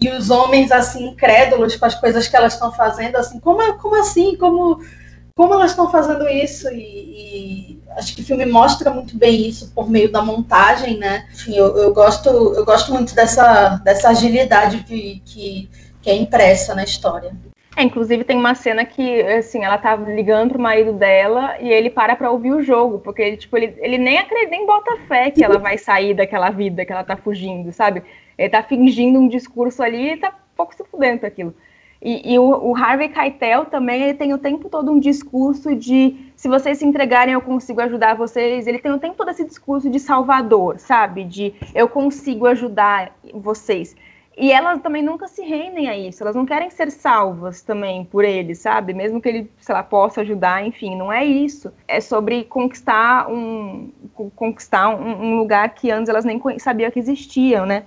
e 0.00 0.08
os 0.10 0.30
homens 0.30 0.70
assim 0.70 1.08
incrédulos 1.08 1.74
com 1.74 1.84
as 1.84 1.94
coisas 1.94 2.28
que 2.28 2.36
elas 2.36 2.54
estão 2.54 2.72
fazendo, 2.72 3.16
assim, 3.16 3.40
como, 3.40 3.74
como 3.78 4.00
assim? 4.00 4.36
Como 4.36 4.80
como 5.34 5.54
elas 5.54 5.70
estão 5.70 5.88
fazendo 5.88 6.28
isso 6.28 6.68
e, 6.68 6.80
e, 6.82 7.82
acho 7.96 8.12
que 8.16 8.22
o 8.22 8.24
filme 8.24 8.44
mostra 8.44 8.90
muito 8.90 9.16
bem 9.16 9.48
isso 9.48 9.70
por 9.72 9.88
meio 9.88 10.10
da 10.10 10.20
montagem, 10.20 10.98
né? 10.98 11.28
Enfim, 11.32 11.54
eu, 11.54 11.76
eu 11.76 11.94
gosto 11.94 12.28
eu 12.28 12.64
gosto 12.64 12.92
muito 12.92 13.14
dessa, 13.14 13.76
dessa 13.84 14.08
agilidade 14.08 14.82
que, 14.82 15.22
que, 15.24 15.68
é 16.10 16.16
impressa 16.16 16.74
na 16.74 16.82
história. 16.82 17.32
É, 17.76 17.82
inclusive 17.82 18.24
tem 18.24 18.36
uma 18.36 18.54
cena 18.54 18.84
que, 18.84 19.20
assim, 19.22 19.62
ela 19.62 19.78
tá 19.78 19.94
ligando 19.94 20.52
pro 20.52 20.58
marido 20.58 20.92
dela 20.94 21.56
e 21.60 21.70
ele 21.70 21.90
para 21.90 22.16
pra 22.16 22.30
ouvir 22.30 22.52
o 22.52 22.62
jogo, 22.62 22.98
porque 22.98 23.22
ele, 23.22 23.36
tipo, 23.36 23.56
ele, 23.56 23.76
ele 23.78 23.98
nem 23.98 24.18
acredita, 24.18 24.50
nem 24.50 24.66
bota 24.66 24.96
fé 25.06 25.30
que 25.30 25.44
ela 25.44 25.58
vai 25.58 25.78
sair 25.78 26.14
daquela 26.14 26.50
vida 26.50 26.84
que 26.84 26.92
ela 26.92 27.04
tá 27.04 27.16
fugindo, 27.16 27.72
sabe? 27.72 28.02
Ele 28.38 28.48
tá 28.48 28.62
fingindo 28.62 29.18
um 29.18 29.28
discurso 29.28 29.82
ali 29.82 30.12
e 30.12 30.16
tá 30.16 30.32
pouco 30.56 30.74
se 30.74 30.84
fudendo 30.84 31.20
com 31.20 31.26
aquilo. 31.26 31.54
E, 32.00 32.34
e 32.34 32.38
o, 32.38 32.70
o, 32.70 32.76
Harvey 32.76 33.08
Keitel 33.08 33.64
também 33.64 34.02
ele 34.02 34.14
tem 34.14 34.32
o 34.32 34.38
tempo 34.38 34.68
todo 34.68 34.92
um 34.92 35.00
discurso 35.00 35.74
de 35.74 36.30
se 36.36 36.48
vocês 36.48 36.78
se 36.78 36.86
entregarem 36.86 37.34
eu 37.34 37.40
consigo 37.40 37.80
ajudar 37.80 38.14
vocês. 38.14 38.68
Ele 38.68 38.78
tem 38.78 38.92
o 38.92 38.98
tempo 38.98 39.16
todo 39.16 39.30
esse 39.30 39.44
discurso 39.44 39.90
de 39.90 39.98
salvador, 39.98 40.78
sabe? 40.78 41.24
De 41.24 41.54
eu 41.74 41.88
consigo 41.88 42.46
ajudar 42.46 43.12
vocês. 43.34 43.96
E 44.40 44.52
elas 44.52 44.80
também 44.80 45.02
nunca 45.02 45.26
se 45.26 45.42
rendem 45.42 45.88
a 45.88 45.98
isso. 45.98 46.22
Elas 46.22 46.36
não 46.36 46.46
querem 46.46 46.70
ser 46.70 46.92
salvas 46.92 47.60
também 47.62 48.04
por 48.04 48.24
ele, 48.24 48.54
sabe? 48.54 48.94
Mesmo 48.94 49.20
que 49.20 49.28
ele, 49.28 49.50
sei 49.58 49.74
lá, 49.74 49.82
possa 49.82 50.20
ajudar, 50.20 50.64
enfim, 50.64 50.94
não 50.96 51.12
é 51.12 51.24
isso. 51.24 51.72
É 51.88 52.00
sobre 52.00 52.44
conquistar 52.44 53.28
um 53.28 53.90
conquistar 54.36 54.90
um, 54.90 55.32
um 55.32 55.38
lugar 55.38 55.68
que 55.70 55.90
antes 55.90 56.08
elas 56.08 56.24
nem 56.24 56.40
sabiam 56.60 56.90
que 56.92 57.00
existiam, 57.00 57.66
né? 57.66 57.84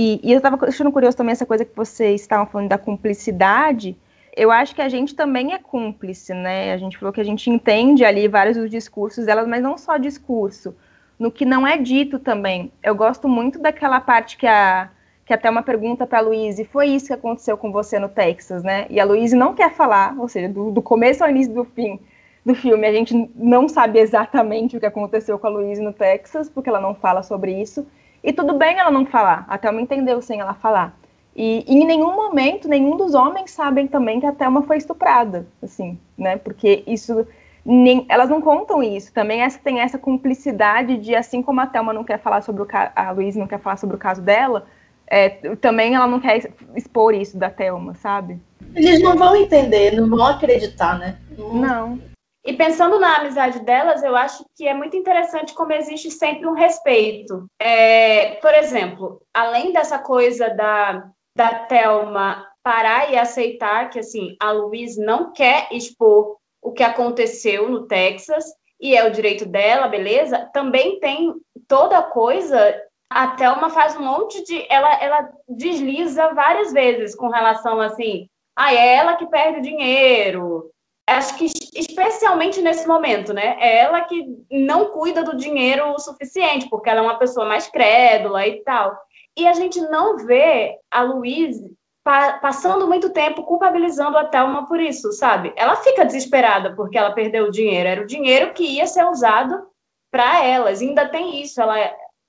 E, 0.00 0.20
e 0.22 0.30
eu 0.30 0.36
estava 0.36 0.64
achando 0.64 0.92
curioso 0.92 1.16
também 1.16 1.32
essa 1.32 1.44
coisa 1.44 1.64
que 1.64 1.74
vocês 1.74 2.20
estavam 2.20 2.46
falando 2.46 2.68
da 2.68 2.78
cumplicidade. 2.78 3.96
Eu 4.36 4.52
acho 4.52 4.72
que 4.72 4.80
a 4.80 4.88
gente 4.88 5.12
também 5.12 5.54
é 5.54 5.58
cúmplice, 5.58 6.32
né? 6.32 6.72
A 6.72 6.76
gente 6.76 6.96
falou 6.96 7.12
que 7.12 7.20
a 7.20 7.24
gente 7.24 7.50
entende 7.50 8.04
ali 8.04 8.28
vários 8.28 8.56
dos 8.56 8.70
discursos 8.70 9.26
delas, 9.26 9.48
mas 9.48 9.60
não 9.60 9.76
só 9.76 9.96
discurso. 9.96 10.76
No 11.18 11.32
que 11.32 11.44
não 11.44 11.66
é 11.66 11.76
dito 11.76 12.20
também. 12.20 12.70
Eu 12.80 12.94
gosto 12.94 13.28
muito 13.28 13.58
daquela 13.58 14.00
parte 14.00 14.36
que 14.36 14.46
a 14.46 14.88
que 15.26 15.34
até 15.34 15.50
uma 15.50 15.62
pergunta 15.62 16.06
para 16.06 16.18
a 16.18 16.22
Luíse, 16.22 16.64
foi 16.64 16.86
isso 16.86 17.08
que 17.08 17.12
aconteceu 17.12 17.58
com 17.58 17.72
você 17.72 17.98
no 17.98 18.08
Texas, 18.08 18.62
né? 18.62 18.86
E 18.88 19.00
a 19.00 19.04
Luíse 19.04 19.34
não 19.34 19.52
quer 19.52 19.74
falar, 19.74 20.14
ou 20.16 20.28
seja, 20.28 20.48
do, 20.48 20.70
do 20.70 20.80
começo 20.80 21.24
ao 21.24 21.28
início 21.28 21.52
do 21.52 21.64
fim 21.64 21.98
do 22.46 22.54
filme, 22.54 22.86
a 22.86 22.92
gente 22.92 23.30
não 23.34 23.68
sabe 23.68 23.98
exatamente 23.98 24.76
o 24.76 24.80
que 24.80 24.86
aconteceu 24.86 25.38
com 25.40 25.48
a 25.48 25.50
Luíse 25.50 25.82
no 25.82 25.92
Texas, 25.92 26.48
porque 26.48 26.70
ela 26.70 26.80
não 26.80 26.94
fala 26.94 27.22
sobre 27.22 27.60
isso. 27.60 27.84
E 28.22 28.32
tudo 28.32 28.54
bem 28.54 28.78
ela 28.78 28.90
não 28.90 29.06
falar, 29.06 29.44
a 29.48 29.56
Thelma 29.56 29.80
entendeu 29.80 30.20
sem 30.20 30.40
ela 30.40 30.54
falar. 30.54 30.98
E, 31.34 31.64
e, 31.68 31.82
em 31.82 31.86
nenhum 31.86 32.16
momento, 32.16 32.68
nenhum 32.68 32.96
dos 32.96 33.14
homens 33.14 33.52
sabem 33.52 33.86
também 33.86 34.18
que 34.18 34.26
a 34.26 34.32
Thelma 34.32 34.62
foi 34.62 34.76
estuprada, 34.76 35.46
assim, 35.62 35.96
né? 36.16 36.36
Porque 36.36 36.82
isso 36.84 37.24
nem, 37.64 38.04
elas 38.08 38.28
não 38.28 38.40
contam 38.40 38.82
isso. 38.82 39.12
Também 39.12 39.42
essa, 39.42 39.58
tem 39.58 39.78
essa 39.78 39.98
cumplicidade 39.98 40.96
de, 40.96 41.14
assim 41.14 41.40
como 41.40 41.60
a 41.60 41.66
Thelma 41.66 41.92
não 41.92 42.02
quer 42.02 42.18
falar 42.18 42.42
sobre 42.42 42.62
o 42.62 42.66
a 42.72 43.10
Luísa 43.12 43.38
não 43.38 43.46
quer 43.46 43.60
falar 43.60 43.76
sobre 43.76 43.94
o 43.94 43.98
caso 43.98 44.20
dela, 44.20 44.66
é, 45.06 45.28
também 45.56 45.94
ela 45.94 46.06
não 46.06 46.18
quer 46.18 46.50
expor 46.74 47.14
isso 47.14 47.38
da 47.38 47.50
Thelma, 47.50 47.94
sabe? 47.94 48.40
Eles 48.74 49.00
não 49.00 49.16
vão 49.16 49.36
entender, 49.36 49.92
não 49.92 50.08
vão 50.08 50.26
acreditar, 50.26 50.98
né? 50.98 51.18
Não. 51.38 52.00
E 52.48 52.54
pensando 52.54 52.98
na 52.98 53.16
amizade 53.16 53.60
delas, 53.60 54.02
eu 54.02 54.16
acho 54.16 54.42
que 54.56 54.66
é 54.66 54.72
muito 54.72 54.96
interessante 54.96 55.52
como 55.52 55.70
existe 55.70 56.10
sempre 56.10 56.46
um 56.46 56.54
respeito. 56.54 57.46
É, 57.60 58.36
por 58.36 58.54
exemplo, 58.54 59.20
além 59.34 59.70
dessa 59.70 59.98
coisa 59.98 60.48
da, 60.48 61.10
da 61.36 61.54
Thelma 61.66 62.48
parar 62.62 63.12
e 63.12 63.18
aceitar 63.18 63.90
que 63.90 63.98
assim 63.98 64.34
a 64.40 64.50
Luiz 64.50 64.96
não 64.96 65.30
quer 65.30 65.68
expor 65.70 66.38
o 66.62 66.72
que 66.72 66.82
aconteceu 66.82 67.68
no 67.68 67.86
Texas 67.86 68.46
e 68.80 68.96
é 68.96 69.06
o 69.06 69.12
direito 69.12 69.44
dela, 69.44 69.86
beleza? 69.86 70.48
Também 70.50 70.98
tem 71.00 71.34
toda 71.68 72.00
coisa. 72.00 72.82
A 73.10 73.28
Thelma 73.28 73.68
faz 73.68 73.94
um 73.94 74.02
monte 74.02 74.42
de. 74.44 74.64
Ela, 74.70 75.02
ela 75.02 75.30
desliza 75.46 76.32
várias 76.32 76.72
vezes 76.72 77.14
com 77.14 77.28
relação 77.28 77.78
assim. 77.78 78.26
Ah, 78.56 78.72
é 78.72 78.94
ela 78.96 79.16
que 79.16 79.26
perde 79.26 79.58
o 79.58 79.62
dinheiro. 79.62 80.70
Acho 81.06 81.36
que 81.36 81.57
especialmente 81.74 82.60
nesse 82.60 82.86
momento, 82.86 83.32
né? 83.32 83.56
É 83.60 83.78
ela 83.78 84.00
que 84.02 84.24
não 84.50 84.86
cuida 84.90 85.22
do 85.22 85.36
dinheiro 85.36 85.90
o 85.90 85.98
suficiente, 85.98 86.68
porque 86.68 86.88
ela 86.88 87.00
é 87.00 87.02
uma 87.02 87.18
pessoa 87.18 87.46
mais 87.46 87.68
crédula 87.68 88.46
e 88.46 88.62
tal. 88.62 88.96
E 89.36 89.46
a 89.46 89.52
gente 89.52 89.80
não 89.82 90.16
vê 90.18 90.76
a 90.90 91.02
Louise 91.02 91.76
pa 92.02 92.38
passando 92.38 92.86
muito 92.86 93.10
tempo 93.10 93.42
culpabilizando 93.44 94.16
a 94.16 94.24
Thelma 94.24 94.66
por 94.66 94.80
isso, 94.80 95.12
sabe? 95.12 95.52
Ela 95.56 95.76
fica 95.76 96.04
desesperada 96.04 96.74
porque 96.74 96.96
ela 96.96 97.12
perdeu 97.12 97.46
o 97.46 97.50
dinheiro. 97.50 97.88
Era 97.88 98.02
o 98.02 98.06
dinheiro 98.06 98.52
que 98.52 98.64
ia 98.64 98.86
ser 98.86 99.04
usado 99.04 99.66
para 100.10 100.44
elas. 100.44 100.80
E 100.80 100.88
ainda 100.88 101.08
tem 101.08 101.40
isso. 101.40 101.60
Ela, 101.60 101.76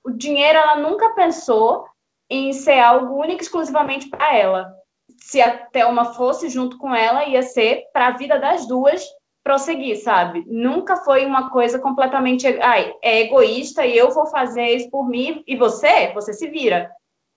o 0.04 0.10
dinheiro 0.10 0.58
ela 0.58 0.76
nunca 0.76 1.10
pensou 1.14 1.86
em 2.28 2.52
ser 2.52 2.78
algo 2.78 3.20
único 3.20 3.42
exclusivamente 3.42 4.08
para 4.08 4.36
ela. 4.36 4.72
Se 5.16 5.40
a 5.40 5.66
Thelma 5.66 6.14
fosse 6.14 6.48
junto 6.48 6.78
com 6.78 6.94
ela, 6.94 7.24
ia 7.26 7.42
ser 7.42 7.84
para 7.92 8.08
a 8.08 8.16
vida 8.16 8.38
das 8.38 8.66
duas 8.66 9.04
prosseguir, 9.42 10.02
sabe? 10.02 10.44
Nunca 10.46 10.96
foi 10.96 11.24
uma 11.24 11.50
coisa 11.50 11.78
completamente 11.78 12.46
ai, 12.60 12.94
é 13.02 13.20
egoísta 13.22 13.86
e 13.86 13.96
eu 13.96 14.10
vou 14.10 14.26
fazer 14.26 14.76
isso 14.76 14.90
por 14.90 15.08
mim 15.08 15.42
e 15.46 15.56
você, 15.56 16.12
você 16.12 16.32
se 16.32 16.48
vira. 16.48 16.90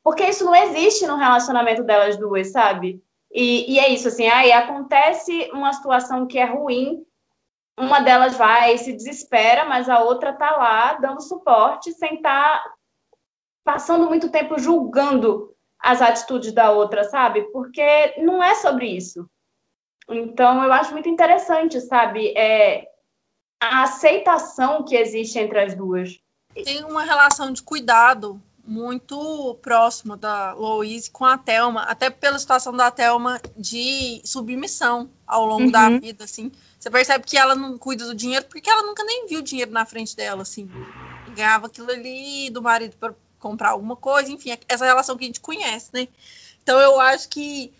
Porque 0.04 0.26
isso 0.26 0.43
não 0.43 0.54
existe 0.54 1.08
no 1.08 1.16
relacionamento 1.16 1.84
delas 1.84 2.18
duas, 2.18 2.51
sabe? 2.51 3.01
E, 3.32 3.74
e 3.74 3.80
é 3.80 3.89
isso, 3.89 4.10
assim, 4.10 4.28
aí 4.28 4.51
acontece 4.51 5.49
uma 5.54 5.74
situação 5.74 6.28
que 6.28 6.38
é 6.38 6.45
ruim, 6.45 7.04
uma 7.78 8.01
delas 8.01 8.36
vai 8.36 8.78
se 8.78 8.93
desespera, 8.93 9.66
mas 9.66 9.89
a 9.89 9.99
outra 9.99 10.34
tá 10.34 10.56
lá 10.56 10.93
dando 10.93 11.22
suporte 11.22 11.91
sem 11.93 12.16
estar 12.16 12.62
tá 12.62 12.74
passando 13.64 14.06
muito 14.06 14.30
tempo 14.30 14.60
julgando 14.60 15.56
as 15.80 16.01
atitudes 16.01 16.54
da 16.54 16.72
outra, 16.72 17.04
sabe? 17.06 17.41
Porque 17.51 18.16
não 18.20 18.43
é 18.43 18.54
sobre 18.56 18.88
isso. 18.88 19.28
Então, 20.10 20.64
eu 20.64 20.72
acho 20.74 20.91
muito 20.91 21.10
interessante, 21.10 21.80
sabe? 21.82 22.34
É, 22.38 22.89
a 23.60 23.84
aceitação 23.84 24.84
que 24.84 24.95
existe 24.95 25.39
entre 25.39 25.60
as 25.60 25.74
duas. 25.74 26.20
Tem 26.54 26.84
uma 26.84 27.04
relação 27.04 27.51
de 27.51 27.62
cuidado 27.64 28.41
muito 28.66 29.58
próximo 29.62 30.16
da 30.16 30.54
Louise 30.54 31.12
com 31.12 31.26
a 31.26 31.38
Thelma, 31.38 31.84
até 31.84 32.10
pela 32.10 32.39
situação 32.39 32.74
da 32.74 32.89
Thelma 32.89 33.41
de 33.58 34.22
submissão 34.24 35.10
ao 35.28 35.45
longo 35.45 35.64
uhum. 35.64 35.72
da 35.72 35.89
vida, 35.89 36.24
assim. 36.24 36.51
Você 36.80 36.89
percebe 36.89 37.26
que 37.26 37.38
ela 37.38 37.56
não 37.56 37.78
cuida 37.78 38.06
do 38.06 38.16
dinheiro 38.16 38.45
porque 38.49 38.70
ela 38.70 38.84
nunca 38.84 39.04
nem 39.04 39.28
viu 39.28 39.39
o 39.39 39.43
dinheiro 39.43 39.72
na 39.72 39.86
frente 39.86 40.16
dela, 40.16 40.41
assim. 40.41 40.70
Ganhava 41.36 41.68
aquilo 41.68 41.91
ali 41.91 42.49
do 42.49 42.62
marido 42.62 42.95
para 42.97 43.14
comprar 43.39 43.72
alguma 43.72 43.95
coisa, 43.95 44.32
enfim, 44.32 44.58
essa 44.68 44.86
relação 44.86 45.18
que 45.18 45.24
a 45.26 45.28
gente 45.28 45.41
conhece, 45.41 45.89
né? 45.93 46.08
Então 46.62 46.80
eu 46.80 46.99
acho 46.99 47.28
que 47.28 47.74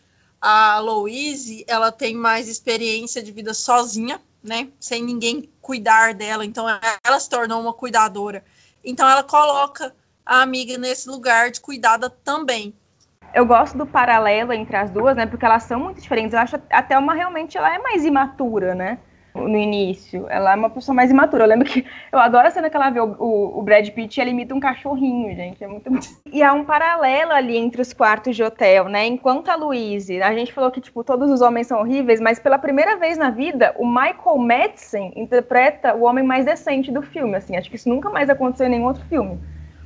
a 0.46 0.78
Louise, 0.80 1.64
ela 1.70 1.90
tem 1.90 2.14
mais 2.14 2.50
experiência 2.50 3.24
de 3.24 3.32
vida 3.32 3.54
sozinha, 3.54 4.20
né? 4.44 4.68
Sem 4.78 5.02
ninguém 5.02 5.50
cuidar 5.62 6.14
dela, 6.14 6.46
então 6.46 6.66
ela 7.02 7.18
se 7.18 7.30
tornou 7.30 7.62
uma 7.62 7.72
cuidadora. 7.72 8.44
Então 8.84 9.10
ela 9.10 9.24
coloca 9.24 9.96
a 10.26 10.42
amiga 10.42 10.78
nesse 10.78 11.08
lugar 11.08 11.50
de 11.50 11.62
cuidada 11.62 12.10
também. 12.10 12.76
Eu 13.34 13.46
gosto 13.46 13.78
do 13.78 13.86
paralelo 13.86 14.52
entre 14.52 14.76
as 14.76 14.92
duas, 14.92 15.16
né? 15.16 15.26
Porque 15.26 15.46
elas 15.46 15.64
são 15.64 15.80
muito 15.80 16.02
diferentes. 16.02 16.34
Eu 16.34 16.40
acho 16.40 16.62
até 16.70 16.98
uma 16.98 17.14
realmente 17.14 17.58
ela 17.58 17.74
é 17.74 17.80
mais 17.80 18.04
imatura, 18.04 18.76
né? 18.76 19.00
No 19.36 19.58
início. 19.58 20.28
Ela 20.30 20.54
é 20.54 20.56
uma 20.56 20.70
pessoa 20.70 20.96
mais 20.96 21.10
imatura. 21.10 21.44
Eu 21.44 21.48
lembro 21.48 21.68
que 21.68 21.86
eu 22.12 22.20
adoro 22.20 22.48
a 22.48 22.52
cena 22.52 22.70
que 22.70 22.76
ela 22.76 22.90
vê 22.90 23.00
o, 23.00 23.16
o, 23.20 23.60
o 23.60 23.62
Brad 23.64 23.90
Pitt 23.90 24.18
e 24.18 24.22
ela 24.22 24.30
imita 24.30 24.54
um 24.54 24.60
cachorrinho, 24.60 25.36
gente. 25.36 25.64
É 25.64 25.68
muito 25.68 25.90
E 26.32 26.44
há 26.44 26.54
um 26.54 26.64
paralelo 26.64 27.32
ali 27.32 27.58
entre 27.58 27.82
os 27.82 27.94
quartos 27.94 28.36
de 28.36 28.44
hotel, 28.44 28.88
né? 28.90 29.06
Enquanto 29.06 29.50
a 29.50 29.56
Louise, 29.56 30.22
a 30.22 30.34
gente 30.34 30.54
falou 30.54 30.70
que, 30.70 30.80
tipo, 30.82 31.04
todos 31.04 31.32
os 31.32 31.42
homens 31.42 31.68
são 31.68 31.80
horríveis, 31.80 32.20
mas 32.20 32.40
pela 32.40 32.58
primeira 32.58 32.98
vez 32.98 33.18
na 33.18 33.30
vida, 33.30 33.74
o 33.78 33.88
Michael 33.88 34.38
Madsen 34.38 35.14
interpreta 35.16 35.96
o 35.96 36.04
homem 36.04 36.24
mais 36.24 36.46
decente 36.46 36.92
do 36.92 37.02
filme, 37.02 37.36
assim. 37.36 37.58
Acho 37.58 37.70
que 37.70 37.76
isso 37.76 37.90
nunca 37.90 38.10
mais 38.10 38.30
aconteceu 38.30 38.68
em 38.68 38.70
nenhum 38.70 38.86
outro 38.86 39.04
filme 39.06 39.40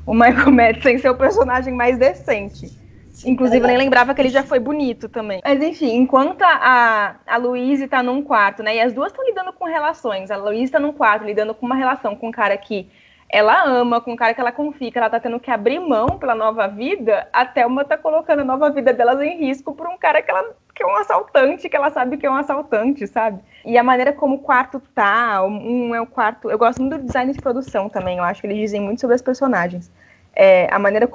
o 0.07 0.13
Michael 0.13 0.51
Madsen 0.51 0.97
ser 0.97 1.09
o 1.09 1.15
personagem 1.15 1.73
mais 1.73 1.97
decente. 1.97 2.86
Inclusive, 3.25 3.63
eu 3.63 3.67
nem 3.67 3.77
lembrava 3.77 4.13
que 4.13 4.21
ele 4.21 4.29
já 4.29 4.43
foi 4.43 4.59
bonito 4.59 5.09
também. 5.09 5.41
Mas, 5.43 5.61
enfim, 5.61 5.95
enquanto 5.95 6.41
a, 6.43 7.15
a 7.25 7.37
Louise 7.37 7.87
tá 7.87 8.03
num 8.03 8.21
quarto, 8.21 8.61
né? 8.61 8.75
E 8.75 8.81
as 8.81 8.93
duas 8.93 9.11
estão 9.11 9.25
lidando 9.25 9.51
com 9.53 9.65
relações. 9.65 10.29
A 10.29 10.37
Louise 10.37 10.71
tá 10.71 10.79
num 10.79 10.93
quarto, 10.93 11.25
lidando 11.25 11.53
com 11.53 11.65
uma 11.65 11.75
relação 11.75 12.15
com 12.15 12.27
um 12.29 12.31
cara 12.31 12.57
que 12.57 12.89
ela 13.29 13.65
ama, 13.65 13.99
com 13.99 14.13
um 14.13 14.15
cara 14.15 14.33
que 14.33 14.39
ela 14.39 14.51
confia, 14.51 14.91
que 14.91 14.97
ela 14.97 15.09
tá 15.09 15.19
tendo 15.19 15.39
que 15.39 15.51
abrir 15.51 15.79
mão 15.79 16.17
pela 16.17 16.33
nova 16.33 16.67
vida, 16.67 17.27
a 17.33 17.45
Thelma 17.45 17.83
tá 17.83 17.97
colocando 17.97 18.39
a 18.39 18.45
nova 18.45 18.69
vida 18.69 18.93
delas 18.93 19.21
em 19.21 19.37
risco 19.37 19.73
por 19.73 19.87
um 19.87 19.97
cara 19.97 20.21
que 20.21 20.31
ela 20.31 20.55
que 20.73 20.83
é 20.83 20.85
um 20.85 20.95
assaltante, 20.95 21.67
que 21.67 21.75
ela 21.75 21.89
sabe 21.89 22.17
que 22.17 22.25
é 22.25 22.29
um 22.29 22.35
assaltante, 22.35 23.07
sabe? 23.07 23.41
E 23.65 23.79
a 23.79 23.83
maneira 23.83 24.13
como 24.13 24.35
o 24.35 24.39
quarto 24.39 24.79
tá, 24.93 25.43
um 25.43 25.93
é 25.95 25.99
o 25.99 26.05
quarto. 26.05 26.51
Eu 26.51 26.57
gosto 26.57 26.79
muito 26.81 26.99
do 26.99 27.05
design 27.05 27.33
de 27.33 27.39
produção 27.39 27.89
também, 27.89 28.19
eu 28.19 28.23
acho 28.23 28.41
que 28.41 28.47
eles 28.47 28.59
dizem 28.59 28.79
muito 28.79 29.01
sobre 29.01 29.15
as 29.15 29.21
personagens. 29.21 29.91
É, 30.35 30.67
a 30.71 30.77
maneira 30.77 31.09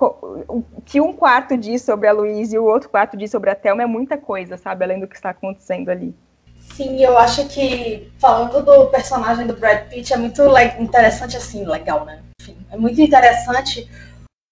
que 0.84 1.00
um 1.00 1.12
quarto 1.12 1.56
diz 1.56 1.82
sobre 1.82 2.08
a 2.08 2.12
Luísa 2.12 2.56
e 2.56 2.58
o 2.58 2.64
outro 2.64 2.88
quarto 2.88 3.16
diz 3.16 3.30
sobre 3.30 3.50
a 3.50 3.54
Thelma 3.54 3.82
é 3.82 3.86
muita 3.86 4.18
coisa, 4.18 4.56
sabe? 4.56 4.84
Além 4.84 4.98
do 4.98 5.06
que 5.06 5.14
está 5.14 5.30
acontecendo 5.30 5.90
ali. 5.90 6.14
Sim, 6.74 7.02
eu 7.02 7.16
acho 7.18 7.48
que 7.48 8.10
falando 8.18 8.62
do 8.62 8.86
personagem 8.86 9.46
do 9.46 9.54
Brad 9.54 9.88
Pitt 9.88 10.12
é 10.12 10.16
muito 10.16 10.42
interessante 10.78 11.36
assim, 11.36 11.64
legal, 11.64 12.04
né? 12.04 12.22
Enfim, 12.40 12.56
é 12.70 12.76
muito 12.76 13.00
interessante 13.00 13.88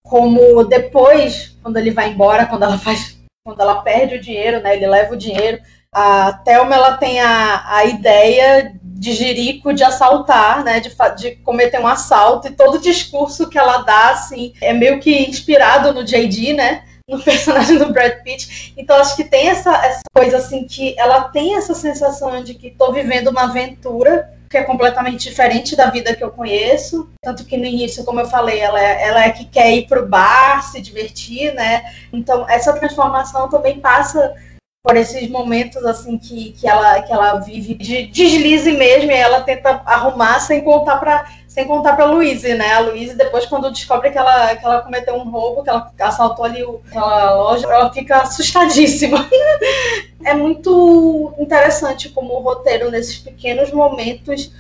como 0.03 0.65
depois, 0.65 1.57
quando 1.63 1.77
ele 1.77 1.91
vai 1.91 2.11
embora, 2.11 2.47
quando 2.47 2.65
ela 2.65 2.79
faz 2.79 3.19
quando 3.43 3.61
ela 3.61 3.83
perde 3.83 4.17
o 4.17 4.21
dinheiro, 4.21 4.61
né? 4.61 4.77
Ele 4.77 4.87
leva 4.87 5.15
o 5.15 5.17
dinheiro. 5.17 5.61
A 5.93 6.33
Thelma 6.45 6.75
ela 6.75 6.97
tem 6.97 7.21
a, 7.21 7.65
a 7.67 7.85
ideia 7.85 8.73
de 9.01 9.13
Jerico 9.13 9.73
de 9.73 9.83
assaltar, 9.83 10.63
né? 10.63 10.79
De, 10.79 10.95
de 11.17 11.37
cometer 11.37 11.81
um 11.81 11.87
assalto, 11.87 12.49
e 12.49 12.53
todo 12.53 12.75
o 12.75 12.81
discurso 12.81 13.49
que 13.49 13.59
ela 13.59 13.79
dá, 13.79 14.11
assim, 14.11 14.53
é 14.61 14.73
meio 14.73 15.01
que 15.01 15.29
inspirado 15.29 15.93
no 15.93 16.05
JD, 16.05 16.53
né? 16.53 16.85
No 17.09 17.19
personagem 17.25 17.79
do 17.79 17.93
Brad 17.93 18.23
Pitt. 18.23 18.75
Então 18.77 18.97
acho 18.97 19.17
que 19.17 19.25
tem 19.25 19.49
essa, 19.49 19.75
essa 19.85 20.03
coisa 20.15 20.37
assim 20.37 20.65
que 20.65 20.95
ela 20.99 21.25
tem 21.25 21.57
essa 21.57 21.75
sensação 21.75 22.43
de 22.45 22.55
que 22.55 22.69
estou 22.69 22.93
vivendo 22.93 23.29
uma 23.29 23.45
aventura 23.45 24.39
que 24.51 24.59
é 24.59 24.65
completamente 24.65 25.29
diferente 25.29 25.77
da 25.77 25.91
vida 25.91 26.15
que 26.15 26.25
eu 26.25 26.31
conheço. 26.31 27.09
Tanto 27.23 27.45
que 27.45 27.57
no 27.57 27.65
início, 27.65 28.05
como 28.05 28.19
eu 28.19 28.27
falei, 28.27 28.59
ela 28.59 28.83
é, 28.83 29.09
ela 29.09 29.25
é 29.25 29.31
que 29.31 29.45
quer 29.45 29.73
ir 29.73 29.87
pro 29.87 30.09
bar, 30.09 30.61
se 30.65 30.81
divertir, 30.81 31.55
né? 31.55 31.85
Então, 32.13 32.45
essa 32.49 32.73
transformação 32.73 33.49
também 33.49 33.79
passa 33.79 34.35
por 34.83 34.97
esses 34.97 35.29
momentos 35.29 35.85
assim 35.85 36.17
que, 36.17 36.53
que, 36.53 36.67
ela, 36.67 37.03
que 37.03 37.13
ela 37.13 37.35
vive 37.39 37.75
de 37.75 38.07
deslize 38.07 38.73
mesmo 38.73 39.11
e 39.11 39.15
ela 39.15 39.43
tenta 39.43 39.83
arrumar 39.85 40.41
sem 40.41 40.63
contar 40.63 40.97
para 40.97 41.27
sem 41.47 41.67
contar 41.67 41.97
para 41.97 42.05
Luísa, 42.05 42.55
né? 42.55 42.75
A 42.75 42.79
Luísa 42.79 43.17
depois 43.17 43.45
quando 43.45 43.73
descobre 43.73 44.11
que 44.11 44.17
ela, 44.17 44.55
que 44.55 44.65
ela 44.65 44.83
cometeu 44.83 45.17
um 45.17 45.29
roubo, 45.29 45.65
que 45.65 45.69
ela 45.69 45.93
assaltou 45.99 46.45
ali 46.45 46.63
aquela 46.63 47.35
loja, 47.35 47.67
ela 47.67 47.93
fica 47.93 48.19
assustadíssima. 48.19 49.29
é 50.25 50.33
muito 50.33 51.35
interessante 51.39 52.09
como 52.11 52.35
o 52.35 52.41
roteiro 52.41 52.89
nesses 52.89 53.19
pequenos 53.19 53.73
momentos 53.73 54.53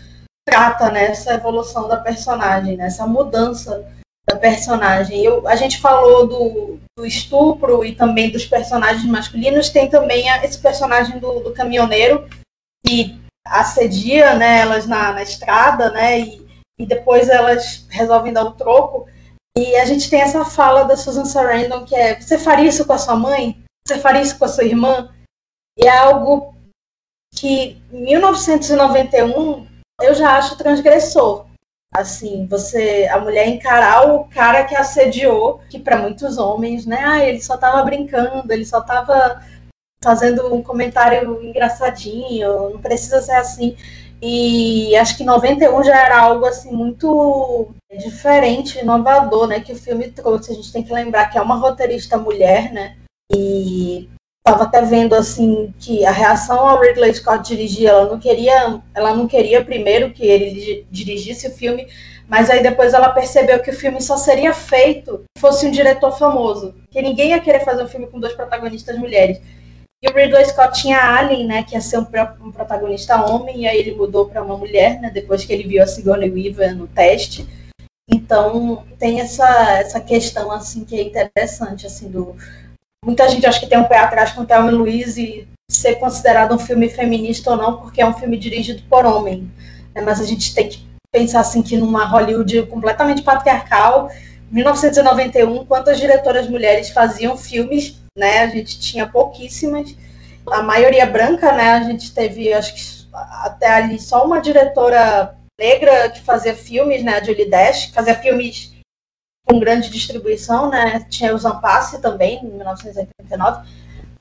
trata 0.44 0.90
né, 0.90 1.12
evolução 1.28 1.86
da 1.86 1.96
personagem, 1.96 2.76
nessa 2.76 3.06
mudança 3.06 3.99
da 4.30 4.38
personagem. 4.38 5.22
Eu, 5.24 5.46
a 5.46 5.56
gente 5.56 5.80
falou 5.80 6.26
do, 6.26 6.78
do, 6.96 7.04
estupro 7.06 7.84
e 7.84 7.94
também 7.94 8.30
dos 8.30 8.46
personagens 8.46 9.04
masculinos, 9.04 9.68
tem 9.68 9.88
também 9.88 10.30
a, 10.30 10.44
esse 10.44 10.58
personagem 10.58 11.18
do, 11.18 11.40
do, 11.40 11.52
caminhoneiro 11.52 12.28
que 12.86 13.20
assedia 13.46 14.34
né, 14.34 14.60
elas 14.60 14.86
na, 14.86 15.12
na 15.12 15.22
estrada, 15.22 15.90
né? 15.90 16.20
E, 16.20 16.46
e, 16.78 16.86
depois 16.86 17.28
elas 17.28 17.86
resolvem 17.90 18.32
dar 18.32 18.44
o 18.44 18.52
troco. 18.52 19.06
E 19.56 19.74
a 19.76 19.84
gente 19.84 20.08
tem 20.08 20.20
essa 20.20 20.44
fala 20.44 20.84
da 20.84 20.96
Susan 20.96 21.24
Sarandon 21.24 21.84
que 21.84 21.94
é: 21.94 22.20
você 22.20 22.38
faria 22.38 22.68
isso 22.68 22.86
com 22.86 22.92
a 22.92 22.98
sua 22.98 23.16
mãe? 23.16 23.62
Você 23.84 23.98
faria 23.98 24.22
isso 24.22 24.38
com 24.38 24.44
a 24.44 24.48
sua 24.48 24.64
irmã? 24.64 25.12
E 25.76 25.86
é 25.86 25.98
algo 25.98 26.54
que 27.34 27.82
em 27.92 28.04
1991 28.04 29.66
eu 30.00 30.14
já 30.14 30.36
acho 30.36 30.56
transgressor. 30.56 31.49
Assim, 31.92 32.46
você, 32.46 33.08
a 33.10 33.18
mulher 33.18 33.48
encarar 33.48 34.08
o 34.08 34.24
cara 34.24 34.64
que 34.64 34.76
assediou, 34.76 35.60
que 35.68 35.78
para 35.78 35.98
muitos 35.98 36.38
homens, 36.38 36.86
né, 36.86 37.02
ah, 37.04 37.24
ele 37.24 37.42
só 37.42 37.56
tava 37.56 37.82
brincando, 37.82 38.52
ele 38.52 38.64
só 38.64 38.80
tava 38.80 39.42
fazendo 40.02 40.54
um 40.54 40.62
comentário 40.62 41.42
engraçadinho, 41.42 42.70
não 42.70 42.80
precisa 42.80 43.20
ser 43.20 43.32
assim. 43.32 43.76
E 44.22 44.94
acho 44.96 45.16
que 45.16 45.24
91 45.24 45.82
já 45.82 45.96
era 45.96 46.20
algo 46.20 46.44
assim 46.44 46.70
muito 46.72 47.68
diferente, 47.98 48.78
inovador, 48.78 49.46
né, 49.48 49.60
que 49.60 49.72
o 49.72 49.76
filme 49.76 50.10
trouxe. 50.10 50.52
A 50.52 50.54
gente 50.54 50.72
tem 50.72 50.82
que 50.84 50.92
lembrar 50.92 51.26
que 51.28 51.38
é 51.38 51.42
uma 51.42 51.56
roteirista 51.56 52.16
mulher, 52.16 52.72
né? 52.72 52.96
E 53.32 54.08
estava 54.46 54.64
até 54.64 54.82
vendo 54.82 55.14
assim 55.14 55.72
que 55.78 56.04
a 56.04 56.10
reação 56.10 56.58
ao 56.58 56.80
Ridley 56.80 57.14
Scott 57.14 57.46
dirigir, 57.46 57.88
ela 57.88 58.06
não 58.06 58.18
queria, 58.18 58.80
ela 58.94 59.14
não 59.14 59.28
queria 59.28 59.64
primeiro 59.64 60.12
que 60.12 60.26
ele 60.26 60.86
dirigisse 60.90 61.46
o 61.46 61.52
filme, 61.52 61.86
mas 62.26 62.48
aí 62.48 62.62
depois 62.62 62.94
ela 62.94 63.10
percebeu 63.10 63.60
que 63.60 63.70
o 63.70 63.76
filme 63.76 64.00
só 64.00 64.16
seria 64.16 64.54
feito 64.54 65.24
se 65.36 65.40
fosse 65.40 65.66
um 65.66 65.70
diretor 65.70 66.16
famoso, 66.16 66.74
que 66.90 67.02
ninguém 67.02 67.30
ia 67.30 67.40
querer 67.40 67.64
fazer 67.64 67.82
um 67.82 67.88
filme 67.88 68.06
com 68.06 68.18
dois 68.18 68.32
protagonistas 68.32 68.98
mulheres. 68.98 69.40
E 70.02 70.08
o 70.08 70.14
Ridley 70.14 70.46
Scott 70.46 70.80
tinha 70.80 70.98
Alien, 70.98 71.46
né, 71.46 71.62
que 71.62 71.74
ia 71.74 71.80
ser 71.80 71.98
um, 71.98 72.06
um 72.40 72.50
protagonista 72.50 73.22
homem, 73.22 73.62
e 73.62 73.68
aí 73.68 73.78
ele 73.78 73.94
mudou 73.94 74.26
para 74.26 74.42
uma 74.42 74.56
mulher, 74.56 74.98
né, 74.98 75.10
depois 75.10 75.44
que 75.44 75.52
ele 75.52 75.68
viu 75.68 75.82
a 75.82 75.86
Sigourney 75.86 76.30
Weaver 76.30 76.74
no 76.74 76.86
teste. 76.86 77.46
Então 78.08 78.86
tem 78.98 79.20
essa, 79.20 79.78
essa 79.78 80.00
questão 80.00 80.50
assim 80.50 80.84
que 80.84 80.98
é 80.98 81.02
interessante 81.02 81.86
assim 81.86 82.08
do 82.08 82.34
muita 83.04 83.28
gente 83.28 83.46
acha 83.46 83.60
que 83.60 83.66
tem 83.66 83.78
um 83.78 83.84
pé 83.84 83.98
atrás 83.98 84.32
com 84.32 84.44
Thelma 84.44 84.70
Luiz 84.70 85.16
e 85.16 85.48
ser 85.68 85.96
considerado 85.96 86.54
um 86.54 86.58
filme 86.58 86.88
feminista 86.88 87.50
ou 87.50 87.56
não, 87.56 87.76
porque 87.78 88.00
é 88.00 88.06
um 88.06 88.14
filme 88.14 88.36
dirigido 88.36 88.82
por 88.88 89.06
homem. 89.06 89.50
Né? 89.94 90.02
Mas 90.02 90.20
a 90.20 90.24
gente 90.24 90.54
tem 90.54 90.68
que 90.68 90.86
pensar 91.12 91.40
assim 91.40 91.62
que 91.62 91.76
numa 91.76 92.04
Hollywood 92.04 92.62
completamente 92.66 93.22
patriarcal, 93.22 94.10
1991, 94.50 95.64
quantas 95.64 95.98
diretoras 95.98 96.48
mulheres 96.48 96.90
faziam 96.90 97.36
filmes, 97.36 98.00
né? 98.18 98.40
A 98.40 98.48
gente 98.48 98.80
tinha 98.80 99.06
pouquíssimas. 99.06 99.94
A 100.50 100.62
maioria 100.62 101.06
branca, 101.06 101.52
né? 101.52 101.70
A 101.74 101.82
gente 101.84 102.12
teve, 102.12 102.52
acho 102.52 102.74
que 102.74 103.06
até 103.44 103.68
ali 103.68 104.00
só 104.00 104.24
uma 104.24 104.40
diretora 104.40 105.36
negra 105.58 106.10
que 106.10 106.20
fazia 106.20 106.54
filmes, 106.54 107.02
né? 107.04 107.18
A 107.18 107.24
Julie 107.24 107.48
Dash, 107.48 107.92
fazia 107.94 108.16
filmes 108.16 108.72
com 109.46 109.58
grande 109.58 109.90
distribuição, 109.90 110.70
né? 110.70 111.04
Tinha 111.08 111.34
o 111.34 111.38
Zampassi 111.38 112.00
também, 112.00 112.38
em 112.44 112.50
1989. 112.50 113.68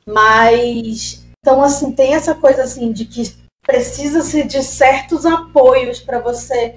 Mas, 0.05 1.25
então, 1.39 1.61
assim, 1.61 1.91
tem 1.91 2.15
essa 2.15 2.33
coisa, 2.33 2.63
assim, 2.63 2.91
de 2.91 3.05
que 3.05 3.23
precisa-se 3.61 4.43
de 4.43 4.63
certos 4.63 5.25
apoios 5.25 5.99
para 5.99 6.19
você 6.19 6.75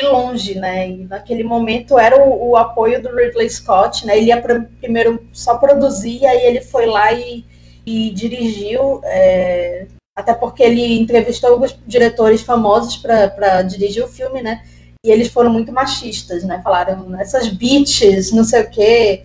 ir 0.00 0.04
longe, 0.04 0.54
né? 0.54 0.88
E 0.88 1.04
naquele 1.04 1.44
momento 1.44 1.98
era 1.98 2.16
o, 2.16 2.50
o, 2.50 2.56
apoio 2.56 3.02
do 3.02 3.14
Ridley 3.14 3.50
Scott, 3.50 4.06
né? 4.06 4.16
Ele 4.16 4.26
ia 4.26 4.40
primeiro 4.80 5.26
só 5.32 5.58
produzir, 5.58 6.24
aí 6.26 6.46
ele 6.46 6.62
foi 6.62 6.86
lá 6.86 7.12
e, 7.12 7.44
e 7.84 8.10
dirigiu, 8.10 9.00
é, 9.04 9.86
até 10.16 10.32
porque 10.32 10.62
ele 10.62 10.98
entrevistou 10.98 11.50
alguns 11.50 11.78
diretores 11.86 12.40
famosos 12.40 12.96
para 12.96 13.62
dirigir 13.62 14.02
o 14.02 14.08
filme, 14.08 14.40
né? 14.40 14.62
E 15.04 15.10
eles 15.10 15.28
foram 15.32 15.50
muito 15.50 15.72
machistas, 15.72 16.44
né? 16.44 16.62
Falaram 16.62 17.18
essas 17.18 17.48
bitches, 17.48 18.30
não 18.30 18.44
sei 18.44 18.62
o 18.62 18.70
quê. 18.70 19.24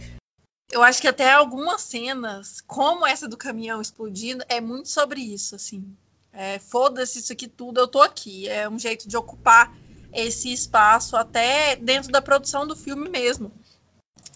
Eu 0.71 0.83
acho 0.83 0.99
que 1.01 1.07
até 1.07 1.31
algumas 1.31 1.81
cenas, 1.81 2.61
como 2.61 3.05
essa 3.05 3.27
do 3.27 3.37
caminhão 3.37 3.79
explodindo, 3.81 4.43
é 4.49 4.59
muito 4.59 4.89
sobre 4.89 5.21
isso, 5.21 5.55
assim. 5.55 5.85
É, 6.33 6.59
Foda-se 6.59 7.19
isso 7.19 7.31
aqui 7.31 7.47
tudo, 7.47 7.79
eu 7.79 7.87
tô 7.87 8.01
aqui. 8.01 8.49
É 8.49 8.67
um 8.67 8.77
jeito 8.77 9.07
de 9.07 9.15
ocupar 9.15 9.73
esse 10.11 10.51
espaço 10.51 11.15
até 11.15 11.75
dentro 11.75 12.11
da 12.11 12.21
produção 12.21 12.65
do 12.65 12.75
filme 12.75 13.07
mesmo. 13.07 13.51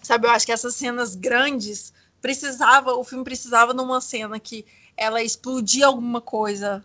Sabe, 0.02 0.26
eu 0.26 0.30
acho 0.30 0.46
que 0.46 0.52
essas 0.52 0.74
cenas 0.74 1.14
grandes 1.14 1.92
precisava, 2.20 2.94
o 2.94 3.04
filme 3.04 3.24
precisava 3.24 3.74
numa 3.74 4.00
cena 4.00 4.38
que 4.38 4.64
ela 4.96 5.22
explodia 5.22 5.86
alguma 5.86 6.20
coisa 6.20 6.84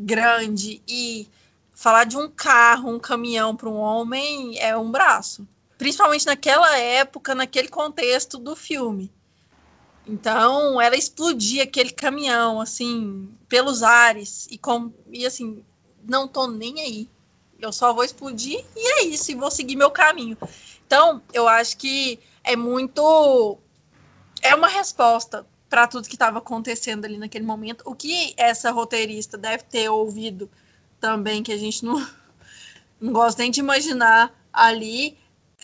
grande 0.00 0.80
e 0.86 1.28
falar 1.78 2.02
de 2.02 2.16
um 2.16 2.28
carro, 2.28 2.90
um 2.90 2.98
caminhão 2.98 3.54
para 3.54 3.68
um 3.68 3.76
homem 3.76 4.58
é 4.58 4.76
um 4.76 4.90
braço. 4.90 5.46
Principalmente 5.78 6.26
naquela 6.26 6.76
época, 6.76 7.36
naquele 7.36 7.68
contexto 7.68 8.36
do 8.36 8.56
filme. 8.56 9.12
Então, 10.04 10.80
ela 10.80 10.96
explodia 10.96 11.62
aquele 11.62 11.90
caminhão, 11.90 12.60
assim, 12.60 13.32
pelos 13.48 13.84
ares, 13.84 14.48
e, 14.50 14.58
com, 14.58 14.92
e 15.08 15.24
assim, 15.24 15.64
não 16.02 16.26
tô 16.26 16.48
nem 16.48 16.80
aí. 16.80 17.08
Eu 17.60 17.72
só 17.72 17.92
vou 17.92 18.02
explodir 18.02 18.64
e 18.74 19.00
é 19.00 19.04
isso, 19.04 19.30
e 19.30 19.36
vou 19.36 19.50
seguir 19.50 19.76
meu 19.76 19.92
caminho. 19.92 20.36
Então, 20.84 21.22
eu 21.32 21.46
acho 21.46 21.76
que 21.76 22.18
é 22.42 22.56
muito. 22.56 23.56
É 24.42 24.52
uma 24.52 24.68
resposta 24.68 25.46
para 25.70 25.86
tudo 25.86 26.08
que 26.08 26.16
estava 26.16 26.38
acontecendo 26.38 27.04
ali 27.04 27.18
naquele 27.18 27.44
momento. 27.44 27.82
O 27.86 27.94
que 27.94 28.34
essa 28.36 28.72
roteirista 28.72 29.38
deve 29.38 29.62
ter 29.62 29.88
ouvido 29.88 30.50
também 31.00 31.42
que 31.42 31.52
a 31.52 31.56
gente 31.56 31.84
não, 31.84 32.06
não 33.00 33.12
gosta 33.12 33.42
nem 33.42 33.50
de 33.50 33.60
imaginar 33.60 34.32
ali, 34.52 35.16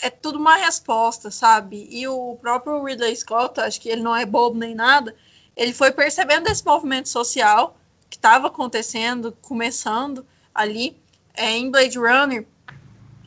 é 0.03 0.11
tudo 0.11 0.39
uma 0.39 0.57
resposta, 0.57 1.31
sabe? 1.31 1.87
E 1.91 2.07
o 2.09 2.37
próprio 2.41 2.83
Ridley 2.83 3.15
Scott, 3.17 3.61
acho 3.61 3.81
que 3.81 3.89
ele 3.89 4.03
não 4.03 4.15
é 4.15 4.27
bobo 4.27 4.59
nem 4.59 4.75
nada, 4.75 5.15
ele 5.57 5.73
foi 5.73 5.93
percebendo 5.93 6.49
esse 6.49 6.65
movimento 6.65 7.09
social 7.09 7.77
que 8.11 8.17
estava 8.17 8.49
acontecendo, 8.49 9.37
começando 9.41 10.27
ali 10.55 10.97
é, 11.35 11.51
em 11.51 11.71
Blade 11.71 11.99
Runner. 11.99 12.47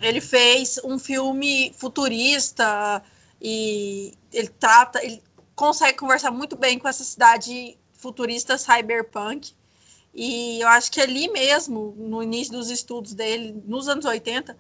Ele 0.01 0.21
fez 0.21 0.79
um 0.83 0.99
filme 0.99 1.73
futurista 1.77 3.01
e 3.41 4.13
ele 4.31 4.49
trata, 4.49 5.03
ele 5.03 5.23
consegue 5.55 5.97
conversar 5.97 6.31
muito 6.31 6.55
bem 6.55 6.77
com 6.77 6.87
essa 6.87 7.03
cidade 7.03 7.77
futurista 7.93 8.57
cyberpunk 8.57 9.53
e 10.19 10.59
eu 10.61 10.67
acho 10.69 10.91
que 10.91 10.99
ali 10.99 11.29
mesmo, 11.29 11.93
no 11.95 12.23
início 12.23 12.51
dos 12.51 12.71
estudos 12.71 13.13
dele, 13.13 13.61
nos 13.67 13.87
anos 13.87 14.03
80, 14.03 14.57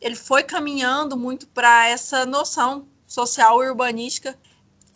ele 0.00 0.14
foi 0.14 0.44
caminhando 0.44 1.16
muito 1.16 1.48
para 1.48 1.88
essa 1.88 2.24
noção 2.24 2.86
social 3.08 3.58
urbanística. 3.58 4.38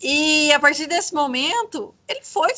E 0.01 0.53
a 0.53 0.59
partir 0.59 0.87
desse 0.87 1.13
momento, 1.13 1.93
ele 2.07 2.21
foi. 2.23 2.49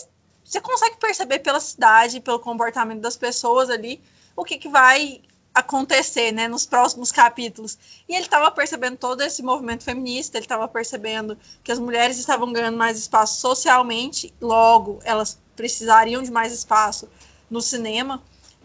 Você 0.46 0.62
consegue 0.62 0.98
perceber 0.98 1.40
pela 1.40 1.60
cidade, 1.60 2.20
pelo 2.20 2.40
comportamento 2.40 3.02
das 3.02 3.18
pessoas 3.18 3.72
ali, 3.72 4.04
o 4.36 4.44
que, 4.44 4.60
que 4.60 4.70
vai 4.70 5.24
acontecer 5.52 6.32
né, 6.32 6.48
nos 6.48 6.68
próximos 6.68 7.12
capítulos. 7.12 7.76
E 8.08 8.14
ele 8.14 8.26
estava 8.26 8.52
percebendo 8.52 8.98
todo 8.98 9.22
esse 9.22 9.42
movimento 9.42 9.84
feminista, 9.84 10.38
ele 10.38 10.46
estava 10.46 10.68
percebendo 10.68 11.36
que 11.64 11.72
as 11.72 11.80
mulheres 11.80 12.20
estavam 12.20 12.54
ganhando 12.54 12.78
mais 12.78 13.00
espaço 13.00 13.42
socialmente, 13.42 14.32
logo 14.40 15.00
elas 15.04 15.40
precisariam 15.56 16.22
de 16.22 16.30
mais 16.30 16.54
espaço 16.54 17.10
no 17.50 17.62
cinema. 17.62 18.22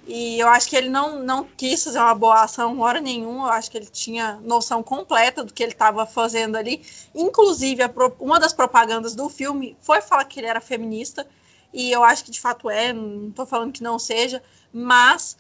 E 0.07 0.41
eu 0.41 0.49
acho 0.49 0.69
que 0.69 0.77
ele 0.77 0.89
não, 0.89 1.21
não 1.21 1.45
quis 1.45 1.85
fazer 1.85 1.99
uma 1.99 2.15
boa 2.15 2.43
ação 2.43 2.81
hora 2.81 3.01
nenhuma. 3.01 3.47
Eu 3.47 3.53
acho 3.53 3.71
que 3.71 3.79
ele 3.79 3.87
tinha 3.87 4.41
noção 4.43 4.83
completa 4.83 5.45
do 5.45 5.53
que 5.53 5.63
ele 5.63 5.73
estava 5.73 6.05
fazendo 6.05 6.57
ali. 6.57 6.85
Inclusive, 7.15 7.89
pro, 7.89 8.15
uma 8.19 8.41
das 8.41 8.53
propagandas 8.53 9.15
do 9.15 9.29
filme 9.29 9.77
foi 9.81 10.01
falar 10.01 10.25
que 10.25 10.41
ele 10.41 10.49
era 10.49 10.61
feminista. 10.61 11.27
E 11.73 11.91
eu 11.91 12.03
acho 12.03 12.25
que 12.25 12.31
de 12.31 12.41
fato 12.41 12.69
é, 12.69 12.93
não 12.93 13.29
estou 13.29 13.47
falando 13.47 13.73
que 13.73 13.83
não 13.83 13.99
seja, 13.99 14.43
mas 14.73 15.39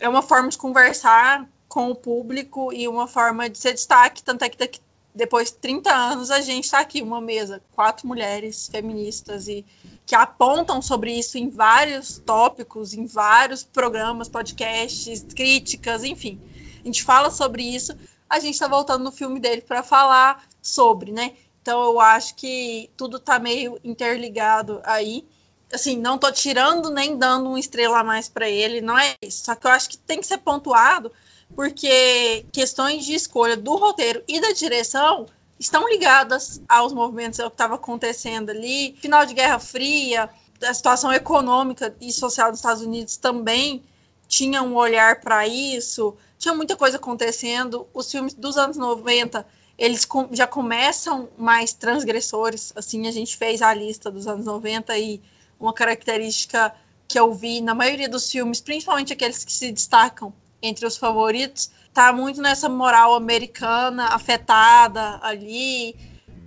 é 0.00 0.08
uma 0.08 0.22
forma 0.22 0.48
de 0.48 0.58
conversar 0.58 1.46
com 1.68 1.90
o 1.90 1.94
público 1.94 2.72
e 2.72 2.88
uma 2.88 3.06
forma 3.06 3.48
de 3.48 3.58
ser 3.58 3.74
destaque. 3.74 4.22
Tanto 4.22 4.42
é 4.42 4.48
que 4.48 4.58
daqui, 4.58 4.80
depois 5.18 5.50
de 5.50 5.56
30 5.56 5.92
anos 5.92 6.30
a 6.30 6.40
gente 6.40 6.64
está 6.64 6.78
aqui, 6.78 7.02
uma 7.02 7.20
mesa, 7.20 7.60
quatro 7.72 8.06
mulheres 8.06 8.68
feministas 8.68 9.48
e 9.48 9.66
que 10.06 10.14
apontam 10.14 10.80
sobre 10.80 11.12
isso 11.12 11.36
em 11.36 11.50
vários 11.50 12.18
tópicos, 12.18 12.94
em 12.94 13.04
vários 13.04 13.64
programas, 13.64 14.28
podcasts, 14.28 15.26
críticas, 15.34 16.04
enfim. 16.04 16.40
A 16.80 16.86
gente 16.86 17.02
fala 17.02 17.32
sobre 17.32 17.64
isso. 17.64 17.96
A 18.30 18.38
gente 18.38 18.54
está 18.54 18.68
voltando 18.68 19.02
no 19.02 19.10
filme 19.10 19.40
dele 19.40 19.60
para 19.60 19.82
falar 19.82 20.46
sobre, 20.62 21.10
né? 21.10 21.32
Então 21.60 21.82
eu 21.82 22.00
acho 22.00 22.36
que 22.36 22.88
tudo 22.96 23.16
está 23.16 23.40
meio 23.40 23.78
interligado 23.82 24.80
aí. 24.84 25.26
Assim, 25.72 25.98
não 25.98 26.16
tô 26.16 26.30
tirando 26.30 26.90
nem 26.90 27.18
dando 27.18 27.48
uma 27.48 27.58
estrela 27.58 27.98
a 27.98 28.04
mais 28.04 28.28
para 28.28 28.48
ele, 28.48 28.80
não 28.80 28.96
é 28.96 29.16
isso. 29.20 29.44
Só 29.44 29.56
que 29.56 29.66
eu 29.66 29.70
acho 29.72 29.90
que 29.90 29.98
tem 29.98 30.20
que 30.20 30.26
ser 30.28 30.38
pontuado 30.38 31.10
porque 31.54 32.46
questões 32.52 33.04
de 33.04 33.14
escolha 33.14 33.56
do 33.56 33.76
roteiro 33.76 34.22
e 34.28 34.40
da 34.40 34.52
direção 34.52 35.26
estão 35.58 35.88
ligadas 35.88 36.62
aos 36.68 36.92
movimentos, 36.92 37.40
ao 37.40 37.50
que 37.50 37.54
estava 37.54 37.74
acontecendo 37.74 38.50
ali. 38.50 38.94
Final 39.00 39.26
de 39.26 39.34
Guerra 39.34 39.58
Fria, 39.58 40.30
a 40.62 40.74
situação 40.74 41.12
econômica 41.12 41.94
e 42.00 42.12
social 42.12 42.50
dos 42.50 42.60
Estados 42.60 42.82
Unidos 42.82 43.16
também 43.16 43.82
tinha 44.28 44.62
um 44.62 44.76
olhar 44.76 45.20
para 45.20 45.46
isso. 45.46 46.16
Tinha 46.38 46.54
muita 46.54 46.76
coisa 46.76 46.96
acontecendo. 46.96 47.88
Os 47.92 48.10
filmes 48.10 48.34
dos 48.34 48.56
anos 48.56 48.76
90, 48.76 49.44
eles 49.76 50.06
já 50.32 50.46
começam 50.46 51.28
mais 51.36 51.72
transgressores. 51.72 52.72
Assim, 52.76 53.08
a 53.08 53.10
gente 53.10 53.36
fez 53.36 53.62
a 53.62 53.72
lista 53.74 54.10
dos 54.10 54.26
anos 54.26 54.44
90 54.44 54.96
e 54.98 55.20
uma 55.58 55.72
característica 55.72 56.72
que 57.08 57.18
eu 57.18 57.32
vi 57.32 57.60
na 57.60 57.74
maioria 57.74 58.08
dos 58.08 58.30
filmes, 58.30 58.60
principalmente 58.60 59.12
aqueles 59.12 59.44
que 59.44 59.52
se 59.52 59.72
destacam 59.72 60.32
entre 60.62 60.86
os 60.86 60.96
favoritos, 60.96 61.70
tá 61.92 62.12
muito 62.12 62.40
nessa 62.40 62.68
moral 62.68 63.14
americana 63.14 64.08
afetada 64.14 65.18
ali. 65.22 65.96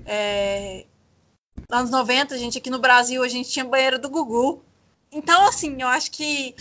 É... 0.05 0.85
Anos 1.69 1.89
90, 1.89 2.35
a 2.35 2.37
gente 2.37 2.57
aqui 2.57 2.69
no 2.69 2.79
Brasil, 2.79 3.23
a 3.23 3.27
gente 3.27 3.49
tinha 3.49 3.63
banheiro 3.63 3.99
do 3.99 4.09
Gugu. 4.09 4.63
Então, 5.11 5.47
assim, 5.47 5.81
eu 5.81 5.87
acho 5.87 6.11
que 6.11 6.55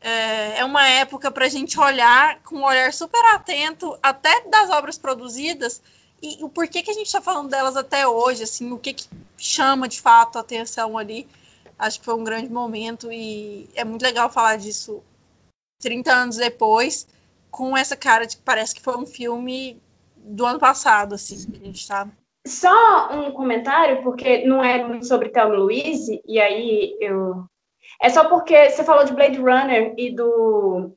é, 0.00 0.58
é 0.58 0.64
uma 0.64 0.86
época 0.88 1.30
para 1.30 1.46
a 1.46 1.48
gente 1.48 1.78
olhar 1.78 2.40
com 2.42 2.56
um 2.56 2.64
olhar 2.64 2.92
super 2.92 3.24
atento, 3.34 3.96
até 4.02 4.48
das 4.48 4.70
obras 4.70 4.98
produzidas, 4.98 5.80
e 6.20 6.38
o 6.42 6.48
porquê 6.48 6.82
que 6.82 6.90
a 6.90 6.94
gente 6.94 7.06
está 7.06 7.20
falando 7.20 7.48
delas 7.48 7.76
até 7.76 8.06
hoje, 8.06 8.44
assim, 8.44 8.70
o 8.72 8.78
que, 8.78 8.92
que 8.92 9.06
chama 9.36 9.88
de 9.88 10.00
fato 10.00 10.38
a 10.38 10.40
atenção 10.40 10.96
ali. 10.96 11.26
Acho 11.78 11.98
que 11.98 12.04
foi 12.04 12.14
um 12.14 12.22
grande 12.22 12.48
momento 12.48 13.10
e 13.12 13.68
é 13.74 13.84
muito 13.84 14.02
legal 14.02 14.30
falar 14.30 14.56
disso 14.56 15.02
30 15.82 16.12
anos 16.12 16.36
depois, 16.36 17.06
com 17.50 17.76
essa 17.76 17.96
cara 17.96 18.24
de 18.26 18.36
que 18.36 18.42
parece 18.42 18.74
que 18.74 18.80
foi 18.80 18.96
um 18.96 19.04
filme 19.04 19.82
do 20.16 20.46
ano 20.46 20.58
passado, 20.58 21.16
assim, 21.16 21.50
que 21.50 21.60
a 21.60 21.66
gente 21.66 21.86
tá. 21.86 22.08
Só 22.46 23.12
um 23.12 23.32
comentário, 23.32 24.02
porque 24.02 24.46
não 24.46 24.64
é 24.64 24.82
muito 24.82 25.06
sobre 25.06 25.28
Thelma 25.28 25.56
Louise, 25.56 26.22
e 26.26 26.40
aí 26.40 26.96
eu 27.00 27.44
é 28.00 28.08
só 28.08 28.28
porque 28.28 28.70
você 28.70 28.82
falou 28.82 29.04
de 29.04 29.12
Blade 29.12 29.38
Runner 29.38 29.94
e 29.96 30.10
do, 30.10 30.92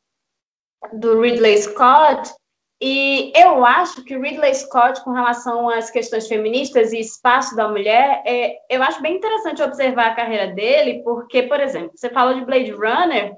do 0.94 1.22
Ridley 1.22 1.58
Scott, 1.58 2.34
e 2.82 3.32
eu 3.36 3.64
acho 3.64 4.04
que 4.04 4.18
Ridley 4.18 4.54
Scott, 4.54 5.04
com 5.04 5.12
relação 5.12 5.70
às 5.70 5.90
questões 5.90 6.28
feministas 6.28 6.94
e 6.94 7.00
espaço 7.00 7.56
da 7.56 7.68
mulher, 7.68 8.22
é, 8.26 8.58
eu 8.70 8.84
acho 8.84 9.02
bem 9.02 9.16
interessante 9.16 9.62
observar 9.62 10.08
a 10.08 10.16
carreira 10.16 10.48
dele, 10.48 11.02
porque, 11.04 11.44
por 11.44 11.60
exemplo, 11.60 11.92
você 11.96 12.10
falou 12.10 12.34
de 12.34 12.46
Blade 12.46 12.72
Runner, 12.72 13.36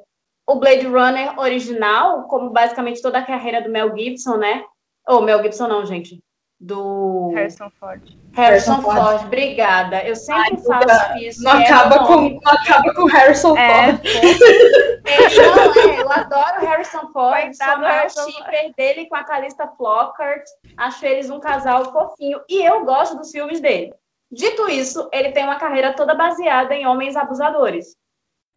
o 0.47 0.55
Blade 0.55 0.87
Runner 0.87 1.37
original, 1.39 2.23
como 2.23 2.49
basicamente 2.49 3.01
toda 3.01 3.19
a 3.19 3.25
carreira 3.25 3.61
do 3.61 3.69
Mel 3.69 3.95
Gibson, 3.95 4.37
né? 4.37 4.63
Ou 5.07 5.19
oh, 5.19 5.21
Mel 5.21 5.43
Gibson 5.43 5.67
não, 5.67 5.85
gente 5.85 6.19
do 6.59 7.31
Harrison 7.35 7.69
Ford. 7.79 8.01
Harrison 8.33 8.81
Ford, 8.81 8.97
Ford. 8.97 9.25
obrigada. 9.25 10.03
Eu 10.03 10.15
sempre 10.15 10.57
Ai, 10.71 10.85
faço 10.87 11.17
isso. 11.17 11.43
Não 11.43 11.51
acaba, 11.51 11.95
é 11.95 11.99
com, 11.99 12.29
não 12.29 12.51
acaba 12.51 12.93
com 12.93 13.05
Harrison 13.05 13.57
é, 13.57 13.93
Ford. 13.93 14.01
É, 15.07 15.37
não, 15.37 15.93
é, 15.93 16.01
eu 16.01 16.11
adoro 16.11 16.65
Harrison 16.65 17.07
Ford. 17.13 17.43
Coitado 17.43 17.71
sou 17.71 17.81
maior 17.81 18.09
shipper 18.09 18.73
dele 18.75 19.05
com 19.05 19.15
a 19.15 19.23
Calista 19.23 19.65
Flockhart. 19.77 20.43
Acho 20.75 21.05
eles 21.05 21.29
um 21.29 21.39
casal 21.39 21.93
fofinho. 21.93 22.41
E 22.49 22.61
eu 22.65 22.83
gosto 22.83 23.15
dos 23.15 23.31
filmes 23.31 23.61
dele. 23.61 23.93
Dito 24.29 24.67
isso, 24.69 25.07
ele 25.13 25.31
tem 25.31 25.45
uma 25.45 25.55
carreira 25.55 25.93
toda 25.93 26.13
baseada 26.13 26.75
em 26.75 26.85
homens 26.85 27.15
abusadores. 27.15 27.95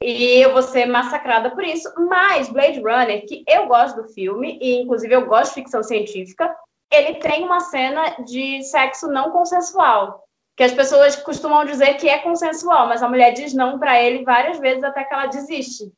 E 0.02 0.40
eu 0.40 0.52
vou 0.52 0.62
ser 0.62 0.86
massacrada 0.86 1.50
por 1.50 1.62
isso. 1.62 1.92
Mas 2.08 2.48
Blade 2.48 2.80
Runner, 2.80 3.26
que 3.26 3.44
eu 3.46 3.66
gosto 3.66 4.02
do 4.02 4.08
filme, 4.08 4.58
e 4.60 4.80
inclusive 4.80 5.14
eu 5.14 5.26
gosto 5.26 5.50
de 5.50 5.62
ficção 5.62 5.82
científica, 5.82 6.54
ele 6.90 7.16
tem 7.16 7.44
uma 7.44 7.60
cena 7.60 8.16
de 8.24 8.62
sexo 8.64 9.08
não 9.08 9.30
consensual, 9.30 10.24
que 10.56 10.64
as 10.64 10.72
pessoas 10.72 11.16
costumam 11.16 11.64
dizer 11.64 11.94
que 11.94 12.08
é 12.08 12.18
consensual, 12.18 12.88
mas 12.88 13.02
a 13.02 13.08
mulher 13.08 13.32
diz 13.32 13.54
não 13.54 13.78
para 13.78 14.02
ele 14.02 14.24
várias 14.24 14.58
vezes 14.58 14.82
até 14.82 15.04
que 15.04 15.14
ela 15.14 15.26
desiste. 15.26 15.92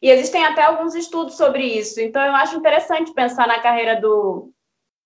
E 0.00 0.10
existem 0.10 0.44
até 0.46 0.62
alguns 0.62 0.94
estudos 0.94 1.36
sobre 1.36 1.64
isso. 1.64 2.00
Então 2.00 2.22
eu 2.22 2.34
acho 2.34 2.56
interessante 2.56 3.12
pensar 3.12 3.48
na 3.48 3.58
carreira 3.60 4.00
do, 4.00 4.52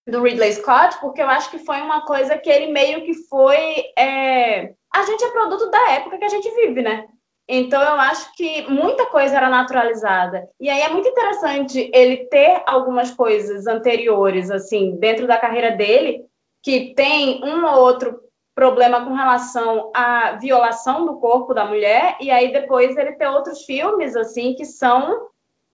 do 0.06 0.22
Ridley 0.22 0.52
Scott, 0.52 0.98
porque 1.00 1.22
eu 1.22 1.28
acho 1.28 1.50
que 1.50 1.58
foi 1.58 1.80
uma 1.80 2.04
coisa 2.04 2.36
que 2.36 2.50
ele 2.50 2.72
meio 2.72 3.04
que 3.04 3.14
foi. 3.14 3.86
É... 3.98 4.74
A 4.94 5.02
gente 5.04 5.24
é 5.24 5.30
produto 5.30 5.70
da 5.70 5.92
época 5.92 6.18
que 6.18 6.24
a 6.24 6.28
gente 6.28 6.50
vive, 6.54 6.82
né? 6.82 7.08
Então, 7.48 7.82
eu 7.82 8.00
acho 8.00 8.34
que 8.34 8.62
muita 8.70 9.06
coisa 9.06 9.36
era 9.36 9.48
naturalizada. 9.48 10.48
E 10.60 10.70
aí 10.70 10.80
é 10.80 10.88
muito 10.88 11.08
interessante 11.08 11.90
ele 11.92 12.24
ter 12.26 12.62
algumas 12.66 13.10
coisas 13.10 13.66
anteriores, 13.66 14.50
assim, 14.50 14.96
dentro 14.96 15.26
da 15.26 15.36
carreira 15.36 15.72
dele, 15.72 16.24
que 16.62 16.94
tem 16.94 17.44
um 17.44 17.66
ou 17.66 17.80
outro 17.80 18.20
problema 18.54 19.04
com 19.04 19.14
relação 19.14 19.90
à 19.94 20.32
violação 20.32 21.04
do 21.04 21.16
corpo 21.16 21.52
da 21.52 21.64
mulher, 21.64 22.16
e 22.20 22.30
aí 22.30 22.52
depois 22.52 22.96
ele 22.96 23.12
ter 23.12 23.26
outros 23.28 23.64
filmes, 23.64 24.14
assim, 24.14 24.54
que 24.54 24.64
são 24.64 25.28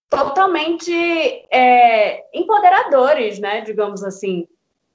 totalmente 0.08 0.90
é, 1.52 2.24
empoderadores, 2.32 3.38
né, 3.38 3.60
digamos 3.60 4.02
assim. 4.02 4.46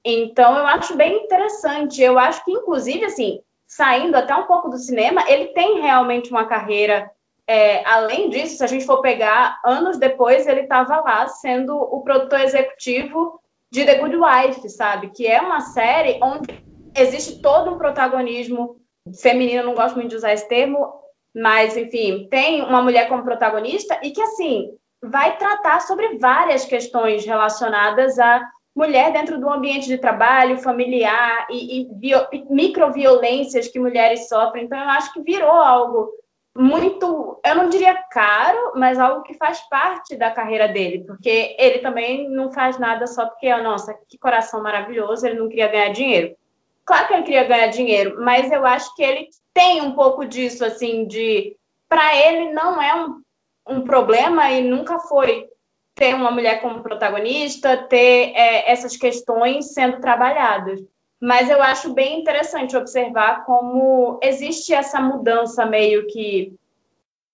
Então, 0.04 0.56
eu 0.58 0.66
acho 0.66 0.96
bem 0.96 1.24
interessante. 1.24 2.02
Eu 2.02 2.18
acho 2.18 2.44
que, 2.44 2.52
inclusive, 2.52 3.04
assim, 3.04 3.40
saindo 3.76 4.14
até 4.16 4.32
um 4.36 4.46
pouco 4.46 4.68
do 4.68 4.78
cinema, 4.78 5.28
ele 5.28 5.46
tem 5.46 5.80
realmente 5.80 6.30
uma 6.30 6.46
carreira. 6.46 7.10
É, 7.44 7.84
além 7.84 8.30
disso, 8.30 8.56
se 8.56 8.64
a 8.64 8.68
gente 8.68 8.86
for 8.86 9.00
pegar, 9.00 9.60
anos 9.64 9.98
depois 9.98 10.46
ele 10.46 10.60
estava 10.60 11.00
lá 11.00 11.26
sendo 11.26 11.76
o 11.76 12.00
produtor 12.02 12.40
executivo 12.40 13.40
de 13.72 13.84
The 13.84 13.96
Good 13.96 14.16
Wife, 14.16 14.68
sabe? 14.70 15.10
Que 15.10 15.26
é 15.26 15.40
uma 15.40 15.60
série 15.60 16.20
onde 16.22 16.64
existe 16.96 17.42
todo 17.42 17.72
um 17.72 17.78
protagonismo 17.78 18.76
feminino, 19.20 19.64
não 19.64 19.74
gosto 19.74 19.96
muito 19.96 20.10
de 20.10 20.16
usar 20.16 20.32
esse 20.32 20.48
termo, 20.48 20.94
mas 21.34 21.76
enfim, 21.76 22.28
tem 22.30 22.62
uma 22.62 22.80
mulher 22.80 23.08
como 23.08 23.24
protagonista 23.24 23.98
e 24.04 24.12
que 24.12 24.22
assim 24.22 24.70
vai 25.02 25.36
tratar 25.36 25.80
sobre 25.80 26.16
várias 26.18 26.64
questões 26.64 27.26
relacionadas 27.26 28.20
a 28.20 28.40
mulher 28.74 29.12
dentro 29.12 29.38
do 29.38 29.48
ambiente 29.48 29.86
de 29.86 29.98
trabalho, 29.98 30.58
familiar 30.58 31.46
e, 31.48 31.82
e, 31.82 32.44
microviolências 32.50 33.68
que 33.68 33.78
mulheres 33.78 34.28
sofrem. 34.28 34.64
Então, 34.64 34.78
eu 34.78 34.88
acho 34.88 35.12
que 35.12 35.22
virou 35.22 35.50
algo 35.50 36.10
muito, 36.56 37.40
eu 37.44 37.54
não 37.54 37.68
diria 37.68 37.94
caro, 38.10 38.72
mas 38.76 38.98
algo 38.98 39.22
que 39.22 39.34
faz 39.34 39.60
parte 39.68 40.16
da 40.16 40.30
carreira 40.30 40.68
dele, 40.68 41.04
porque 41.04 41.56
ele 41.58 41.80
também 41.80 42.28
não 42.28 42.52
faz 42.52 42.78
nada 42.78 43.06
só 43.06 43.26
porque, 43.26 43.52
oh, 43.52 43.62
nossa, 43.62 43.94
que 44.08 44.16
coração 44.16 44.62
maravilhoso, 44.62 45.26
ele 45.26 45.38
não 45.38 45.48
queria 45.48 45.68
ganhar 45.68 45.88
dinheiro. 45.90 46.36
Claro 46.84 47.08
que 47.08 47.14
ele 47.14 47.22
queria 47.22 47.44
ganhar 47.44 47.66
dinheiro, 47.68 48.16
mas 48.20 48.52
eu 48.52 48.64
acho 48.64 48.94
que 48.94 49.02
ele 49.02 49.28
tem 49.52 49.80
um 49.80 49.92
pouco 49.92 50.24
disso, 50.24 50.64
assim, 50.64 51.06
de. 51.06 51.56
Para 51.88 52.16
ele 52.16 52.52
não 52.52 52.82
é 52.82 52.94
um, 52.94 53.22
um 53.68 53.80
problema 53.82 54.50
e 54.50 54.62
nunca 54.62 54.98
foi 54.98 55.48
ter 55.94 56.14
uma 56.14 56.30
mulher 56.30 56.60
como 56.60 56.82
protagonista, 56.82 57.76
ter 57.76 58.32
é, 58.34 58.70
essas 58.70 58.96
questões 58.96 59.72
sendo 59.72 60.00
trabalhadas. 60.00 60.80
Mas 61.20 61.48
eu 61.48 61.62
acho 61.62 61.94
bem 61.94 62.20
interessante 62.20 62.76
observar 62.76 63.44
como 63.44 64.18
existe 64.22 64.74
essa 64.74 65.00
mudança 65.00 65.64
meio 65.64 66.06
que 66.08 66.54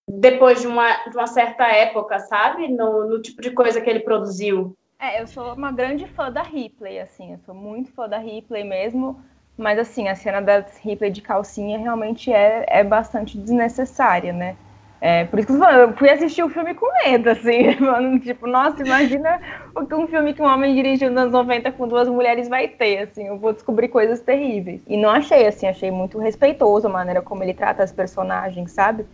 depois 0.09 0.61
de 0.61 0.67
uma, 0.67 1.05
de 1.09 1.17
uma 1.17 1.27
certa 1.27 1.67
época, 1.67 2.19
sabe? 2.19 2.69
No, 2.69 3.09
no 3.09 3.23
tipo 3.23 3.41
de 3.41 3.51
coisa 3.51 3.81
que 3.81 3.89
ele 3.89 4.01
produziu. 4.01 4.77
É, 4.99 5.23
eu 5.23 5.27
sou 5.27 5.55
uma 5.55 5.73
grande 5.73 6.07
fã 6.07 6.31
da 6.31 6.43
Ripley, 6.43 7.01
assim, 7.01 7.33
eu 7.33 7.39
sou 7.39 7.55
muito 7.55 7.91
fã 7.93 8.07
da 8.07 8.19
Ripley 8.19 8.65
mesmo, 8.65 9.23
mas 9.57 9.79
assim, 9.79 10.09
a 10.09 10.15
cena 10.15 10.43
da 10.43 10.65
Ripley 10.83 11.11
de 11.11 11.23
calcinha 11.23 11.79
realmente 11.79 12.31
é, 12.31 12.67
é 12.69 12.85
bastante 12.85 13.39
desnecessária, 13.39 14.33
né? 14.33 14.57
É, 15.01 15.25
por 15.25 15.39
isso 15.39 15.49
que 15.49 15.55
eu 15.55 15.93
fui 15.95 16.11
assistir 16.11 16.43
o 16.43 16.51
filme 16.51 16.75
com 16.75 16.87
medo, 17.05 17.31
assim, 17.31 17.75
mano, 17.81 18.21
tipo, 18.21 18.47
nossa, 18.47 18.83
imagina 18.83 19.41
o 19.75 19.87
que 19.87 19.95
um 19.95 20.07
filme 20.07 20.35
que 20.35 20.43
um 20.43 20.47
homem 20.47 20.75
dirigiu 20.75 21.09
nos 21.09 21.23
anos 21.23 21.33
90 21.33 21.73
com 21.73 21.89
duas 21.89 22.07
mulheres 22.07 22.49
vai 22.49 22.69
ter, 22.69 22.99
assim, 22.99 23.27
eu 23.27 23.39
vou 23.39 23.55
descobrir 23.55 23.89
coisas 23.89 24.21
terríveis. 24.21 24.83
E 24.87 24.99
não 24.99 25.09
achei, 25.09 25.47
assim, 25.47 25.67
achei 25.67 25.91
muito 25.91 26.19
respeitoso 26.19 26.87
a 26.87 26.91
maneira 26.91 27.23
como 27.23 27.43
ele 27.43 27.55
trata 27.55 27.83
as 27.83 27.91
personagens, 27.91 28.73
sabe? 28.73 29.07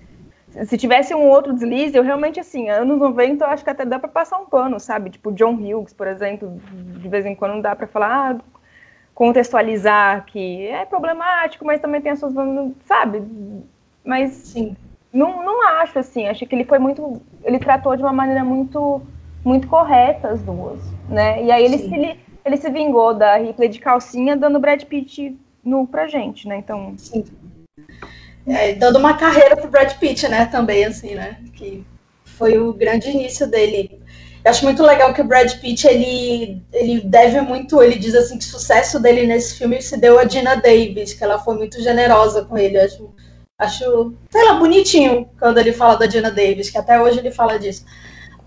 Se 0.65 0.77
tivesse 0.77 1.15
um 1.15 1.29
outro 1.29 1.53
deslize, 1.53 1.97
eu 1.97 2.03
realmente, 2.03 2.41
assim, 2.41 2.69
anos 2.69 2.99
90 2.99 3.45
eu 3.45 3.49
acho 3.49 3.63
que 3.63 3.71
até 3.71 3.85
dá 3.85 3.99
pra 3.99 4.09
passar 4.09 4.39
um 4.39 4.47
pano, 4.47 4.81
sabe? 4.81 5.11
Tipo, 5.11 5.31
John 5.33 5.55
Hughes, 5.55 5.93
por 5.93 6.09
exemplo, 6.09 6.61
de 6.97 7.09
vez 7.09 7.25
em 7.27 7.35
quando 7.35 7.63
dá 7.63 7.77
pra 7.77 7.87
falar, 7.87 8.35
ah, 8.35 8.39
contextualizar 9.15 10.25
que 10.27 10.67
é 10.67 10.85
problemático, 10.85 11.65
mas 11.65 11.81
também 11.81 12.01
tem 12.01 12.11
as 12.11 12.19
suas, 12.19 12.35
sabe? 12.87 13.23
Mas, 14.05 14.33
sim 14.33 14.77
não, 15.17 15.43
não 15.43 15.67
acho 15.81 15.99
assim, 15.99 16.29
acho 16.29 16.45
que 16.47 16.55
ele 16.55 16.65
foi 16.65 16.79
muito. 16.79 17.23
Ele 17.43 17.59
tratou 17.59 17.97
de 17.97 18.03
uma 18.03 18.13
maneira 18.13 18.45
muito, 18.45 19.01
muito 19.43 19.67
correta 19.67 20.29
as 20.29 20.43
duas, 20.43 20.79
né? 21.09 21.43
E 21.43 21.51
aí 21.51 21.65
ele 21.65 21.79
se, 21.79 22.19
ele, 22.45 22.57
se 22.57 22.71
vingou 22.71 23.15
da 23.15 23.37
Ripley 23.37 23.71
de 23.71 23.79
calcinha, 23.79 24.37
dando 24.37 24.61
Brad 24.61 24.83
Pitt 24.85 25.35
nu 25.65 25.87
pra 25.87 26.07
gente, 26.07 26.47
né? 26.47 26.59
Então. 26.59 26.95
Sim. 26.99 27.25
É, 28.47 28.75
dando 28.75 28.99
uma 28.99 29.15
carreira 29.15 29.57
pro 29.57 29.71
Brad 29.71 29.95
Pitt, 29.99 30.29
né? 30.29 30.45
Também, 30.47 30.85
assim, 30.85 31.15
né? 31.15 31.39
Que 31.55 31.83
foi 32.23 32.59
o 32.59 32.75
grande 32.75 33.11
início 33.11 33.47
dele. 33.47 33.99
Eu 34.45 34.51
acho 34.51 34.65
muito 34.65 34.83
legal 34.83 35.13
que 35.15 35.23
o 35.23 35.27
Brad 35.27 35.51
Pitt, 35.61 35.89
ele, 35.89 36.63
ele 36.73 37.01
deve 37.01 37.41
muito, 37.41 37.83
ele 37.83 37.99
diz 37.99 38.15
assim, 38.15 38.39
que 38.39 38.45
o 38.45 38.49
sucesso 38.49 39.01
dele 39.01 39.27
nesse 39.27 39.57
filme 39.59 39.81
se 39.81 39.97
deu 39.97 40.19
a 40.19 40.25
Dina 40.25 40.55
Davis, 40.55 41.15
que 41.15 41.25
ela 41.25 41.39
foi 41.39 41.57
muito 41.57 41.83
generosa 41.83 42.45
com 42.45 42.57
ele. 42.57 42.77
Eu 42.77 42.85
acho 42.85 43.17
Acho, 43.59 44.13
sei 44.31 44.45
lá, 44.45 44.55
bonitinho 44.55 45.31
quando 45.39 45.57
ele 45.57 45.73
fala 45.73 45.97
da 45.97 46.07
Diana 46.07 46.31
Davis, 46.31 46.69
que 46.69 46.77
até 46.77 47.01
hoje 47.01 47.19
ele 47.19 47.31
fala 47.31 47.59
disso. 47.59 47.87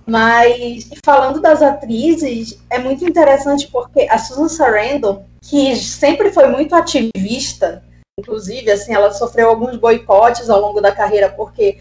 Mas, 0.05 0.87
falando 1.03 1.41
das 1.41 1.63
atrizes, 1.63 2.63
é 2.69 2.77
muito 2.77 3.03
interessante 3.03 3.67
porque 3.67 4.07
a 4.09 4.19
Susan 4.19 4.47
Sarandon, 4.47 5.25
que 5.41 5.75
sempre 5.75 6.31
foi 6.31 6.47
muito 6.47 6.75
ativista, 6.75 7.83
inclusive, 8.19 8.69
assim, 8.69 8.93
ela 8.93 9.11
sofreu 9.11 9.49
alguns 9.49 9.77
boicotes 9.77 10.49
ao 10.49 10.61
longo 10.61 10.79
da 10.79 10.91
carreira, 10.91 11.29
porque 11.29 11.79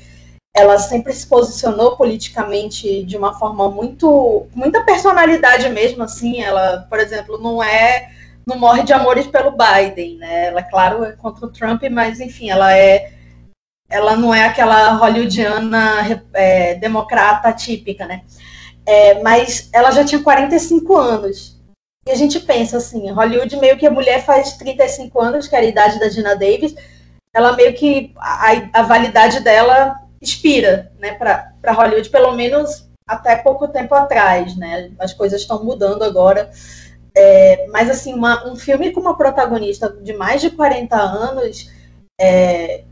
ela 0.57 0.79
sempre 0.79 1.13
se 1.13 1.27
posicionou 1.27 1.97
politicamente 1.97 3.03
de 3.05 3.17
uma 3.17 3.39
forma 3.39 3.71
muito, 3.71 4.47
muita 4.55 4.85
personalidade 4.85 5.69
mesmo, 5.69 6.03
assim, 6.03 6.41
ela, 6.41 6.87
por 6.89 6.99
exemplo, 6.99 7.39
não 7.39 7.63
é, 7.63 8.11
não 8.47 8.59
morre 8.59 8.83
de 8.83 8.93
amores 8.93 9.27
pelo 9.27 9.53
Biden, 9.53 10.17
né, 10.17 10.47
ela, 10.47 10.63
claro, 10.63 11.05
é 11.05 11.13
contra 11.13 11.47
o 11.47 11.51
Trump, 11.51 11.83
mas, 11.91 12.21
enfim, 12.21 12.51
ela 12.51 12.77
é, 12.77 13.18
ela 13.89 14.17
não 14.17 14.35
é 14.35 14.45
aquela 14.45 14.93
hollywoodiana 14.93 16.23
é, 16.35 16.75
democrata 16.75 17.53
típica, 17.53 18.07
né, 18.07 18.23
é, 18.87 19.23
mas 19.23 19.69
ela 19.73 19.91
já 19.91 20.05
tinha 20.05 20.23
45 20.23 20.97
anos, 20.97 21.59
e 22.07 22.11
a 22.11 22.15
gente 22.15 22.41
pensa 22.41 22.79
assim, 22.79 23.11
Hollywood 23.11 23.55
meio 23.57 23.77
que 23.77 23.87
a 23.87 23.91
mulher 23.91 24.25
faz 24.25 24.55
35 24.55 25.21
anos, 25.21 25.47
que 25.47 25.55
era 25.55 25.67
a 25.67 25.69
idade 25.69 26.01
da 26.01 26.09
Gina 26.09 26.35
Davis, 26.35 26.75
ela 27.35 27.55
meio 27.55 27.75
que, 27.75 28.13
a, 28.17 28.81
a 28.81 28.83
validade 28.83 29.41
dela 29.41 29.95
expira, 30.21 30.91
né, 30.99 31.13
para 31.13 31.73
Hollywood, 31.73 32.09
pelo 32.09 32.33
menos 32.33 32.89
até 33.07 33.37
pouco 33.37 33.69
tempo 33.69 33.95
atrás, 33.95 34.57
né? 34.57 34.91
As 34.99 35.15
coisas 35.15 35.41
estão 35.41 35.65
mudando 35.65 36.03
agora. 36.03 36.51
É, 37.17 37.67
mas, 37.69 37.89
assim, 37.89 38.13
uma, 38.13 38.47
um 38.47 38.55
filme 38.55 38.93
com 38.93 39.01
uma 39.01 39.17
protagonista 39.17 39.89
de 39.89 40.13
mais 40.13 40.43
de 40.43 40.51
40 40.51 40.95
anos, 40.97 41.71
é, 42.21 42.85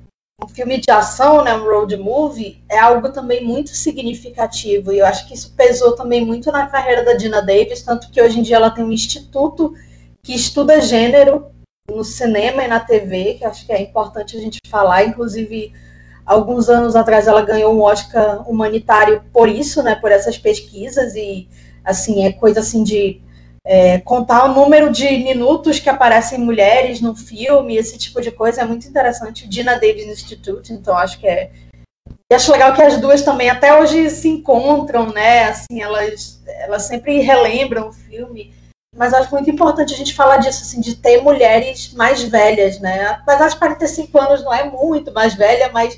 um 0.43 0.49
filme 0.49 0.79
de 0.79 0.91
ação, 0.91 1.43
né, 1.43 1.55
um 1.55 1.65
road 1.65 1.97
movie, 1.97 2.63
é 2.69 2.79
algo 2.79 3.11
também 3.11 3.43
muito 3.43 3.71
significativo. 3.71 4.93
E 4.93 4.99
eu 4.99 5.07
acho 5.07 5.27
que 5.27 5.35
isso 5.35 5.55
pesou 5.57 5.97
também 5.97 6.25
muito 6.25 6.53
na 6.53 6.67
carreira 6.67 7.03
da 7.03 7.15
Dina 7.15 7.41
Davis, 7.41 7.83
tanto 7.83 8.11
que 8.11 8.21
hoje 8.21 8.39
em 8.39 8.43
dia 8.43 8.57
ela 8.57 8.71
tem 8.71 8.85
um 8.85 8.93
instituto 8.93 9.75
que 10.23 10.35
estuda 10.35 10.81
gênero 10.81 11.47
no 11.89 12.05
cinema 12.05 12.65
e 12.65 12.69
na 12.69 12.81
TV, 12.81 13.35
que 13.35 13.45
acho 13.45 13.65
que 13.65 13.73
é 13.73 13.81
importante 13.81 14.37
a 14.37 14.41
gente 14.41 14.59
falar, 14.69 15.05
inclusive 15.05 15.73
alguns 16.27 16.69
anos 16.69 16.97
atrás 16.97 17.27
ela 17.29 17.41
ganhou 17.41 17.75
um 17.75 17.81
Oscar 17.81 18.49
humanitário 18.51 19.23
por 19.33 19.49
isso, 19.49 19.83
né, 19.83 19.95
por 19.95 20.13
essas 20.13 20.37
pesquisas 20.37 21.15
e 21.15 21.49
assim 21.85 22.27
é 22.27 22.33
coisa 22.33 22.61
assim 22.61 22.83
de 22.83 23.23
é, 23.69 23.99
contar 23.99 24.45
o 24.45 24.55
número 24.55 24.93
de 24.93 25.11
minutos 25.19 25.81
que 25.81 25.91
aparecem 25.91 26.39
mulheres 26.39 27.01
no 27.01 27.17
filme, 27.17 27.77
esse 27.77 27.99
tipo 27.99 28.21
de 28.23 28.31
coisa 28.31 28.63
é 28.63 28.65
muito 28.65 28.87
interessante. 28.87 29.45
O 29.45 29.49
Dina 29.49 29.75
Davis 29.75 30.07
Institute, 30.07 30.73
então 30.73 30.97
acho 30.97 31.19
que 31.19 31.27
é 31.27 31.51
e 32.31 32.35
acho 32.35 32.51
legal 32.51 32.75
que 32.75 32.83
as 32.83 33.01
duas 33.01 33.23
também 33.23 33.49
até 33.49 33.79
hoje 33.79 34.11
se 34.11 34.29
encontram, 34.29 35.13
né? 35.13 35.45
Assim, 35.45 35.81
elas, 35.81 36.43
elas 36.47 36.83
sempre 36.83 37.21
relembram 37.21 37.89
o 37.89 37.93
filme. 37.93 38.53
Mas 38.97 39.15
acho 39.15 39.31
muito 39.31 39.49
importante 39.49 39.95
a 39.95 39.97
gente 39.97 40.15
falar 40.15 40.39
disso, 40.39 40.63
assim, 40.63 40.81
de 40.81 40.97
ter 40.97 41.23
mulheres 41.23 41.93
mais 41.93 42.23
velhas, 42.25 42.81
né? 42.81 43.07
Apesar 43.07 43.49
de 43.49 43.57
45 43.57 44.19
anos 44.19 44.43
não 44.43 44.53
é 44.53 44.65
muito 44.65 45.13
mais 45.13 45.35
velha, 45.35 45.71
mas 45.73 45.97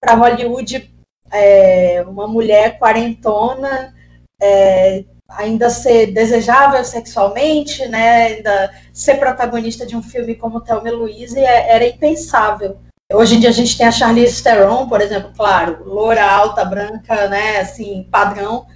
para 0.00 0.16
Hollywood, 0.16 0.92
é, 1.32 2.04
uma 2.06 2.26
mulher 2.26 2.78
quarentona 2.78 3.94
é, 4.40 5.04
ainda 5.28 5.70
ser 5.70 6.12
desejável 6.12 6.84
sexualmente, 6.84 7.86
né, 7.88 8.26
ainda 8.26 8.74
ser 8.92 9.16
protagonista 9.16 9.86
de 9.86 9.96
um 9.96 10.02
filme 10.02 10.34
como 10.34 10.60
Thelma 10.60 10.90
Louise 10.90 11.38
é, 11.38 11.74
era 11.74 11.86
impensável. 11.86 12.78
Hoje 13.12 13.36
em 13.36 13.40
dia 13.40 13.50
a 13.50 13.52
gente 13.52 13.76
tem 13.76 13.86
a 13.86 13.92
Charlize 13.92 14.42
Theron, 14.42 14.88
por 14.88 15.00
exemplo, 15.00 15.32
claro, 15.36 15.84
loura, 15.84 16.24
alta, 16.24 16.64
branca, 16.64 17.28
né, 17.28 17.58
assim, 17.58 18.08
padrão, 18.10 18.66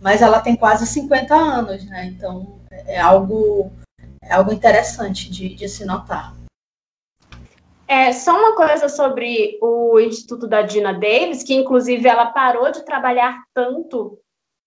mas 0.00 0.22
ela 0.22 0.40
tem 0.40 0.56
quase 0.56 0.86
50 0.86 1.34
anos, 1.34 1.84
né, 1.86 2.06
então 2.06 2.60
é 2.86 3.00
algo, 3.00 3.70
é 4.22 4.34
algo 4.34 4.52
interessante 4.52 5.30
de, 5.30 5.54
de 5.54 5.68
se 5.68 5.84
notar. 5.84 6.34
É, 7.86 8.10
só 8.10 8.38
uma 8.38 8.56
coisa 8.56 8.88
sobre 8.88 9.58
o 9.60 10.00
Instituto 10.00 10.46
da 10.46 10.62
Dina 10.62 10.94
Davis, 10.94 11.42
que 11.42 11.52
inclusive 11.52 12.08
ela 12.08 12.26
parou 12.26 12.72
de 12.72 12.86
trabalhar 12.86 13.42
tanto 13.52 14.18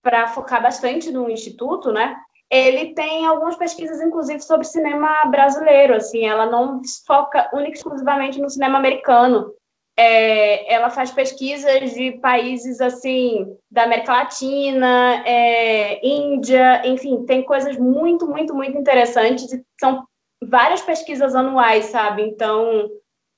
para 0.05 0.27
focar 0.27 0.61
bastante 0.61 1.11
no 1.11 1.27
Instituto, 1.27 1.91
né? 1.91 2.15
Ele 2.47 2.93
tem 2.93 3.25
algumas 3.25 3.55
pesquisas, 3.55 3.99
inclusive, 3.99 4.39
sobre 4.39 4.67
cinema 4.67 5.25
brasileiro, 5.25 5.95
assim, 5.95 6.27
ela 6.27 6.45
não 6.45 6.79
foca 7.07 7.49
única 7.51 7.75
exclusivamente 7.75 8.39
no 8.39 8.47
cinema 8.47 8.77
americano. 8.77 9.51
É, 9.97 10.71
ela 10.71 10.91
faz 10.91 11.09
pesquisas 11.09 11.91
de 11.95 12.19
países, 12.19 12.79
assim, 12.81 13.47
da 13.71 13.85
América 13.85 14.13
Latina, 14.13 15.23
é, 15.25 16.05
Índia, 16.05 16.85
enfim, 16.85 17.25
tem 17.25 17.41
coisas 17.41 17.75
muito, 17.75 18.27
muito, 18.27 18.53
muito 18.53 18.77
interessantes, 18.77 19.59
são 19.79 20.05
várias 20.43 20.83
pesquisas 20.83 21.33
anuais, 21.33 21.85
sabe? 21.85 22.21
Então, 22.21 22.87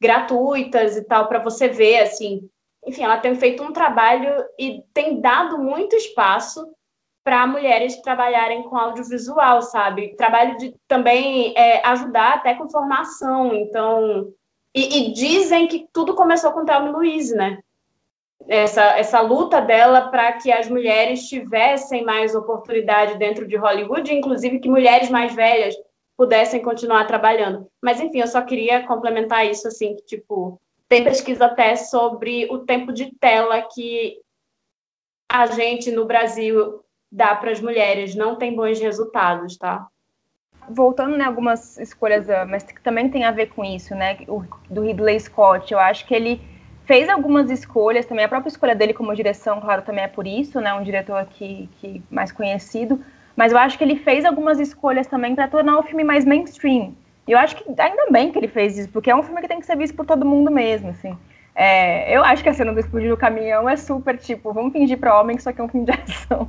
gratuitas 0.01 0.97
e 0.97 1.03
tal, 1.05 1.29
para 1.29 1.39
você 1.39 1.69
ver, 1.69 1.99
assim. 1.99 2.49
Enfim, 2.87 3.03
ela 3.03 3.17
tem 3.17 3.35
feito 3.35 3.61
um 3.61 3.73
trabalho 3.73 4.31
e 4.57 4.81
tem 4.93 5.19
dado 5.19 5.59
muito 5.59 5.95
espaço 5.95 6.65
para 7.27 7.45
mulheres 7.45 8.01
trabalharem 8.01 8.63
com 8.63 8.77
audiovisual, 8.77 9.61
sabe? 9.61 10.15
Trabalho 10.15 10.57
de 10.57 10.73
também 10.87 11.53
é, 11.57 11.85
ajudar 11.85 12.35
até 12.35 12.53
com 12.53 12.69
formação. 12.69 13.53
Então, 13.53 14.31
e, 14.73 15.09
e, 15.09 15.11
dizem 15.11 15.67
que 15.67 15.89
tudo 15.91 16.15
começou 16.15 16.53
com 16.53 16.63
Thelma 16.63 16.89
Louise, 16.91 17.35
né? 17.35 17.59
Essa, 18.47 18.97
essa 18.97 19.19
luta 19.19 19.59
dela 19.59 20.09
para 20.09 20.31
que 20.33 20.49
as 20.49 20.69
mulheres 20.69 21.27
tivessem 21.27 22.05
mais 22.05 22.33
oportunidade 22.33 23.17
dentro 23.17 23.45
de 23.45 23.57
Hollywood, 23.57 24.13
inclusive 24.13 24.59
que 24.59 24.69
mulheres 24.69 25.09
mais 25.09 25.35
velhas 25.35 25.75
pudessem 26.15 26.61
continuar 26.61 27.05
trabalhando. 27.07 27.67
Mas, 27.81 27.99
enfim, 27.99 28.21
eu 28.21 28.27
só 28.27 28.41
queria 28.41 28.87
complementar 28.87 29.45
isso, 29.45 29.67
assim, 29.67 29.97
que, 29.97 30.05
tipo, 30.05 30.61
tem 30.89 31.03
pesquisa 31.03 31.45
até 31.45 31.75
sobre 31.75 32.47
o 32.49 32.59
tempo 32.59 32.93
de 32.93 33.11
tela 33.19 33.61
que 33.61 34.19
a 35.29 35.45
gente 35.47 35.91
no 35.91 36.05
Brasil 36.05 36.81
dá 37.11 37.35
para 37.35 37.51
as 37.51 37.61
mulheres, 37.61 38.15
não 38.15 38.35
tem 38.35 38.55
bons 38.55 38.79
resultados, 38.79 39.57
tá? 39.57 39.87
Voltando, 40.69 41.17
né, 41.17 41.25
algumas 41.25 41.77
escolhas, 41.77 42.29
ah, 42.29 42.45
mas 42.45 42.63
que 42.63 42.81
também 42.81 43.09
tem 43.09 43.23
a 43.23 43.31
ver 43.31 43.47
com 43.47 43.63
isso, 43.63 43.95
né, 43.95 44.17
o, 44.27 44.43
do 44.69 44.81
Ridley 44.81 45.19
Scott, 45.19 45.71
eu 45.71 45.79
acho 45.79 46.05
que 46.05 46.13
ele 46.13 46.41
fez 46.85 47.07
algumas 47.09 47.49
escolhas 47.49 48.05
também, 48.05 48.25
a 48.25 48.29
própria 48.29 48.49
escolha 48.49 48.75
dele 48.75 48.93
como 48.93 49.15
direção, 49.15 49.61
claro, 49.61 49.81
também 49.81 50.03
é 50.03 50.07
por 50.07 50.27
isso, 50.27 50.59
né, 50.59 50.73
um 50.73 50.83
diretor 50.83 51.25
que, 51.25 51.69
que 51.79 52.01
mais 52.09 52.31
conhecido, 52.31 53.03
mas 53.35 53.51
eu 53.51 53.57
acho 53.57 53.77
que 53.77 53.83
ele 53.83 53.97
fez 53.97 54.25
algumas 54.25 54.59
escolhas 54.59 55.07
também 55.07 55.35
para 55.35 55.47
tornar 55.47 55.77
o 55.77 55.83
filme 55.83 56.03
mais 56.03 56.25
mainstream. 56.25 56.95
E 57.27 57.33
eu 57.33 57.37
acho 57.37 57.55
que 57.55 57.65
ainda 57.79 58.09
bem 58.09 58.31
que 58.31 58.39
ele 58.39 58.47
fez 58.47 58.77
isso, 58.77 58.89
porque 58.89 59.11
é 59.11 59.15
um 59.15 59.21
filme 59.21 59.41
que 59.41 59.47
tem 59.47 59.59
que 59.59 59.65
ser 59.65 59.75
visto 59.75 59.95
por 59.95 60.05
todo 60.05 60.25
mundo 60.25 60.49
mesmo, 60.49 60.89
assim. 60.89 61.17
É, 61.59 62.15
eu 62.15 62.23
acho 62.23 62.43
que 62.43 62.49
a 62.49 62.53
cena 62.53 62.71
do 62.71 62.79
explodir 62.79 63.11
o 63.11 63.17
caminhão 63.17 63.67
é 63.67 63.75
super 63.75 64.15
tipo, 64.15 64.53
vamos 64.53 64.71
fingir 64.71 64.95
para 64.99 65.19
homem 65.19 65.35
que 65.35 65.41
isso 65.41 65.49
aqui 65.49 65.59
é 65.59 65.63
um 65.63 65.67
filme 65.67 65.87
de 65.87 65.91
ação. 65.99 66.47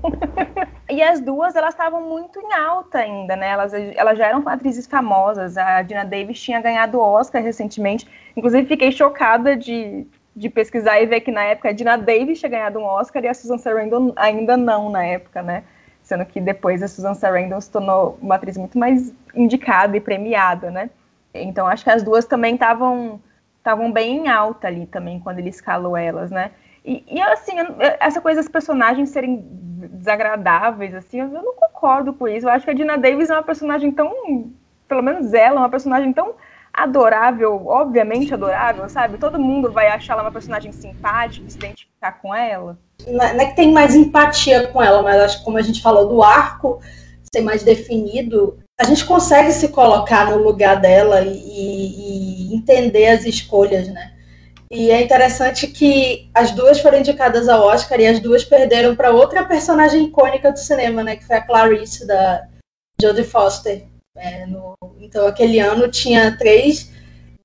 e 0.88 1.02
as 1.02 1.18
duas, 1.18 1.56
elas 1.56 1.72
estavam 1.72 2.02
muito 2.02 2.38
em 2.38 2.52
alta 2.52 2.98
ainda, 2.98 3.34
né? 3.34 3.48
Elas, 3.48 3.72
elas 3.72 4.18
já 4.18 4.26
eram 4.26 4.46
atrizes 4.46 4.86
famosas. 4.86 5.56
A 5.56 5.80
Dina 5.80 6.04
Davis 6.04 6.40
tinha 6.40 6.60
ganhado 6.60 7.00
Oscar 7.00 7.42
recentemente. 7.42 8.06
Inclusive, 8.36 8.68
fiquei 8.68 8.92
chocada 8.92 9.56
de, 9.56 10.06
de 10.36 10.50
pesquisar 10.50 11.00
e 11.00 11.06
ver 11.06 11.22
que 11.22 11.32
na 11.32 11.42
época 11.42 11.70
a 11.70 11.72
Dina 11.72 11.96
Davis 11.96 12.38
tinha 12.38 12.50
ganhado 12.50 12.78
um 12.78 12.84
Oscar 12.84 13.24
e 13.24 13.28
a 13.28 13.34
Susan 13.34 13.56
Sarandon 13.56 14.12
ainda 14.14 14.58
não 14.58 14.90
na 14.90 15.04
época, 15.04 15.42
né? 15.42 15.64
sendo 16.08 16.24
que 16.24 16.40
depois 16.40 16.82
a 16.82 16.88
Susan 16.88 17.12
Sarandon 17.12 17.60
se 17.60 17.70
tornou 17.70 18.18
uma 18.22 18.36
atriz 18.36 18.56
muito 18.56 18.78
mais 18.78 19.12
indicada 19.40 19.96
e 19.96 20.00
premiada, 20.00 20.70
né? 20.70 20.90
Então 21.32 21.66
acho 21.66 21.84
que 21.84 21.90
as 21.90 22.02
duas 22.02 22.24
também 22.24 22.54
estavam 22.54 23.20
estavam 23.58 23.92
bem 23.92 24.24
em 24.24 24.28
alta 24.28 24.66
ali 24.66 24.86
também 24.86 25.20
quando 25.20 25.38
ele 25.38 25.50
escalou 25.50 25.96
elas, 25.96 26.30
né? 26.30 26.52
E, 26.84 27.04
e 27.06 27.20
assim, 27.20 27.52
essa 28.00 28.20
coisa 28.20 28.40
das 28.40 28.50
personagens 28.50 29.10
serem 29.10 29.44
desagradáveis, 29.92 30.94
assim, 30.94 31.20
eu 31.20 31.28
não 31.28 31.54
concordo 31.54 32.14
com 32.14 32.26
isso. 32.26 32.46
Eu 32.46 32.50
acho 32.50 32.64
que 32.64 32.70
a 32.70 32.74
Dina 32.74 32.96
Davis 32.96 33.28
é 33.28 33.34
uma 33.34 33.42
personagem 33.42 33.92
tão, 33.92 34.50
pelo 34.88 35.02
menos 35.02 35.34
ela, 35.34 35.56
é 35.56 35.58
uma 35.58 35.68
personagem 35.68 36.12
tão 36.12 36.34
adorável, 36.72 37.66
obviamente 37.66 38.32
adorável, 38.32 38.88
sabe? 38.88 39.18
Todo 39.18 39.38
mundo 39.38 39.70
vai 39.70 39.88
achar 39.88 40.14
ela 40.14 40.22
uma 40.22 40.32
personagem 40.32 40.72
simpática, 40.72 41.48
se 41.50 41.56
identificar 41.56 42.12
com 42.12 42.34
ela. 42.34 42.78
Não 43.06 43.24
é 43.24 43.46
que 43.46 43.56
tem 43.56 43.72
mais 43.72 43.94
empatia 43.94 44.68
com 44.68 44.82
ela, 44.82 45.02
mas 45.02 45.20
acho 45.20 45.38
que 45.38 45.44
como 45.44 45.58
a 45.58 45.62
gente 45.62 45.82
falou 45.82 46.08
do 46.08 46.22
arco 46.22 46.80
ser 47.32 47.42
mais 47.42 47.62
definido, 47.62 48.58
a 48.80 48.84
gente 48.84 49.04
consegue 49.04 49.50
se 49.50 49.68
colocar 49.68 50.30
no 50.30 50.38
lugar 50.38 50.80
dela 50.80 51.22
e, 51.22 52.52
e 52.52 52.54
entender 52.54 53.08
as 53.08 53.24
escolhas, 53.24 53.88
né? 53.88 54.12
E 54.70 54.90
é 54.90 55.02
interessante 55.02 55.66
que 55.66 56.28
as 56.32 56.52
duas 56.52 56.78
foram 56.78 56.98
indicadas 56.98 57.48
ao 57.48 57.66
Oscar 57.66 57.98
e 57.98 58.06
as 58.06 58.20
duas 58.20 58.44
perderam 58.44 58.94
para 58.94 59.10
outra 59.10 59.44
personagem 59.44 60.04
icônica 60.04 60.52
do 60.52 60.58
cinema, 60.58 61.02
né? 61.02 61.16
Que 61.16 61.24
foi 61.24 61.36
a 61.36 61.40
Clarice 61.40 62.06
da 62.06 62.46
Jodie 63.00 63.24
Foster. 63.24 63.84
É, 64.16 64.46
no, 64.46 64.74
então, 65.00 65.26
aquele 65.26 65.58
ano 65.58 65.88
tinha 65.88 66.36
três 66.36 66.90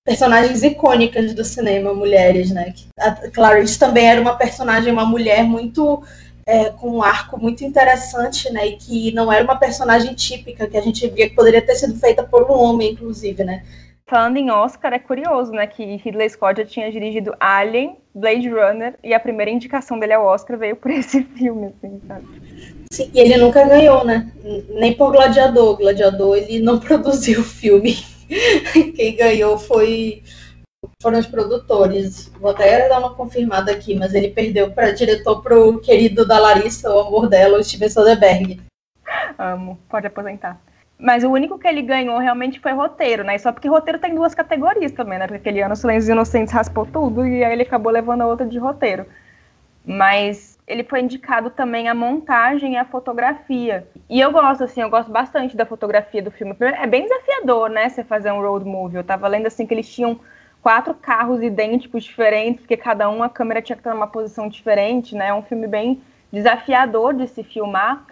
personagens 0.06 0.64
icônicas 0.64 1.34
do 1.34 1.46
cinema, 1.46 1.94
mulheres, 1.94 2.52
né? 2.52 2.74
A 3.00 3.12
Clarice 3.30 3.80
também 3.80 4.06
era 4.06 4.22
uma 4.22 4.36
personagem, 4.36 4.92
uma 4.92 5.06
mulher 5.06 5.44
muito 5.44 6.04
é, 6.46 6.70
com 6.70 6.98
um 6.98 7.04
arco 7.04 7.40
muito 7.40 7.64
interessante, 7.64 8.52
né? 8.52 8.68
E 8.68 8.78
que 8.78 9.12
não 9.14 9.32
era 9.32 9.44
uma 9.44 9.56
personagem 9.56 10.14
típica 10.14 10.68
que 10.68 10.78
a 10.78 10.82
gente 10.82 11.08
via 11.10 11.30
que 11.30 11.36
poderia 11.36 11.62
ter 11.62 11.76
sido 11.76 12.00
feita 12.00 12.24
por 12.24 12.44
um 12.50 12.54
homem, 12.54 12.92
inclusive, 12.92 13.44
né? 13.44 13.64
falando 14.14 14.38
em 14.38 14.52
Oscar, 14.52 14.94
é 14.94 15.00
curioso, 15.00 15.52
né? 15.52 15.66
Que 15.66 15.96
Ridley 15.96 16.30
Scott 16.30 16.62
já 16.62 16.66
tinha 16.68 16.92
dirigido 16.92 17.34
Alien, 17.40 17.98
Blade 18.14 18.48
Runner, 18.48 18.94
e 19.04 19.12
a 19.12 19.20
primeira 19.20 19.50
indicação 19.50 19.98
dele 19.98 20.14
ao 20.14 20.26
Oscar 20.26 20.56
veio 20.56 20.76
por 20.76 20.92
esse 20.94 21.24
filme, 21.24 21.68
assim, 21.68 22.00
sabe? 22.08 22.28
Sim, 22.92 23.10
e 23.12 23.20
ele 23.20 23.38
nunca 23.38 23.68
ganhou, 23.68 24.06
né? 24.06 24.32
Nem 24.70 24.94
por 24.94 25.12
Gladiador. 25.12 25.78
Gladiador, 25.78 26.38
ele 26.38 26.60
não 26.60 26.78
produziu 26.80 27.42
o 27.42 27.44
filme. 27.44 27.98
Quem 28.96 29.16
ganhou 29.16 29.58
foi 29.58 30.22
foram 31.04 31.20
os 31.20 31.28
produtores. 31.28 32.32
Vou 32.40 32.50
até 32.50 32.90
dar 32.90 32.98
uma 32.98 33.14
confirmada 33.14 33.72
aqui, 33.72 33.94
mas 33.96 34.16
ele 34.16 34.30
perdeu 34.30 34.72
para 34.72 34.92
diretor 34.92 35.44
pro 35.44 35.80
querido 35.80 36.26
da 36.26 36.40
Larissa, 36.40 36.90
o 36.90 37.00
amor 37.00 37.30
dela, 37.30 37.60
o 37.60 37.64
Steven 37.64 37.90
Soderbergh. 37.90 38.60
Amo, 39.38 39.78
pode 39.88 40.08
aposentar. 40.08 40.60
Mas 40.98 41.24
o 41.24 41.30
único 41.30 41.60
que 41.60 41.68
ele 41.68 41.82
ganhou 41.82 42.18
realmente 42.18 42.60
foi 42.60 42.72
roteiro, 42.72 43.24
né? 43.24 43.38
Só 43.38 43.52
porque 43.52 43.68
roteiro 43.68 44.00
tem 44.00 44.16
duas 44.16 44.34
categorias 44.34 44.94
também, 44.94 45.20
né? 45.20 45.28
Porque 45.28 45.42
aquele 45.42 45.62
ano 45.62 45.76
Silêncios 45.76 46.08
Inocentes 46.08 46.54
raspou 46.54 46.86
tudo 46.86 47.28
e 47.28 47.44
aí 47.44 47.52
ele 47.52 47.64
acabou 47.64 47.92
levando 47.92 48.22
a 48.22 48.28
outra 48.28 48.48
de 48.48 48.58
roteiro. 48.58 49.06
Mas 49.86 50.58
ele 50.66 50.86
foi 50.86 51.02
indicado 51.02 51.50
também 51.50 51.90
a 51.90 51.94
montagem 51.94 52.74
e 52.74 52.78
a 52.78 52.86
fotografia. 52.86 53.86
E 54.10 54.22
eu 54.22 54.32
gosto, 54.32 54.64
assim, 54.64 54.82
eu 54.82 54.90
gosto 54.90 55.12
bastante 55.12 55.58
da 55.58 55.66
fotografia 55.66 56.24
do 56.24 56.32
filme. 56.32 56.56
É 56.60 56.88
bem 56.88 57.04
desafiador, 57.04 57.70
né? 57.70 57.90
Você 57.90 58.02
fazer 58.02 58.32
um 58.32 58.42
road 58.42 58.64
movie. 58.64 58.96
Eu 58.96 59.04
tava 59.04 59.28
lendo, 59.28 59.48
assim, 59.48 59.66
que 59.66 59.74
eles 59.74 59.94
tinham 59.94 60.18
quatro 60.64 60.94
carros 60.94 61.44
idênticos 61.44 62.06
diferentes, 62.06 62.62
porque 62.62 62.78
cada 62.78 63.10
um 63.10 63.22
a 63.22 63.30
câmera 63.30 63.62
tinha 63.62 63.76
que 63.76 63.82
estar 63.82 63.94
numa 63.94 64.08
posição 64.08 64.48
diferente, 64.48 65.14
né? 65.14 65.28
É 65.28 65.34
um 65.34 65.44
filme 65.44 65.68
bem 65.68 66.02
desafiador 66.32 67.14
de 67.14 67.28
se 67.28 67.44
filmar. 67.44 68.06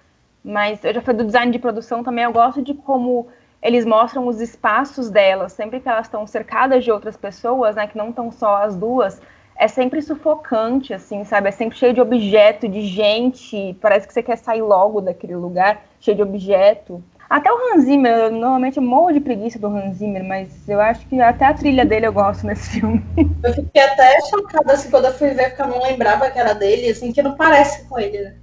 Mas 0.43 0.83
eu 0.83 0.93
já 0.93 1.01
falei 1.01 1.19
do 1.19 1.25
design 1.25 1.51
de 1.51 1.59
produção 1.59 2.03
também, 2.03 2.25
eu 2.25 2.33
gosto 2.33 2.61
de 2.61 2.73
como 2.73 3.27
eles 3.61 3.85
mostram 3.85 4.27
os 4.27 4.41
espaços 4.41 5.09
delas, 5.09 5.53
sempre 5.53 5.79
que 5.79 5.87
elas 5.87 6.07
estão 6.07 6.25
cercadas 6.27 6.83
de 6.83 6.91
outras 6.91 7.15
pessoas, 7.15 7.75
né, 7.75 7.87
que 7.87 7.97
não 7.97 8.09
estão 8.09 8.31
só 8.31 8.63
as 8.63 8.75
duas, 8.75 9.21
é 9.55 9.67
sempre 9.67 10.01
sufocante, 10.01 10.93
assim, 10.93 11.23
sabe? 11.23 11.49
É 11.49 11.51
sempre 11.51 11.77
cheio 11.77 11.93
de 11.93 12.01
objeto, 12.01 12.67
de 12.67 12.81
gente, 12.81 13.77
parece 13.79 14.07
que 14.07 14.13
você 14.13 14.23
quer 14.23 14.37
sair 14.37 14.63
logo 14.63 14.99
daquele 14.99 15.35
lugar, 15.35 15.83
cheio 15.99 16.17
de 16.17 16.23
objeto. 16.23 17.03
Até 17.31 17.49
o 17.49 17.55
Hans 17.55 17.85
Zimmer, 17.85 18.11
eu 18.13 18.31
normalmente 18.31 18.77
morro 18.81 19.13
de 19.13 19.21
preguiça 19.21 19.57
do 19.57 19.67
Hans 19.67 19.99
Zimmer, 19.99 20.21
mas 20.21 20.67
eu 20.67 20.81
acho 20.81 21.07
que 21.07 21.17
até 21.21 21.45
a 21.45 21.53
trilha 21.53 21.85
dele 21.85 22.05
eu 22.05 22.11
gosto 22.11 22.45
nesse 22.45 22.71
filme. 22.71 23.01
Eu 23.41 23.53
fiquei 23.53 23.81
até 23.81 24.19
chocada, 24.29 24.73
assim, 24.73 24.91
quando 24.91 25.05
eu 25.05 25.13
fui 25.13 25.29
ver, 25.29 25.49
porque 25.49 25.61
eu 25.61 25.67
não 25.67 25.81
lembrava 25.81 26.29
que 26.29 26.37
era 26.37 26.53
dele, 26.53 26.89
assim, 26.89 27.13
que 27.13 27.23
não 27.23 27.37
parece 27.37 27.87
com 27.87 27.97
ele, 27.97 28.21
né? 28.21 28.35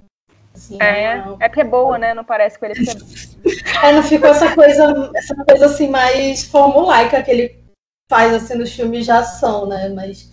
Assim, 0.55 0.77
é, 0.81 1.23
não... 1.23 1.37
é 1.39 1.47
porque 1.47 1.61
é 1.61 1.65
boa, 1.65 1.99
né? 1.99 2.15
Não 2.15 2.23
parece 2.23 2.57
com 2.57 2.65
ele. 2.65 2.73
é, 3.83 3.93
não 3.93 4.01
ficou 4.01 4.29
essa 4.29 4.55
coisa, 4.55 5.11
essa 5.15 5.35
coisa 5.35 5.67
assim 5.67 5.87
mais 5.87 6.43
formulaica 6.45 7.21
que 7.21 7.29
ele 7.29 7.63
faz 8.09 8.33
assim 8.33 8.55
nos 8.55 8.73
filmes 8.73 9.05
de 9.05 9.11
ação, 9.11 9.67
né? 9.67 9.87
Mas 9.89 10.31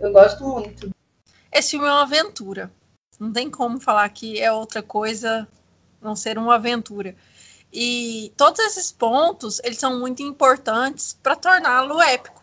eu 0.00 0.12
gosto 0.12 0.44
muito. 0.44 0.90
Esse 1.52 1.70
filme 1.70 1.86
é 1.86 1.90
uma 1.90 2.02
aventura. 2.02 2.68
Não 3.20 3.32
tem 3.32 3.48
como 3.48 3.80
falar 3.80 4.08
que 4.08 4.40
é 4.40 4.50
outra 4.50 4.82
coisa 4.82 5.46
não 6.02 6.16
ser 6.16 6.36
uma 6.36 6.56
aventura. 6.56 7.14
E 7.72 8.32
todos 8.36 8.60
esses 8.60 8.92
pontos, 8.92 9.58
eles 9.64 9.78
são 9.78 9.98
muito 9.98 10.22
importantes 10.22 11.18
para 11.22 11.34
torná-lo 11.34 12.00
épico. 12.02 12.42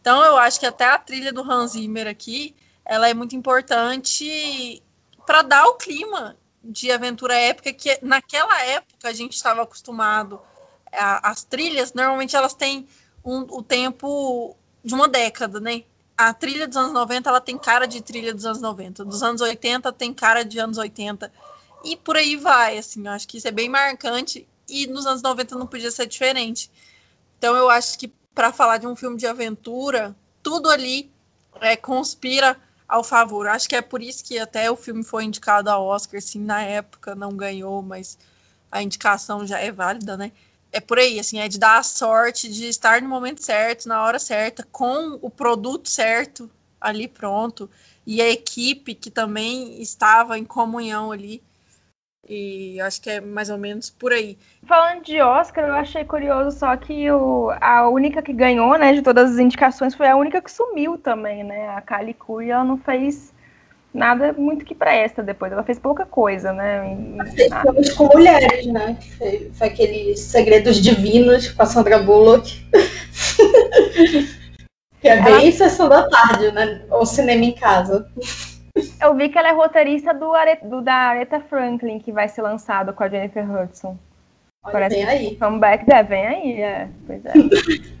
Então 0.00 0.24
eu 0.24 0.36
acho 0.36 0.60
que 0.60 0.66
até 0.66 0.84
a 0.84 0.98
trilha 0.98 1.32
do 1.32 1.42
Hans 1.42 1.72
Zimmer 1.72 2.06
aqui, 2.06 2.54
ela 2.84 3.08
é 3.08 3.14
muito 3.14 3.34
importante 3.34 4.82
para 5.26 5.42
dar 5.42 5.66
o 5.66 5.74
clima 5.74 6.36
de 6.62 6.90
aventura 6.92 7.34
épica 7.34 7.72
que 7.72 7.98
naquela 8.02 8.62
época 8.62 9.08
a 9.08 9.12
gente 9.12 9.34
estava 9.34 9.62
acostumado. 9.62 10.40
A, 10.92 11.30
as 11.30 11.42
trilhas, 11.42 11.92
normalmente 11.92 12.36
elas 12.36 12.54
têm 12.54 12.86
um, 13.24 13.40
o 13.50 13.62
tempo 13.62 14.56
de 14.84 14.94
uma 14.94 15.08
década, 15.08 15.60
né? 15.60 15.84
A 16.16 16.32
trilha 16.32 16.68
dos 16.68 16.76
anos 16.76 16.92
90 16.92 17.28
ela 17.28 17.40
tem 17.40 17.58
cara 17.58 17.86
de 17.86 18.00
trilha 18.00 18.34
dos 18.34 18.44
anos 18.44 18.60
90, 18.60 19.04
dos 19.04 19.22
anos 19.22 19.40
80 19.40 19.92
tem 19.92 20.12
cara 20.12 20.44
de 20.44 20.58
anos 20.58 20.78
80 20.78 21.32
e 21.82 21.96
por 21.96 22.16
aí 22.16 22.36
vai, 22.36 22.78
assim, 22.78 23.06
eu 23.06 23.12
acho 23.12 23.26
que 23.26 23.38
isso 23.38 23.48
é 23.48 23.50
bem 23.50 23.68
marcante 23.68 24.46
e 24.70 24.86
nos 24.86 25.06
anos 25.06 25.22
90 25.22 25.56
não 25.56 25.66
podia 25.66 25.90
ser 25.90 26.06
diferente. 26.06 26.70
Então 27.38 27.56
eu 27.56 27.68
acho 27.68 27.98
que 27.98 28.08
para 28.34 28.52
falar 28.52 28.78
de 28.78 28.86
um 28.86 28.96
filme 28.96 29.16
de 29.16 29.26
aventura, 29.26 30.16
tudo 30.42 30.70
ali 30.70 31.10
é, 31.60 31.76
conspira 31.76 32.56
ao 32.88 33.04
favor. 33.04 33.46
Acho 33.46 33.68
que 33.68 33.76
é 33.76 33.82
por 33.82 34.02
isso 34.02 34.24
que 34.24 34.38
até 34.38 34.70
o 34.70 34.76
filme 34.76 35.04
foi 35.04 35.24
indicado 35.24 35.70
ao 35.70 35.86
Oscar, 35.86 36.18
assim, 36.18 36.40
na 36.40 36.62
época 36.62 37.14
não 37.14 37.36
ganhou, 37.36 37.82
mas 37.82 38.18
a 38.70 38.82
indicação 38.82 39.46
já 39.46 39.58
é 39.58 39.70
válida, 39.70 40.16
né? 40.16 40.32
É 40.72 40.80
por 40.80 40.98
aí, 40.98 41.18
assim, 41.18 41.38
é 41.38 41.48
de 41.48 41.58
dar 41.58 41.78
a 41.78 41.82
sorte 41.82 42.48
de 42.48 42.66
estar 42.66 43.02
no 43.02 43.08
momento 43.08 43.42
certo, 43.42 43.88
na 43.88 44.02
hora 44.04 44.18
certa, 44.18 44.66
com 44.70 45.18
o 45.20 45.30
produto 45.30 45.88
certo 45.88 46.50
ali 46.80 47.06
pronto, 47.06 47.68
e 48.06 48.22
a 48.22 48.28
equipe 48.30 48.94
que 48.94 49.10
também 49.10 49.80
estava 49.82 50.38
em 50.38 50.44
comunhão 50.44 51.12
ali. 51.12 51.42
E 52.32 52.80
acho 52.80 53.02
que 53.02 53.10
é 53.10 53.20
mais 53.20 53.50
ou 53.50 53.58
menos 53.58 53.90
por 53.90 54.12
aí. 54.12 54.38
Falando 54.64 55.02
de 55.02 55.20
Oscar, 55.20 55.64
eu 55.64 55.74
achei 55.74 56.04
curioso 56.04 56.56
só 56.56 56.76
que 56.76 57.10
o, 57.10 57.50
a 57.60 57.88
única 57.88 58.22
que 58.22 58.32
ganhou, 58.32 58.78
né, 58.78 58.92
de 58.92 59.02
todas 59.02 59.32
as 59.32 59.38
indicações, 59.38 59.96
foi 59.96 60.06
a 60.06 60.16
única 60.16 60.40
que 60.40 60.52
sumiu 60.52 60.96
também, 60.96 61.42
né? 61.42 61.70
A 61.70 61.80
Kali 61.80 62.14
Kui, 62.14 62.48
ela 62.48 62.62
não 62.62 62.78
fez 62.78 63.32
nada 63.92 64.32
muito 64.32 64.64
que 64.64 64.76
presta 64.76 65.24
depois. 65.24 65.50
Ela 65.50 65.64
fez 65.64 65.80
pouca 65.80 66.06
coisa, 66.06 66.52
né? 66.52 66.96
Fez 67.34 67.52
filmes 67.62 67.92
com 67.94 68.04
mulheres, 68.06 68.64
né? 68.66 68.96
Foi, 69.18 69.50
foi 69.52 69.66
aqueles 69.66 70.20
Segredos 70.20 70.80
Divinos 70.80 71.48
com 71.50 71.62
a 71.64 71.66
Sandra 71.66 71.98
Bullock. 71.98 72.64
que 75.00 75.08
é 75.08 75.20
bem 75.20 75.32
ela... 75.32 75.52
sessão 75.52 75.88
da 75.88 76.08
tarde, 76.08 76.52
né? 76.52 76.82
Ou 76.90 77.04
cinema 77.04 77.44
em 77.44 77.54
casa. 77.56 78.08
Eu 79.00 79.14
vi 79.14 79.28
que 79.28 79.38
ela 79.38 79.48
é 79.48 79.52
roteirista 79.52 80.12
do, 80.14 80.32
do, 80.64 80.80
da 80.82 80.94
Aretha 80.94 81.40
Franklin, 81.40 81.98
que 81.98 82.12
vai 82.12 82.28
ser 82.28 82.42
lançado 82.42 82.92
com 82.92 83.02
a 83.02 83.08
Jennifer 83.08 83.50
Hudson. 83.50 83.96
Olha, 84.62 84.72
Parece 84.72 84.96
vem 84.96 85.04
aí. 85.06 85.36
Comeback, 85.36 85.90
é, 85.90 86.02
vem 86.02 86.26
aí, 86.26 86.60
é. 86.60 86.88
Pois 87.06 87.24
é. 87.24 87.32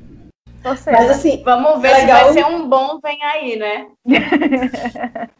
Você, 0.62 0.90
Mas 0.90 1.10
assim, 1.10 1.42
vamos 1.42 1.80
ver 1.80 1.90
legal... 1.94 2.18
se 2.18 2.24
vai 2.24 2.32
ser 2.34 2.44
um 2.44 2.68
bom 2.68 3.00
vem 3.02 3.18
aí, 3.22 3.56
né? 3.56 3.86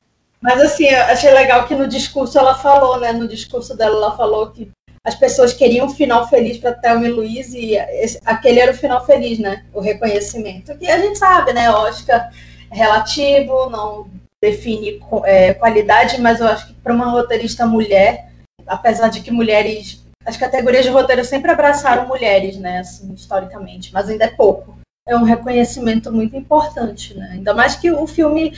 Mas 0.40 0.58
assim, 0.62 0.86
eu 0.86 1.02
achei 1.02 1.30
legal 1.30 1.66
que 1.66 1.74
no 1.74 1.86
discurso 1.86 2.38
ela 2.38 2.54
falou, 2.54 2.98
né? 2.98 3.12
No 3.12 3.28
discurso 3.28 3.76
dela, 3.76 3.96
ela 3.96 4.16
falou 4.16 4.50
que 4.50 4.70
as 5.04 5.14
pessoas 5.14 5.52
queriam 5.52 5.86
um 5.86 5.90
final 5.90 6.26
feliz 6.26 6.56
para 6.56 6.72
Thelma 6.72 7.06
e 7.06 7.10
Luiz 7.10 7.52
e 7.52 7.74
esse, 7.74 8.18
aquele 8.24 8.60
era 8.60 8.72
o 8.72 8.76
final 8.76 9.04
feliz, 9.04 9.38
né? 9.38 9.66
O 9.74 9.80
reconhecimento. 9.80 10.74
Que 10.78 10.90
a 10.90 10.98
gente 10.98 11.18
sabe, 11.18 11.52
né? 11.52 11.70
Oscar 11.70 12.30
é 12.70 12.74
relativo, 12.74 13.68
não 13.68 14.08
define 14.42 15.00
é, 15.24 15.54
qualidade, 15.54 16.20
mas 16.20 16.40
eu 16.40 16.46
acho 16.46 16.68
que 16.68 16.74
para 16.74 16.94
uma 16.94 17.10
roteirista 17.10 17.66
mulher, 17.66 18.30
apesar 18.66 19.08
de 19.08 19.20
que 19.20 19.30
mulheres, 19.30 20.02
as 20.24 20.36
categorias 20.36 20.84
de 20.84 20.90
roteiro 20.90 21.24
sempre 21.24 21.50
abraçaram 21.50 22.08
mulheres, 22.08 22.56
né, 22.56 22.78
assim, 22.78 23.12
historicamente, 23.12 23.92
mas 23.92 24.08
ainda 24.08 24.24
é 24.24 24.30
pouco. 24.30 24.78
É 25.06 25.16
um 25.16 25.24
reconhecimento 25.24 26.12
muito 26.12 26.36
importante, 26.36 27.16
né? 27.16 27.30
Ainda 27.32 27.52
mais 27.52 27.74
que 27.74 27.90
o 27.90 28.06
filme 28.06 28.52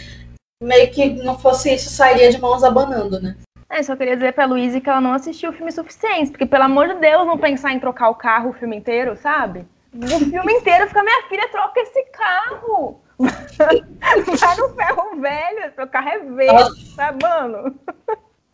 meio 0.63 0.91
que 0.91 1.09
não 1.25 1.39
fosse 1.39 1.73
isso, 1.73 1.89
sairia 1.89 2.31
de 2.31 2.41
mãos 2.41 2.63
abanando, 2.63 3.21
né? 3.21 3.37
É, 3.71 3.83
só 3.83 3.97
queria 3.97 4.17
dizer 4.17 4.33
pra 4.35 4.45
Luísa 4.45 4.81
que 4.81 4.91
ela 4.91 5.01
não 5.01 5.15
assistiu 5.15 5.51
o 5.51 5.53
filme 5.53 5.73
suficiente, 5.73 6.31
porque 6.31 6.45
pelo 6.45 6.65
amor 6.65 6.89
de 6.89 6.95
Deus, 6.97 7.27
não 7.27 7.39
pensar 7.39 7.73
em 7.73 7.81
trocar 7.81 8.11
o 8.11 8.15
carro 8.15 8.51
o 8.51 8.53
filme 8.53 8.77
inteiro, 8.77 9.17
sabe? 9.17 9.65
O 9.95 10.19
filme 10.19 10.53
inteiro 10.53 10.87
fica, 10.89 11.03
minha 11.03 11.23
filha, 11.23 11.49
troca 11.49 11.81
esse 11.81 12.05
carro! 12.13 13.01
Vai 13.19 14.57
no 14.57 14.75
ferro 14.75 15.02
velho, 15.23 15.73
seu 15.75 15.87
carro 15.87 16.09
é 16.09 16.19
verde, 16.19 16.97
tá, 16.97 17.15
mano? 17.23 17.75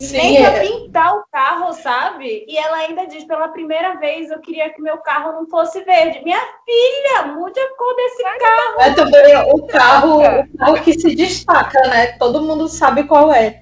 Sim, 0.01 0.17
Nem 0.17 0.37
pra 0.37 0.51
é. 0.51 0.59
pintar 0.61 1.13
o 1.13 1.25
carro, 1.29 1.73
sabe? 1.73 2.45
E 2.47 2.57
ela 2.57 2.77
ainda 2.77 3.05
diz, 3.05 3.25
pela 3.25 3.49
primeira 3.49 3.95
vez, 3.95 4.31
eu 4.31 4.39
queria 4.39 4.69
que 4.69 4.81
meu 4.81 4.97
carro 4.99 5.33
não 5.33 5.45
fosse 5.47 5.83
verde. 5.83 6.23
Minha 6.23 6.39
filha, 6.39 7.33
mude 7.33 7.59
a 7.59 7.75
cor 7.75 7.95
desse 7.97 8.23
carro. 8.23 8.81
É 8.81 8.93
também 8.93 9.35
o 9.53 9.67
carro, 9.67 10.21
o 10.21 10.57
carro 10.57 10.83
que 10.83 10.93
se 10.93 11.13
destaca, 11.13 11.81
né? 11.89 12.13
Todo 12.17 12.41
mundo 12.41 12.69
sabe 12.69 13.03
qual 13.03 13.33
é. 13.33 13.61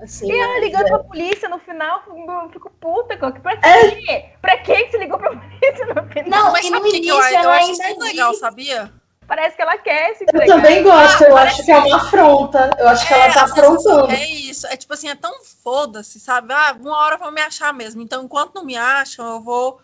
Assim, 0.00 0.30
e 0.30 0.38
ela 0.38 0.60
ligando 0.60 0.86
é. 0.86 0.90
pra 0.90 0.98
polícia 1.00 1.48
no 1.48 1.58
final, 1.58 2.02
eu 2.08 2.50
fico 2.50 2.70
puta, 2.78 3.16
pra 3.16 3.54
é. 3.64 3.90
quê? 3.90 4.10
É. 4.12 4.32
Pra 4.40 4.58
que 4.58 4.90
você 4.90 4.98
ligou 4.98 5.18
pra 5.18 5.30
polícia 5.34 5.86
no 5.86 6.08
final? 6.08 6.44
Não, 6.44 6.52
mas 6.52 6.66
sabe 6.66 6.88
o 6.88 6.92
que 6.92 7.08
eu, 7.08 7.16
eu 7.16 7.50
acho 7.50 7.72
isso 7.72 7.98
legal, 8.00 8.34
sabia? 8.34 8.92
Parece 9.26 9.56
que 9.56 9.62
ela 9.62 9.78
quer 9.78 10.14
se 10.16 10.24
entregar. 10.24 10.46
Eu 10.46 10.62
também 10.62 10.82
gosto, 10.82 11.24
ah, 11.24 11.28
eu 11.28 11.36
acho 11.36 11.64
que 11.64 11.70
é 11.70 11.78
uma 11.78 11.96
afronta. 11.96 12.70
Eu 12.78 12.88
acho 12.88 13.04
é, 13.04 13.06
que 13.06 13.14
ela 13.14 13.32
tá 13.32 13.44
afrontando. 13.44 14.12
É 14.12 14.26
isso, 14.28 14.66
é 14.66 14.76
tipo 14.76 14.92
assim, 14.92 15.08
é 15.08 15.14
tão 15.14 15.42
foda-se, 15.42 16.20
sabe? 16.20 16.52
Ah, 16.52 16.76
uma 16.78 16.96
hora 16.98 17.16
vão 17.16 17.30
me 17.30 17.40
achar 17.40 17.72
mesmo. 17.72 18.02
Então, 18.02 18.24
enquanto 18.24 18.54
não 18.54 18.64
me 18.64 18.76
acham, 18.76 19.26
eu 19.26 19.40
vou 19.40 19.80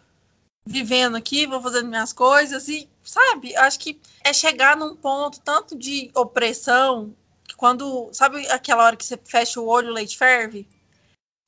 vivendo 0.66 1.16
aqui, 1.16 1.46
vou 1.46 1.60
fazendo 1.60 1.88
minhas 1.88 2.12
coisas 2.12 2.68
e, 2.68 2.88
sabe? 3.02 3.56
Acho 3.56 3.78
que 3.78 4.00
é 4.24 4.32
chegar 4.32 4.76
num 4.76 4.94
ponto 4.94 5.40
tanto 5.40 5.76
de 5.76 6.10
opressão, 6.14 7.14
que 7.46 7.56
quando, 7.56 8.10
sabe 8.12 8.46
aquela 8.50 8.84
hora 8.84 8.96
que 8.96 9.04
você 9.04 9.18
fecha 9.24 9.60
o 9.60 9.66
olho, 9.66 9.90
o 9.90 9.94
leite 9.94 10.18
ferve? 10.18 10.68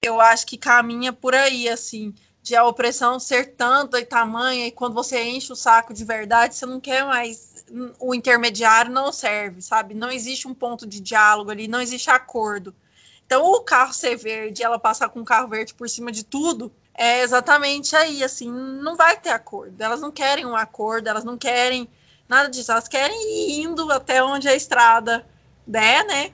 Eu 0.02 0.20
acho 0.20 0.46
que 0.46 0.56
caminha 0.56 1.12
por 1.12 1.34
aí, 1.34 1.68
assim 1.68 2.14
de 2.42 2.56
a 2.56 2.64
opressão 2.64 3.20
ser 3.20 3.54
tanta 3.54 4.00
e 4.00 4.04
tamanha, 4.04 4.66
e 4.66 4.72
quando 4.72 4.94
você 4.94 5.22
enche 5.22 5.52
o 5.52 5.56
saco 5.56 5.94
de 5.94 6.04
verdade, 6.04 6.56
você 6.56 6.66
não 6.66 6.80
quer 6.80 7.04
mais 7.04 7.51
o 7.98 8.14
intermediário 8.14 8.90
não 8.90 9.12
serve, 9.12 9.62
sabe? 9.62 9.94
Não 9.94 10.10
existe 10.10 10.46
um 10.46 10.54
ponto 10.54 10.86
de 10.86 11.00
diálogo 11.00 11.50
ali, 11.50 11.66
não 11.66 11.80
existe 11.80 12.10
acordo. 12.10 12.74
Então, 13.24 13.44
o 13.46 13.60
carro 13.60 13.92
ser 13.92 14.16
verde, 14.16 14.62
ela 14.62 14.78
passar 14.78 15.08
com 15.08 15.20
o 15.20 15.24
carro 15.24 15.48
verde 15.48 15.72
por 15.72 15.88
cima 15.88 16.12
de 16.12 16.22
tudo, 16.24 16.70
é 16.94 17.22
exatamente 17.22 17.96
aí, 17.96 18.22
assim, 18.22 18.50
não 18.50 18.96
vai 18.96 19.18
ter 19.18 19.30
acordo. 19.30 19.80
Elas 19.80 20.00
não 20.00 20.10
querem 20.10 20.44
um 20.44 20.54
acordo, 20.54 21.08
elas 21.08 21.24
não 21.24 21.38
querem 21.38 21.88
nada 22.28 22.48
disso, 22.48 22.70
elas 22.70 22.88
querem 22.88 23.16
ir 23.38 23.62
indo 23.62 23.90
até 23.90 24.22
onde 24.22 24.48
a 24.48 24.54
estrada 24.54 25.26
der, 25.66 26.04
né? 26.04 26.32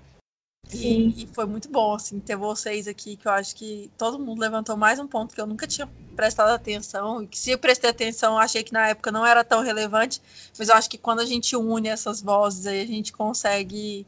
E, 0.72 1.22
e, 1.24 1.26
foi 1.28 1.46
muito 1.46 1.70
bom, 1.70 1.94
assim, 1.94 2.20
ter 2.20 2.36
vocês 2.36 2.86
aqui, 2.86 3.16
que 3.16 3.26
eu 3.26 3.32
acho 3.32 3.56
que 3.56 3.90
todo 3.96 4.18
mundo 4.18 4.40
levantou 4.40 4.76
mais 4.76 4.98
um 4.98 5.06
ponto 5.08 5.34
que 5.34 5.40
eu 5.40 5.46
nunca 5.46 5.66
tinha 5.66 5.88
prestado 6.14 6.50
atenção, 6.50 7.22
e 7.22 7.26
que 7.26 7.38
se 7.38 7.50
eu 7.52 7.58
prestei 7.58 7.88
atenção, 7.90 8.34
eu 8.34 8.38
achei 8.38 8.62
que 8.62 8.72
na 8.72 8.88
época 8.88 9.10
não 9.10 9.24
era 9.24 9.42
tão 9.44 9.62
relevante, 9.62 10.20
mas 10.58 10.68
eu 10.68 10.74
acho 10.74 10.90
que 10.90 10.98
quando 10.98 11.20
a 11.20 11.26
gente 11.26 11.56
une 11.56 11.88
essas 11.88 12.20
vozes 12.20 12.66
aí, 12.66 12.82
a 12.82 12.86
gente 12.86 13.12
consegue 13.12 14.06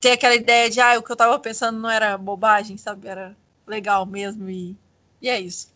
ter 0.00 0.12
aquela 0.12 0.34
ideia 0.36 0.70
de, 0.70 0.80
ah, 0.80 0.98
o 0.98 1.02
que 1.02 1.12
eu 1.12 1.16
tava 1.16 1.38
pensando 1.40 1.78
não 1.80 1.90
era 1.90 2.18
bobagem, 2.18 2.76
sabe? 2.78 3.08
Era 3.08 3.36
legal 3.66 4.06
mesmo, 4.06 4.50
e, 4.50 4.76
e 5.22 5.28
é 5.28 5.40
isso. 5.40 5.71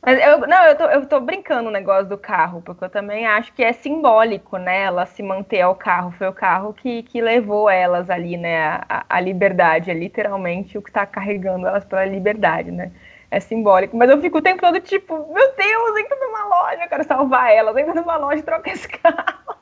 Mas 0.00 0.24
eu, 0.24 0.38
não, 0.46 0.64
eu 0.64 0.76
tô, 0.76 0.84
eu 0.84 1.06
tô 1.06 1.20
brincando 1.20 1.68
o 1.68 1.72
negócio 1.72 2.08
do 2.08 2.16
carro, 2.16 2.62
porque 2.62 2.84
eu 2.84 2.88
também 2.88 3.26
acho 3.26 3.52
que 3.52 3.64
é 3.64 3.72
simbólico, 3.72 4.56
né? 4.56 4.82
Ela 4.82 5.04
se 5.06 5.22
manter 5.22 5.60
ao 5.60 5.74
carro. 5.74 6.12
Foi 6.12 6.28
o 6.28 6.32
carro 6.32 6.72
que, 6.72 7.02
que 7.02 7.20
levou 7.20 7.68
elas 7.68 8.08
ali, 8.08 8.36
né? 8.36 8.80
A, 8.88 9.04
a 9.08 9.20
liberdade, 9.20 9.90
é 9.90 9.94
literalmente 9.94 10.78
o 10.78 10.82
que 10.82 10.88
está 10.90 11.04
carregando 11.04 11.66
elas 11.66 11.84
pela 11.84 12.04
liberdade, 12.04 12.70
né? 12.70 12.92
É 13.30 13.40
simbólico. 13.40 13.96
Mas 13.96 14.08
eu 14.08 14.20
fico 14.20 14.38
o 14.38 14.42
tempo 14.42 14.60
todo 14.60 14.80
tipo, 14.80 15.14
meu 15.32 15.54
Deus, 15.56 15.98
entra 15.98 16.16
numa 16.16 16.44
loja, 16.44 16.84
eu 16.84 16.88
quero 16.88 17.04
salvar 17.04 17.52
elas, 17.52 17.76
entra 17.76 17.94
numa 17.94 18.16
loja 18.16 18.38
e 18.38 18.42
troca 18.42 18.70
esse 18.70 18.88
carro. 18.88 19.56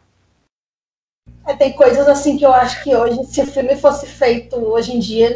É, 1.47 1.55
tem 1.55 1.73
coisas 1.73 2.07
assim 2.09 2.37
que 2.37 2.45
eu 2.45 2.53
acho 2.53 2.85
que 2.85 2.95
hoje, 2.95 3.25
se 3.25 3.41
o 3.41 3.47
filme 3.47 3.75
fosse 3.77 4.07
feito 4.07 4.57
hoje 4.57 4.95
em 4.95 4.99
dia, 4.99 5.31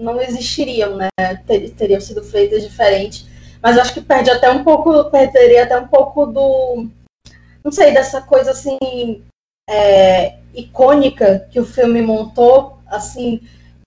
não 0.00 0.20
existiriam, 0.20 0.96
né? 0.96 1.08
Ter, 1.46 1.70
teriam 1.70 2.00
sido 2.00 2.24
feitas 2.24 2.62
diferente 2.62 3.37
mas 3.62 3.78
acho 3.78 3.94
que 3.94 4.00
perde 4.00 4.30
até 4.30 4.50
um 4.50 4.64
pouco, 4.64 5.10
perderia 5.10 5.64
até 5.64 5.78
um 5.78 5.88
pouco 5.88 6.26
do, 6.26 6.88
não 7.64 7.72
sei, 7.72 7.92
dessa 7.92 8.20
coisa 8.22 8.52
assim 8.52 9.22
é, 9.68 10.38
icônica 10.54 11.46
que 11.50 11.60
o 11.60 11.66
filme 11.66 12.00
montou, 12.00 12.78
assim, 12.86 13.40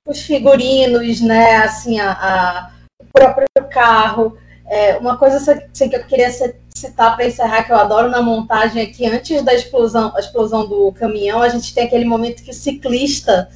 os 0.08 0.22
figurinos, 0.22 1.22
né, 1.22 1.58
assim, 1.58 2.00
a, 2.00 2.12
a 2.12 2.72
o 3.00 3.06
próprio 3.12 3.48
carro. 3.70 4.38
É, 4.68 4.98
uma 4.98 5.18
coisa 5.18 5.38
assim, 5.38 5.90
que 5.90 5.96
eu 5.96 6.06
queria 6.06 6.30
citar 6.74 7.16
para 7.16 7.26
encerrar, 7.26 7.64
que 7.64 7.72
eu 7.72 7.78
adoro 7.78 8.10
na 8.10 8.22
montagem, 8.22 8.84
é 8.84 8.86
que 8.86 9.06
antes 9.06 9.42
da 9.44 9.54
explosão, 9.54 10.16
a 10.16 10.20
explosão 10.20 10.68
do 10.68 10.92
caminhão, 10.94 11.42
a 11.42 11.50
gente 11.50 11.74
tem 11.74 11.86
aquele 11.86 12.06
momento 12.06 12.44
que 12.44 12.52
o 12.52 12.54
ciclista 12.54 13.50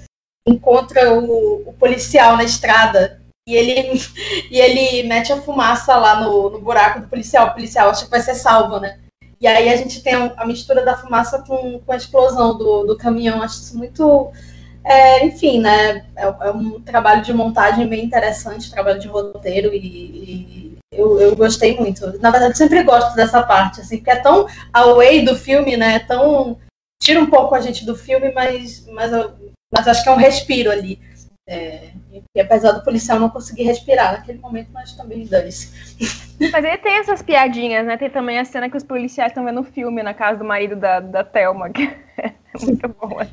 encontra 0.47 1.13
o, 1.13 1.69
o 1.69 1.73
policial 1.73 2.35
na 2.35 2.43
estrada 2.43 3.21
e 3.47 3.55
ele, 3.55 4.01
e 4.49 4.59
ele 4.59 5.07
mete 5.07 5.31
a 5.31 5.41
fumaça 5.41 5.95
lá 5.95 6.21
no, 6.21 6.49
no 6.49 6.59
buraco 6.59 7.01
do 7.01 7.07
policial. 7.07 7.47
O 7.47 7.53
policial 7.53 7.89
acha 7.89 8.05
que 8.05 8.11
vai 8.11 8.21
ser 8.21 8.35
salvo, 8.35 8.79
né? 8.79 8.99
E 9.39 9.47
aí 9.47 9.69
a 9.69 9.75
gente 9.75 10.01
tem 10.01 10.13
a 10.15 10.45
mistura 10.45 10.83
da 10.83 10.97
fumaça 10.97 11.43
com, 11.45 11.79
com 11.79 11.91
a 11.91 11.97
explosão 11.97 12.57
do, 12.57 12.83
do 12.83 12.97
caminhão. 12.97 13.41
Acho 13.41 13.61
isso 13.61 13.77
muito. 13.77 14.31
É, 14.83 15.25
enfim, 15.25 15.59
né? 15.59 16.05
É, 16.15 16.23
é, 16.23 16.51
um 16.51 16.79
trabalho 16.81 17.21
de 17.21 17.33
montagem 17.33 17.87
bem 17.87 18.03
interessante, 18.03 18.71
trabalho 18.71 18.99
de 18.99 19.07
roteiro, 19.07 19.73
e, 19.73 19.77
e 19.77 20.77
eu, 20.91 21.19
eu, 21.19 21.35
gostei 21.35 21.75
muito. 21.77 22.19
Na 22.19 22.31
verdade, 22.31 22.57
sempre 22.57 22.83
gosto 22.83 23.15
dessa 23.15 23.43
parte, 23.43 23.81
assim, 23.81 23.97
porque 23.97 24.11
é 24.11 24.15
tão 24.15 24.47
away 24.71 25.25
do 25.25 25.35
filme, 25.35 25.75
né? 25.75 25.95
É 25.95 25.99
tão. 25.99 26.57
Tira 27.01 27.19
um 27.19 27.27
pouco 27.27 27.53
a 27.53 27.59
gente 27.59 27.85
do 27.85 27.95
filme, 27.95 28.31
mas, 28.31 28.85
mas, 28.87 29.11
eu, 29.11 29.31
mas 29.71 29.87
acho 29.87 30.01
que 30.01 30.09
é 30.09 30.11
um 30.11 30.17
respiro 30.17 30.71
ali. 30.71 30.99
É, 31.47 31.91
e 32.33 32.41
apesar 32.41 32.71
do 32.71 32.83
policial 32.83 33.19
não 33.19 33.29
conseguir 33.29 33.65
respirar 33.65 34.13
naquele 34.13 34.39
momento, 34.39 34.71
mas 34.73 34.93
também 34.93 35.27
dane-se. 35.27 35.71
Mas 36.51 36.65
ele 36.65 36.77
tem 36.79 36.97
essas 36.97 37.21
piadinhas, 37.21 37.85
né? 37.85 37.97
Tem 37.97 38.09
também 38.09 38.39
a 38.39 38.45
cena 38.45 38.67
que 38.67 38.75
os 38.75 38.83
policiais 38.83 39.29
estão 39.29 39.45
vendo 39.45 39.61
o 39.61 39.63
filme 39.63 40.01
na 40.01 40.15
casa 40.15 40.39
do 40.39 40.43
marido 40.43 40.75
da, 40.75 40.99
da 40.99 41.23
Thelma, 41.23 41.69
que 41.69 41.83
é 42.17 42.33
muito 42.63 42.87
boa. 42.87 43.27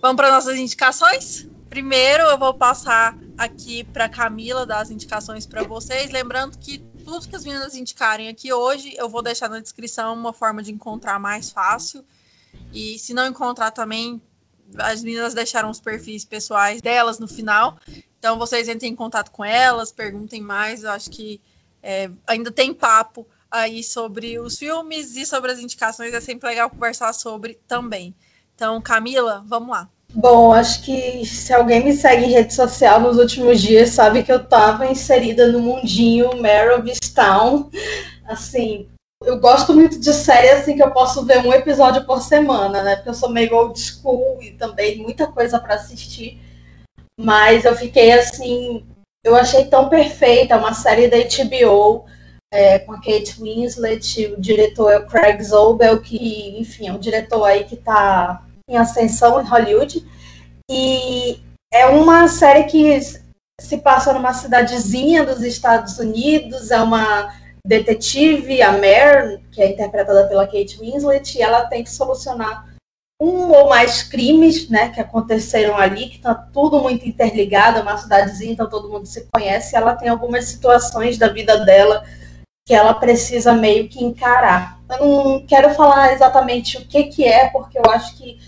Vamos 0.00 0.16
para 0.16 0.30
nossas 0.30 0.56
indicações? 0.56 1.48
Primeiro 1.68 2.22
eu 2.24 2.38
vou 2.38 2.54
passar 2.54 3.16
aqui 3.36 3.84
para 3.84 4.08
Camila 4.08 4.64
dar 4.64 4.80
as 4.80 4.90
indicações 4.90 5.46
para 5.46 5.62
vocês, 5.62 6.10
lembrando 6.10 6.58
que 6.58 6.78
tudo 7.04 7.28
que 7.28 7.36
as 7.36 7.44
meninas 7.44 7.74
indicarem 7.74 8.28
aqui 8.28 8.52
hoje, 8.52 8.94
eu 8.96 9.08
vou 9.08 9.22
deixar 9.22 9.48
na 9.48 9.60
descrição 9.60 10.14
uma 10.14 10.32
forma 10.32 10.62
de 10.62 10.72
encontrar 10.72 11.18
mais 11.18 11.50
fácil. 11.50 12.04
E 12.72 12.98
se 12.98 13.12
não 13.12 13.26
encontrar 13.26 13.70
também, 13.70 14.20
as 14.78 15.02
meninas 15.02 15.34
deixaram 15.34 15.70
os 15.70 15.80
perfis 15.80 16.24
pessoais 16.24 16.80
delas 16.80 17.18
no 17.18 17.28
final. 17.28 17.78
Então 18.18 18.38
vocês 18.38 18.68
entrem 18.68 18.92
em 18.92 18.96
contato 18.96 19.30
com 19.30 19.44
elas, 19.44 19.92
perguntem 19.92 20.40
mais. 20.40 20.82
Eu 20.82 20.90
acho 20.90 21.10
que 21.10 21.40
é, 21.82 22.10
ainda 22.26 22.50
tem 22.50 22.72
papo 22.72 23.26
aí 23.50 23.84
sobre 23.84 24.38
os 24.38 24.58
filmes 24.58 25.16
e 25.16 25.26
sobre 25.26 25.52
as 25.52 25.58
indicações. 25.58 26.14
É 26.14 26.20
sempre 26.20 26.48
legal 26.48 26.70
conversar 26.70 27.12
sobre 27.12 27.60
também. 27.68 28.14
Então, 28.54 28.80
Camila, 28.80 29.44
vamos 29.46 29.68
lá. 29.70 29.88
Bom, 30.14 30.52
acho 30.52 30.82
que 30.82 31.26
se 31.26 31.52
alguém 31.52 31.84
me 31.84 31.92
segue 31.92 32.26
em 32.26 32.30
rede 32.30 32.54
social 32.54 33.00
nos 33.00 33.18
últimos 33.18 33.60
dias 33.60 33.90
sabe 33.90 34.22
que 34.22 34.30
eu 34.30 34.36
estava 34.36 34.86
inserida 34.86 35.50
no 35.50 35.58
mundinho 35.58 36.30
Town. 37.12 37.68
Assim, 38.24 38.88
eu 39.24 39.40
gosto 39.40 39.74
muito 39.74 39.98
de 39.98 40.12
série 40.12 40.50
assim 40.50 40.76
que 40.76 40.82
eu 40.82 40.92
posso 40.92 41.24
ver 41.24 41.44
um 41.44 41.52
episódio 41.52 42.06
por 42.06 42.22
semana, 42.22 42.82
né? 42.84 42.94
Porque 42.94 43.08
eu 43.08 43.14
sou 43.14 43.28
meio 43.28 43.56
old 43.56 43.78
school 43.78 44.38
e 44.40 44.52
também 44.52 44.98
muita 44.98 45.26
coisa 45.26 45.58
para 45.58 45.74
assistir. 45.74 46.40
Mas 47.18 47.64
eu 47.64 47.74
fiquei 47.74 48.12
assim, 48.12 48.86
eu 49.24 49.34
achei 49.34 49.64
tão 49.64 49.88
perfeita, 49.88 50.56
uma 50.56 50.74
série 50.74 51.08
da 51.08 51.16
HBO. 51.16 52.04
É, 52.52 52.78
com 52.78 52.92
a 52.92 52.98
Kate 52.98 53.34
Winslet, 53.40 54.26
o 54.26 54.40
diretor 54.40 54.92
é 54.92 54.98
o 54.98 55.06
Craig 55.08 55.42
Zobel, 55.42 56.00
que, 56.00 56.56
enfim, 56.56 56.86
é 56.86 56.92
um 56.92 57.00
diretor 57.00 57.44
aí 57.44 57.64
que 57.64 57.74
está 57.74 58.44
em 58.68 58.76
ascensão 58.76 59.40
em 59.40 59.44
Hollywood. 59.44 60.06
E 60.70 61.40
é 61.72 61.86
uma 61.86 62.28
série 62.28 62.64
que 62.64 62.98
se 63.60 63.78
passa 63.78 64.12
numa 64.12 64.34
cidadezinha 64.34 65.24
dos 65.24 65.42
Estados 65.42 65.98
Unidos, 65.98 66.70
é 66.70 66.80
uma 66.80 67.32
detetive, 67.66 68.60
a 68.60 68.72
Mare, 68.72 69.40
que 69.50 69.62
é 69.62 69.70
interpretada 69.70 70.26
pela 70.28 70.46
Kate 70.46 70.78
Winslet, 70.78 71.38
e 71.38 71.42
ela 71.42 71.66
tem 71.66 71.82
que 71.82 71.90
solucionar 71.90 72.74
um 73.20 73.52
ou 73.52 73.68
mais 73.68 74.02
crimes 74.02 74.68
né, 74.68 74.90
que 74.90 75.00
aconteceram 75.00 75.76
ali, 75.76 76.08
que 76.08 76.16
está 76.16 76.34
tudo 76.34 76.80
muito 76.80 77.08
interligado, 77.08 77.78
é 77.78 77.82
uma 77.82 77.96
cidadezinha, 77.96 78.52
então 78.52 78.68
todo 78.68 78.90
mundo 78.90 79.06
se 79.06 79.26
conhece, 79.32 79.76
ela 79.76 79.94
tem 79.94 80.08
algumas 80.08 80.46
situações 80.46 81.16
da 81.16 81.28
vida 81.28 81.64
dela 81.64 82.04
que 82.66 82.74
ela 82.74 82.94
precisa 82.94 83.52
meio 83.52 83.88
que 83.88 84.02
encarar. 84.02 84.80
Eu 84.90 85.06
não 85.06 85.46
quero 85.46 85.70
falar 85.74 86.12
exatamente 86.12 86.76
o 86.76 86.86
que, 86.86 87.04
que 87.04 87.24
é, 87.24 87.48
porque 87.50 87.78
eu 87.78 87.90
acho 87.90 88.16
que 88.16 88.38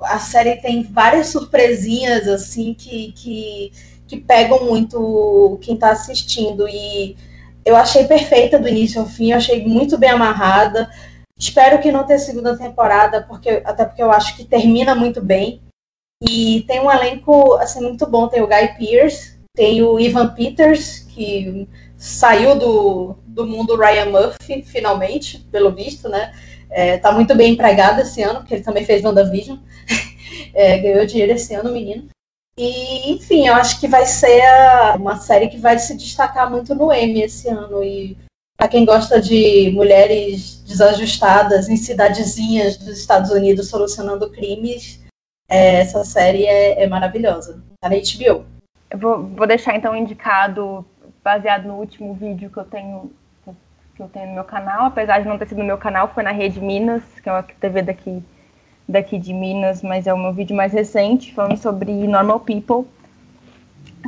a 0.00 0.18
série 0.18 0.56
tem 0.56 0.82
várias 0.82 1.28
surpresinhas, 1.28 2.26
assim, 2.28 2.74
que, 2.74 3.12
que, 3.12 3.72
que 4.06 4.16
pegam 4.20 4.64
muito 4.64 5.58
quem 5.62 5.74
está 5.74 5.90
assistindo. 5.90 6.68
E 6.68 7.16
eu 7.64 7.76
achei 7.76 8.04
perfeita 8.04 8.58
do 8.58 8.68
início 8.68 9.00
ao 9.00 9.06
fim, 9.06 9.30
eu 9.30 9.36
achei 9.36 9.66
muito 9.66 9.96
bem 9.96 10.10
amarrada. 10.10 10.90
Espero 11.38 11.80
que 11.80 11.90
não 11.90 12.04
tenha 12.04 12.18
segunda 12.18 12.56
temporada, 12.56 13.22
porque, 13.22 13.62
até 13.64 13.84
porque 13.84 14.02
eu 14.02 14.10
acho 14.10 14.36
que 14.36 14.44
termina 14.44 14.94
muito 14.94 15.20
bem. 15.22 15.60
E 16.22 16.64
tem 16.66 16.80
um 16.80 16.90
elenco 16.90 17.54
assim, 17.54 17.80
muito 17.80 18.06
bom. 18.06 18.28
Tem 18.28 18.40
o 18.40 18.46
Guy 18.46 18.78
Pearce, 18.78 19.38
tem 19.54 19.82
o 19.82 19.98
Ivan 19.98 20.28
Peters, 20.28 21.00
que 21.00 21.68
saiu 21.96 22.58
do, 22.58 23.16
do 23.26 23.46
mundo 23.46 23.76
Ryan 23.76 24.06
Murphy, 24.06 24.62
finalmente, 24.62 25.38
pelo 25.50 25.72
visto, 25.72 26.08
né? 26.08 26.32
É, 26.74 26.98
tá 26.98 27.12
muito 27.12 27.36
bem 27.36 27.52
empregado 27.52 28.00
esse 28.00 28.20
ano, 28.20 28.40
porque 28.40 28.54
ele 28.54 28.64
também 28.64 28.84
fez 28.84 29.04
WandaVision. 29.04 29.58
é, 30.52 30.76
ganhou 30.78 31.06
dinheiro 31.06 31.32
esse 31.32 31.54
ano, 31.54 31.70
menino. 31.70 32.08
E, 32.58 33.12
enfim, 33.12 33.46
eu 33.46 33.54
acho 33.54 33.78
que 33.78 33.86
vai 33.86 34.04
ser 34.04 34.42
uma 34.96 35.16
série 35.16 35.48
que 35.48 35.56
vai 35.56 35.78
se 35.78 35.96
destacar 35.96 36.50
muito 36.50 36.74
no 36.74 36.92
Emmy 36.92 37.22
esse 37.22 37.48
ano. 37.48 37.84
E 37.84 38.18
para 38.56 38.66
quem 38.66 38.84
gosta 38.84 39.20
de 39.20 39.70
mulheres 39.72 40.62
desajustadas 40.66 41.68
em 41.68 41.76
cidadezinhas 41.76 42.76
dos 42.76 42.98
Estados 42.98 43.30
Unidos 43.30 43.68
solucionando 43.68 44.30
crimes, 44.30 45.00
é, 45.48 45.76
essa 45.76 46.04
série 46.04 46.44
é, 46.44 46.82
é, 46.82 46.86
maravilhosa. 46.88 47.62
Tá 47.80 47.88
na 47.88 47.96
HBO. 47.96 48.44
Eu 48.90 48.98
vou, 48.98 49.24
vou 49.28 49.46
deixar 49.46 49.76
então 49.76 49.94
indicado, 49.94 50.84
baseado 51.22 51.66
no 51.66 51.74
último 51.74 52.14
vídeo 52.14 52.50
que 52.50 52.58
eu 52.58 52.64
tenho 52.64 53.12
que 53.94 54.02
eu 54.02 54.08
tenho 54.08 54.28
no 54.28 54.34
meu 54.34 54.44
canal, 54.44 54.86
apesar 54.86 55.20
de 55.20 55.28
não 55.28 55.38
ter 55.38 55.46
sido 55.48 55.58
no 55.58 55.64
meu 55.64 55.78
canal, 55.78 56.08
foi 56.08 56.22
na 56.22 56.32
Rede 56.32 56.60
Minas, 56.60 57.02
que 57.22 57.28
é 57.28 57.32
uma 57.32 57.42
TV 57.42 57.82
daqui 57.82 58.22
daqui 58.86 59.18
de 59.18 59.32
Minas, 59.32 59.82
mas 59.82 60.06
é 60.06 60.12
o 60.12 60.18
meu 60.18 60.32
vídeo 60.32 60.54
mais 60.54 60.72
recente, 60.72 61.32
falando 61.32 61.56
sobre 61.56 61.90
Normal 62.06 62.40
People, 62.40 62.86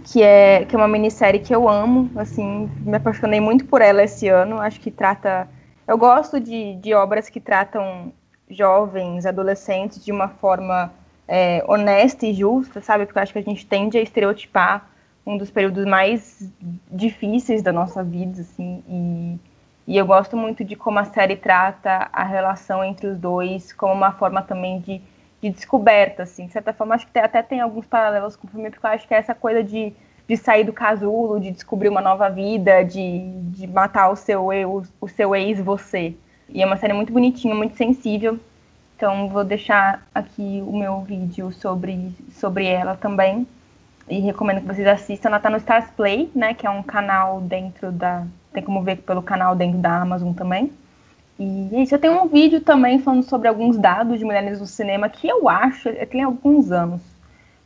que 0.05 0.23
é, 0.23 0.67
que 0.67 0.75
é 0.75 0.79
uma 0.79 0.89
minissérie 0.89 1.41
que 1.41 1.55
eu 1.55 1.69
amo, 1.69 2.11
assim, 2.17 2.71
me 2.81 2.97
apaixonei 2.97 3.41
muito 3.41 3.65
por 3.65 3.81
ela 3.81 4.03
esse 4.03 4.29
ano, 4.29 4.61
acho 4.61 4.81
que 4.81 4.91
trata... 4.91 5.49
Eu 5.89 5.97
gosto 5.97 6.39
de, 6.39 6.75
de 6.75 6.93
obras 6.93 7.31
que 7.31 7.41
tratam 7.41 8.13
jovens, 8.51 9.25
adolescentes, 9.25 10.05
de 10.05 10.13
uma 10.13 10.29
forma 10.29 10.93
é, 11.27 11.65
honesta 11.67 12.27
e 12.27 12.35
justa, 12.35 12.81
sabe? 12.81 13.07
Porque 13.07 13.19
eu 13.19 13.23
acho 13.23 13.33
que 13.33 13.39
a 13.39 13.43
gente 13.43 13.65
tende 13.65 13.97
a 13.97 14.03
estereotipar 14.03 14.91
um 15.25 15.39
dos 15.39 15.51
períodos 15.51 15.85
mais 15.87 16.53
difíceis 16.91 17.63
da 17.63 17.73
nossa 17.73 18.05
vida, 18.05 18.43
assim, 18.43 18.83
e, 18.89 19.39
e 19.87 19.97
eu 19.97 20.05
gosto 20.05 20.37
muito 20.37 20.65
de 20.65 20.75
como 20.75 20.99
a 20.99 21.05
série 21.05 21.37
trata 21.37 22.09
a 22.13 22.25
relação 22.25 22.83
entre 22.83 23.07
os 23.07 23.17
dois 23.17 23.73
como 23.73 23.93
uma 23.93 24.13
forma 24.13 24.43
também 24.43 24.81
de, 24.81 25.01
de 25.41 25.51
descoberta, 25.51 26.25
assim, 26.25 26.47
de 26.47 26.53
certa 26.53 26.73
forma 26.73 26.95
acho 26.95 27.07
que 27.07 27.19
até 27.19 27.43
tem 27.43 27.61
alguns 27.61 27.87
paralelos 27.87 28.37
com 28.37 28.47
o 28.47 28.51
filme, 28.51 28.71
porque 28.71 28.85
eu 28.87 28.91
acho 28.91 29.07
que 29.07 29.15
é 29.15 29.19
essa 29.19 29.35
coisa 29.35 29.63
de, 29.63 29.93
de 30.29 30.37
sair 30.37 30.65
do 30.65 30.73
casulo, 30.73 31.39
de 31.39 31.51
descobrir 31.51 31.89
uma 31.89 32.01
nova 32.01 32.29
vida, 32.29 32.83
de, 32.85 33.31
de 33.51 33.67
matar 33.67 34.11
o 34.11 34.17
seu, 34.17 34.49
o, 34.49 34.83
o 35.01 35.09
seu 35.09 35.35
ex-você, 35.35 36.15
e 36.49 36.63
é 36.63 36.67
uma 36.67 36.77
série 36.77 36.93
muito 36.93 37.13
bonitinha, 37.13 37.55
muito 37.55 37.77
sensível, 37.77 38.39
então 38.97 39.29
vou 39.29 39.45
deixar 39.45 40.07
aqui 40.15 40.65
o 40.67 40.77
meu 40.77 41.03
vídeo 41.03 41.53
sobre, 41.53 42.15
sobre 42.31 42.67
ela 42.67 42.97
também, 42.97 43.47
e 44.09 44.21
recomendo 44.21 44.61
que 44.61 44.67
vocês 44.67 44.87
assistam. 44.87 45.29
Ela 45.29 45.41
tá 45.41 45.51
no 45.51 45.57
Stars 45.59 45.91
Play, 45.91 46.31
né, 46.35 46.55
que 46.55 46.67
é 46.67 46.71
um 46.71 46.83
canal 46.83 47.41
dentro 47.41 47.93
da... 47.93 48.25
Tem 48.53 48.63
como 48.63 48.83
ver 48.83 48.97
pelo 48.99 49.23
canal 49.23 49.55
dentro 49.55 49.79
da 49.79 50.01
Amazon 50.01 50.33
também. 50.33 50.73
E 51.39 51.69
é 51.75 51.83
isso, 51.83 51.95
eu 51.95 51.99
tenho 51.99 52.23
um 52.23 52.27
vídeo 52.27 52.61
também 52.61 52.99
falando 52.99 53.23
sobre 53.23 53.47
alguns 53.47 53.77
dados 53.77 54.19
de 54.19 54.25
mulheres 54.25 54.59
no 54.59 54.67
cinema 54.67 55.09
que 55.09 55.29
eu 55.29 55.49
acho, 55.49 55.93
tem 56.07 56.23
alguns 56.23 56.73
anos, 56.73 57.03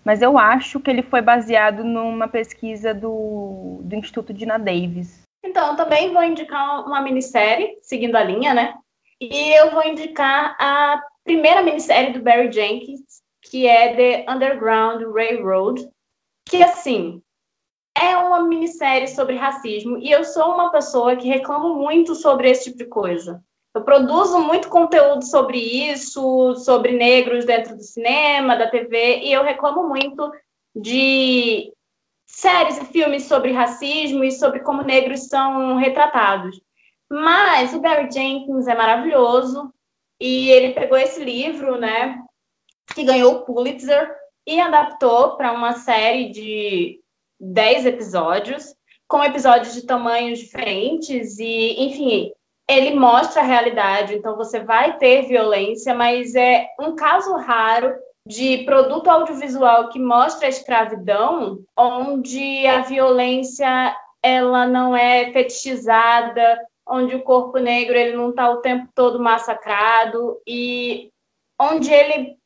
mas 0.04 0.20
eu 0.20 0.36
acho 0.36 0.80
que 0.80 0.90
ele 0.90 1.02
foi 1.02 1.22
baseado 1.22 1.84
numa 1.84 2.26
pesquisa 2.26 2.92
do, 2.92 3.80
do 3.82 3.94
Instituto 3.94 4.32
Dina 4.32 4.58
Davis. 4.58 5.22
Então, 5.44 5.76
também 5.76 6.12
vou 6.12 6.22
indicar 6.22 6.84
uma 6.84 7.00
minissérie, 7.00 7.78
seguindo 7.80 8.16
a 8.16 8.24
linha, 8.24 8.52
né? 8.52 8.74
E 9.20 9.52
eu 9.52 9.70
vou 9.70 9.84
indicar 9.86 10.56
a 10.58 11.00
primeira 11.24 11.62
minissérie 11.62 12.12
do 12.12 12.22
Barry 12.22 12.50
Jenkins, 12.50 13.00
que 13.42 13.66
é 13.66 13.94
The 13.94 14.32
Underground 14.32 15.02
Railroad, 15.14 15.88
que 16.44 16.62
assim 16.62 17.22
é 18.00 18.16
uma 18.16 18.42
minissérie 18.42 19.08
sobre 19.08 19.36
racismo 19.36 19.98
e 19.98 20.10
eu 20.10 20.24
sou 20.24 20.54
uma 20.54 20.70
pessoa 20.70 21.16
que 21.16 21.28
reclamo 21.28 21.74
muito 21.74 22.14
sobre 22.14 22.50
esse 22.50 22.64
tipo 22.64 22.78
de 22.78 22.86
coisa. 22.86 23.44
Eu 23.74 23.82
produzo 23.82 24.40
muito 24.40 24.68
conteúdo 24.68 25.22
sobre 25.24 25.58
isso, 25.58 26.56
sobre 26.56 26.92
negros 26.92 27.44
dentro 27.44 27.76
do 27.76 27.82
cinema, 27.82 28.56
da 28.56 28.68
TV, 28.68 29.18
e 29.18 29.32
eu 29.32 29.44
reclamo 29.44 29.86
muito 29.86 30.32
de 30.74 31.72
séries 32.26 32.78
e 32.78 32.86
filmes 32.86 33.24
sobre 33.24 33.52
racismo 33.52 34.24
e 34.24 34.32
sobre 34.32 34.60
como 34.60 34.82
negros 34.82 35.26
são 35.26 35.76
retratados. 35.76 36.60
Mas 37.08 37.74
o 37.74 37.80
Barry 37.80 38.10
Jenkins 38.10 38.66
é 38.66 38.74
maravilhoso 38.74 39.72
e 40.18 40.50
ele 40.50 40.72
pegou 40.72 40.96
esse 40.96 41.22
livro, 41.22 41.78
né, 41.78 42.18
que 42.94 43.04
ganhou 43.04 43.34
o 43.34 43.44
Pulitzer 43.44 44.10
e 44.46 44.58
adaptou 44.58 45.36
para 45.36 45.52
uma 45.52 45.74
série 45.74 46.30
de 46.30 47.00
10 47.40 47.86
episódios, 47.86 48.74
com 49.08 49.24
episódios 49.24 49.74
de 49.74 49.86
tamanhos 49.86 50.38
diferentes 50.38 51.38
e, 51.38 51.84
enfim, 51.84 52.32
ele 52.68 52.94
mostra 52.94 53.42
a 53.42 53.44
realidade, 53.44 54.14
então 54.14 54.36
você 54.36 54.60
vai 54.60 54.96
ter 54.98 55.22
violência, 55.22 55.92
mas 55.92 56.36
é 56.36 56.68
um 56.78 56.94
caso 56.94 57.34
raro 57.36 57.92
de 58.24 58.58
produto 58.58 59.08
audiovisual 59.08 59.88
que 59.88 59.98
mostra 59.98 60.46
a 60.46 60.50
escravidão, 60.50 61.58
onde 61.76 62.66
a 62.66 62.82
violência 62.82 63.96
ela 64.22 64.66
não 64.66 64.94
é 64.94 65.32
fetichizada, 65.32 66.60
onde 66.86 67.16
o 67.16 67.22
corpo 67.22 67.58
negro 67.58 67.96
ele 67.96 68.16
não 68.16 68.30
está 68.30 68.50
o 68.50 68.58
tempo 68.58 68.88
todo 68.94 69.18
massacrado 69.18 70.40
e 70.46 71.10
onde 71.58 71.92
ele 71.92 72.36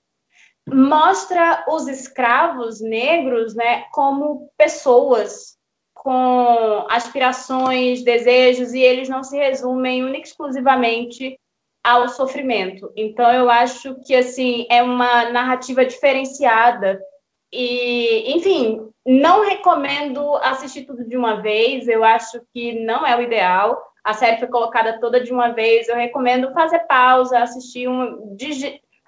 mostra 0.69 1.65
os 1.69 1.87
escravos 1.87 2.81
negros 2.81 3.55
né, 3.55 3.85
como 3.93 4.51
pessoas 4.57 5.55
com 5.95 6.87
aspirações, 6.91 8.03
desejos, 8.03 8.75
e 8.75 8.81
eles 8.81 9.09
não 9.09 9.23
se 9.23 9.37
resumem 9.37 10.05
única 10.05 10.27
exclusivamente 10.27 11.39
ao 11.83 12.09
sofrimento. 12.09 12.93
Então, 12.97 13.31
eu 13.33 13.49
acho 13.49 13.95
que 14.07 14.15
assim 14.15 14.67
é 14.71 14.83
uma 14.83 15.31
narrativa 15.31 15.85
diferenciada. 15.85 17.01
E, 17.53 18.35
enfim, 18.35 18.91
não 19.07 19.47
recomendo 19.47 20.35
assistir 20.37 20.85
tudo 20.85 21.09
de 21.09 21.17
uma 21.17 21.41
vez, 21.41 21.87
eu 21.89 22.03
acho 22.03 22.41
que 22.53 22.85
não 22.85 23.07
é 23.07 23.17
o 23.17 23.23
ideal. 23.23 23.81
A 24.03 24.13
série 24.13 24.39
foi 24.39 24.49
colocada 24.49 24.99
toda 24.99 25.21
de 25.21 25.33
uma 25.33 25.51
vez, 25.51 25.89
eu 25.89 25.97
recomendo 25.97 26.53
fazer 26.53 26.81
pausa, 26.81 27.39
assistir 27.39 27.89
um, 27.89 28.35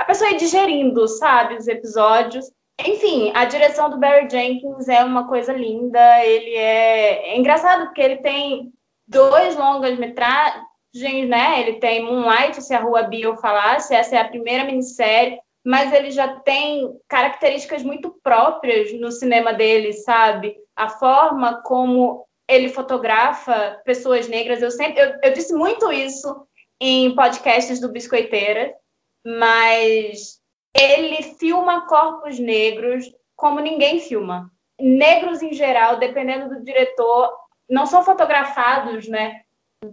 pessoa 0.07 0.30
ir 0.30 0.36
digerindo, 0.36 1.07
sabe, 1.09 1.57
os 1.57 1.68
episódios. 1.68 2.46
Enfim, 2.84 3.32
a 3.34 3.44
direção 3.44 3.88
do 3.90 3.98
Barry 3.98 4.28
Jenkins 4.30 4.88
é 4.88 5.02
uma 5.02 5.26
coisa 5.26 5.52
linda. 5.52 6.24
Ele 6.24 6.54
é, 6.54 7.30
é 7.30 7.38
engraçado 7.38 7.86
porque 7.86 8.02
ele 8.02 8.16
tem 8.16 8.72
dois 9.07 9.57
longas 9.57 9.98
metragens, 9.98 11.28
né? 11.28 11.61
Ele 11.61 11.74
tem 11.74 12.04
Moonlight, 12.04 12.62
se 12.62 12.74
a 12.74 12.80
Rua 12.80 13.04
Bio 13.04 13.36
falasse, 13.36 13.94
essa 13.94 14.16
é 14.16 14.20
a 14.20 14.28
primeira 14.28 14.64
minissérie, 14.64 15.38
mas 15.64 15.92
ele 15.92 16.11
já 16.11 16.28
tem 16.40 16.88
características 17.09 17.82
muito 17.82 18.14
próprias 18.22 18.92
no 19.00 19.11
cinema 19.11 19.52
dele, 19.52 19.92
sabe? 19.92 20.57
A 20.76 20.88
forma 20.88 21.62
como 21.62 22.26
ele 22.48 22.68
fotografa 22.68 23.80
pessoas 23.84 24.28
negras. 24.28 24.62
Eu 24.62 24.70
sempre, 24.70 25.02
eu, 25.02 25.12
eu 25.22 25.32
disse 25.32 25.52
muito 25.54 25.90
isso 25.90 26.46
em 26.80 27.14
podcasts 27.14 27.80
do 27.80 27.90
Biscoiteira, 27.90 28.72
mas 29.27 30.41
ele 30.72 31.20
filma 31.22 31.85
corpos 31.89 32.39
negros 32.39 33.12
como 33.35 33.59
ninguém 33.59 33.99
filma. 33.99 34.49
Negros 34.79 35.43
em 35.43 35.53
geral, 35.53 35.99
dependendo 35.99 36.55
do 36.55 36.62
diretor, 36.62 37.33
não 37.68 37.87
são 37.87 38.05
fotografados, 38.05 39.09
né, 39.09 39.41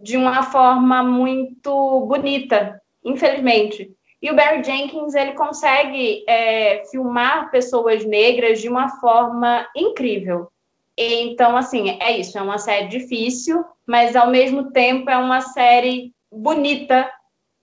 de 0.04 0.18
uma 0.18 0.44
forma 0.44 1.02
muito 1.02 2.02
bonita, 2.02 2.80
infelizmente. 3.04 3.92
E 4.22 4.30
o 4.30 4.36
Barry 4.36 4.64
Jenkins 4.64 5.16
ele 5.16 5.34
consegue 5.34 6.24
é, 6.28 6.84
filmar 6.92 7.50
pessoas 7.50 8.06
negras 8.06 8.62
de 8.62 8.70
uma 8.70 8.88
forma 9.00 9.68
incrível. 9.76 10.48
Então, 10.96 11.58
assim, 11.58 11.98
é 12.00 12.18
isso. 12.18 12.38
É 12.38 12.42
uma 12.42 12.60
série 12.60 12.88
difícil, 12.88 13.66
mas 13.86 14.16
ao 14.16 14.30
mesmo 14.30 14.72
tempo 14.72 15.10
é 15.10 15.18
uma 15.18 15.42
série 15.42 16.14
bonita 16.32 17.10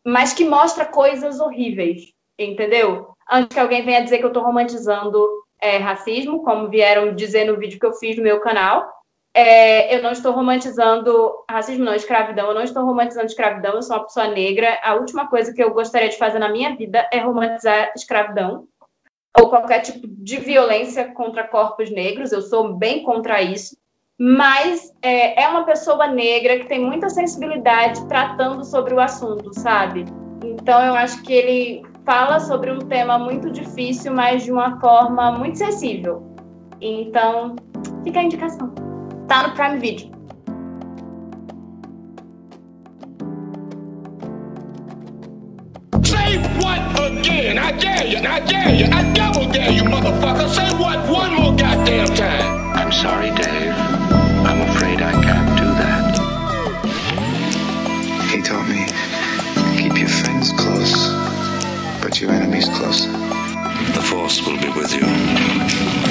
mas 0.07 0.33
que 0.33 0.45
mostra 0.45 0.85
coisas 0.85 1.41
horríveis, 1.41 2.13
entendeu? 2.39 3.09
Antes 3.31 3.55
que 3.55 3.61
alguém 3.61 3.85
venha 3.85 4.03
dizer 4.03 4.19
que 4.19 4.25
eu 4.25 4.29
estou 4.29 4.43
romantizando 4.43 5.27
é, 5.61 5.77
racismo, 5.77 6.43
como 6.43 6.69
vieram 6.69 7.15
dizer 7.15 7.45
no 7.45 7.59
vídeo 7.59 7.79
que 7.79 7.87
eu 7.87 7.93
fiz 7.95 8.17
no 8.17 8.23
meu 8.23 8.41
canal, 8.41 8.91
é, 9.33 9.95
eu 9.95 10.03
não 10.03 10.11
estou 10.11 10.33
romantizando 10.33 11.45
racismo, 11.49 11.85
não, 11.85 11.95
escravidão, 11.95 12.49
eu 12.49 12.55
não 12.55 12.65
estou 12.65 12.85
romantizando 12.85 13.27
escravidão, 13.27 13.75
eu 13.75 13.83
sou 13.83 13.97
uma 13.97 14.05
pessoa 14.05 14.27
negra. 14.27 14.81
A 14.83 14.95
última 14.95 15.29
coisa 15.29 15.53
que 15.55 15.63
eu 15.63 15.73
gostaria 15.73 16.09
de 16.09 16.19
fazer 16.19 16.41
na 16.41 16.49
minha 16.49 16.75
vida 16.75 17.09
é 17.13 17.19
romantizar 17.19 17.93
escravidão 17.95 18.67
ou 19.39 19.49
qualquer 19.49 19.81
tipo 19.81 20.07
de 20.09 20.39
violência 20.39 21.13
contra 21.13 21.47
corpos 21.47 21.89
negros, 21.91 22.33
eu 22.33 22.43
sou 22.43 22.75
bem 22.75 23.05
contra 23.05 23.41
isso 23.41 23.77
mas 24.21 24.93
é, 25.01 25.43
é 25.43 25.49
uma 25.49 25.65
pessoa 25.65 26.07
negra 26.07 26.59
que 26.59 26.67
tem 26.67 26.79
muita 26.79 27.09
sensibilidade 27.09 28.07
tratando 28.07 28.63
sobre 28.63 28.93
o 28.93 29.01
assunto, 29.01 29.59
sabe? 29.59 30.05
Então 30.45 30.79
eu 30.85 30.95
acho 30.95 31.23
que 31.23 31.33
ele 31.33 31.83
fala 32.05 32.39
sobre 32.39 32.71
um 32.71 32.81
tema 32.81 33.19
muito 33.19 33.51
difícil, 33.51 34.13
mas 34.13 34.45
de 34.45 34.53
uma 34.53 34.79
forma 34.79 35.33
muito 35.33 35.57
sensível. 35.57 36.23
Então, 36.83 37.57
fica 38.05 38.21
a 38.21 38.23
indicação. 38.23 38.71
Tá 39.27 39.49
no 39.49 39.55
Prime 39.55 39.79
Video. 39.79 40.20
Say 46.31 46.39
what 46.61 46.81
again? 47.11 47.59
I 47.59 47.73
dare 47.73 48.07
you, 48.07 48.19
I 48.19 48.39
dare 48.39 48.73
you, 48.73 48.87
I 48.87 49.13
double 49.15 49.51
dare 49.51 49.73
you, 49.73 49.83
motherfucker. 49.83 50.49
Say 50.49 50.71
what 50.79 51.11
one 51.11 51.35
more 51.35 51.57
goddamn 51.57 52.07
time. 52.15 52.71
I'm 52.77 52.93
sorry, 52.93 53.31
Dave. 53.31 53.73
I'm 54.47 54.61
afraid 54.71 55.03
I 55.03 55.11
can't 55.11 55.59
do 55.59 55.65
that. 55.83 56.15
He 58.31 58.41
taught 58.43 58.69
me 58.69 58.87
keep 59.77 59.99
your 59.99 60.09
friends 60.09 60.53
close, 60.53 61.09
but 62.01 62.21
your 62.21 62.31
enemies 62.31 62.69
closer. 62.69 63.11
The 63.11 64.03
Force 64.09 64.47
will 64.47 64.61
be 64.61 64.69
with 64.69 64.95
you. 64.95 66.10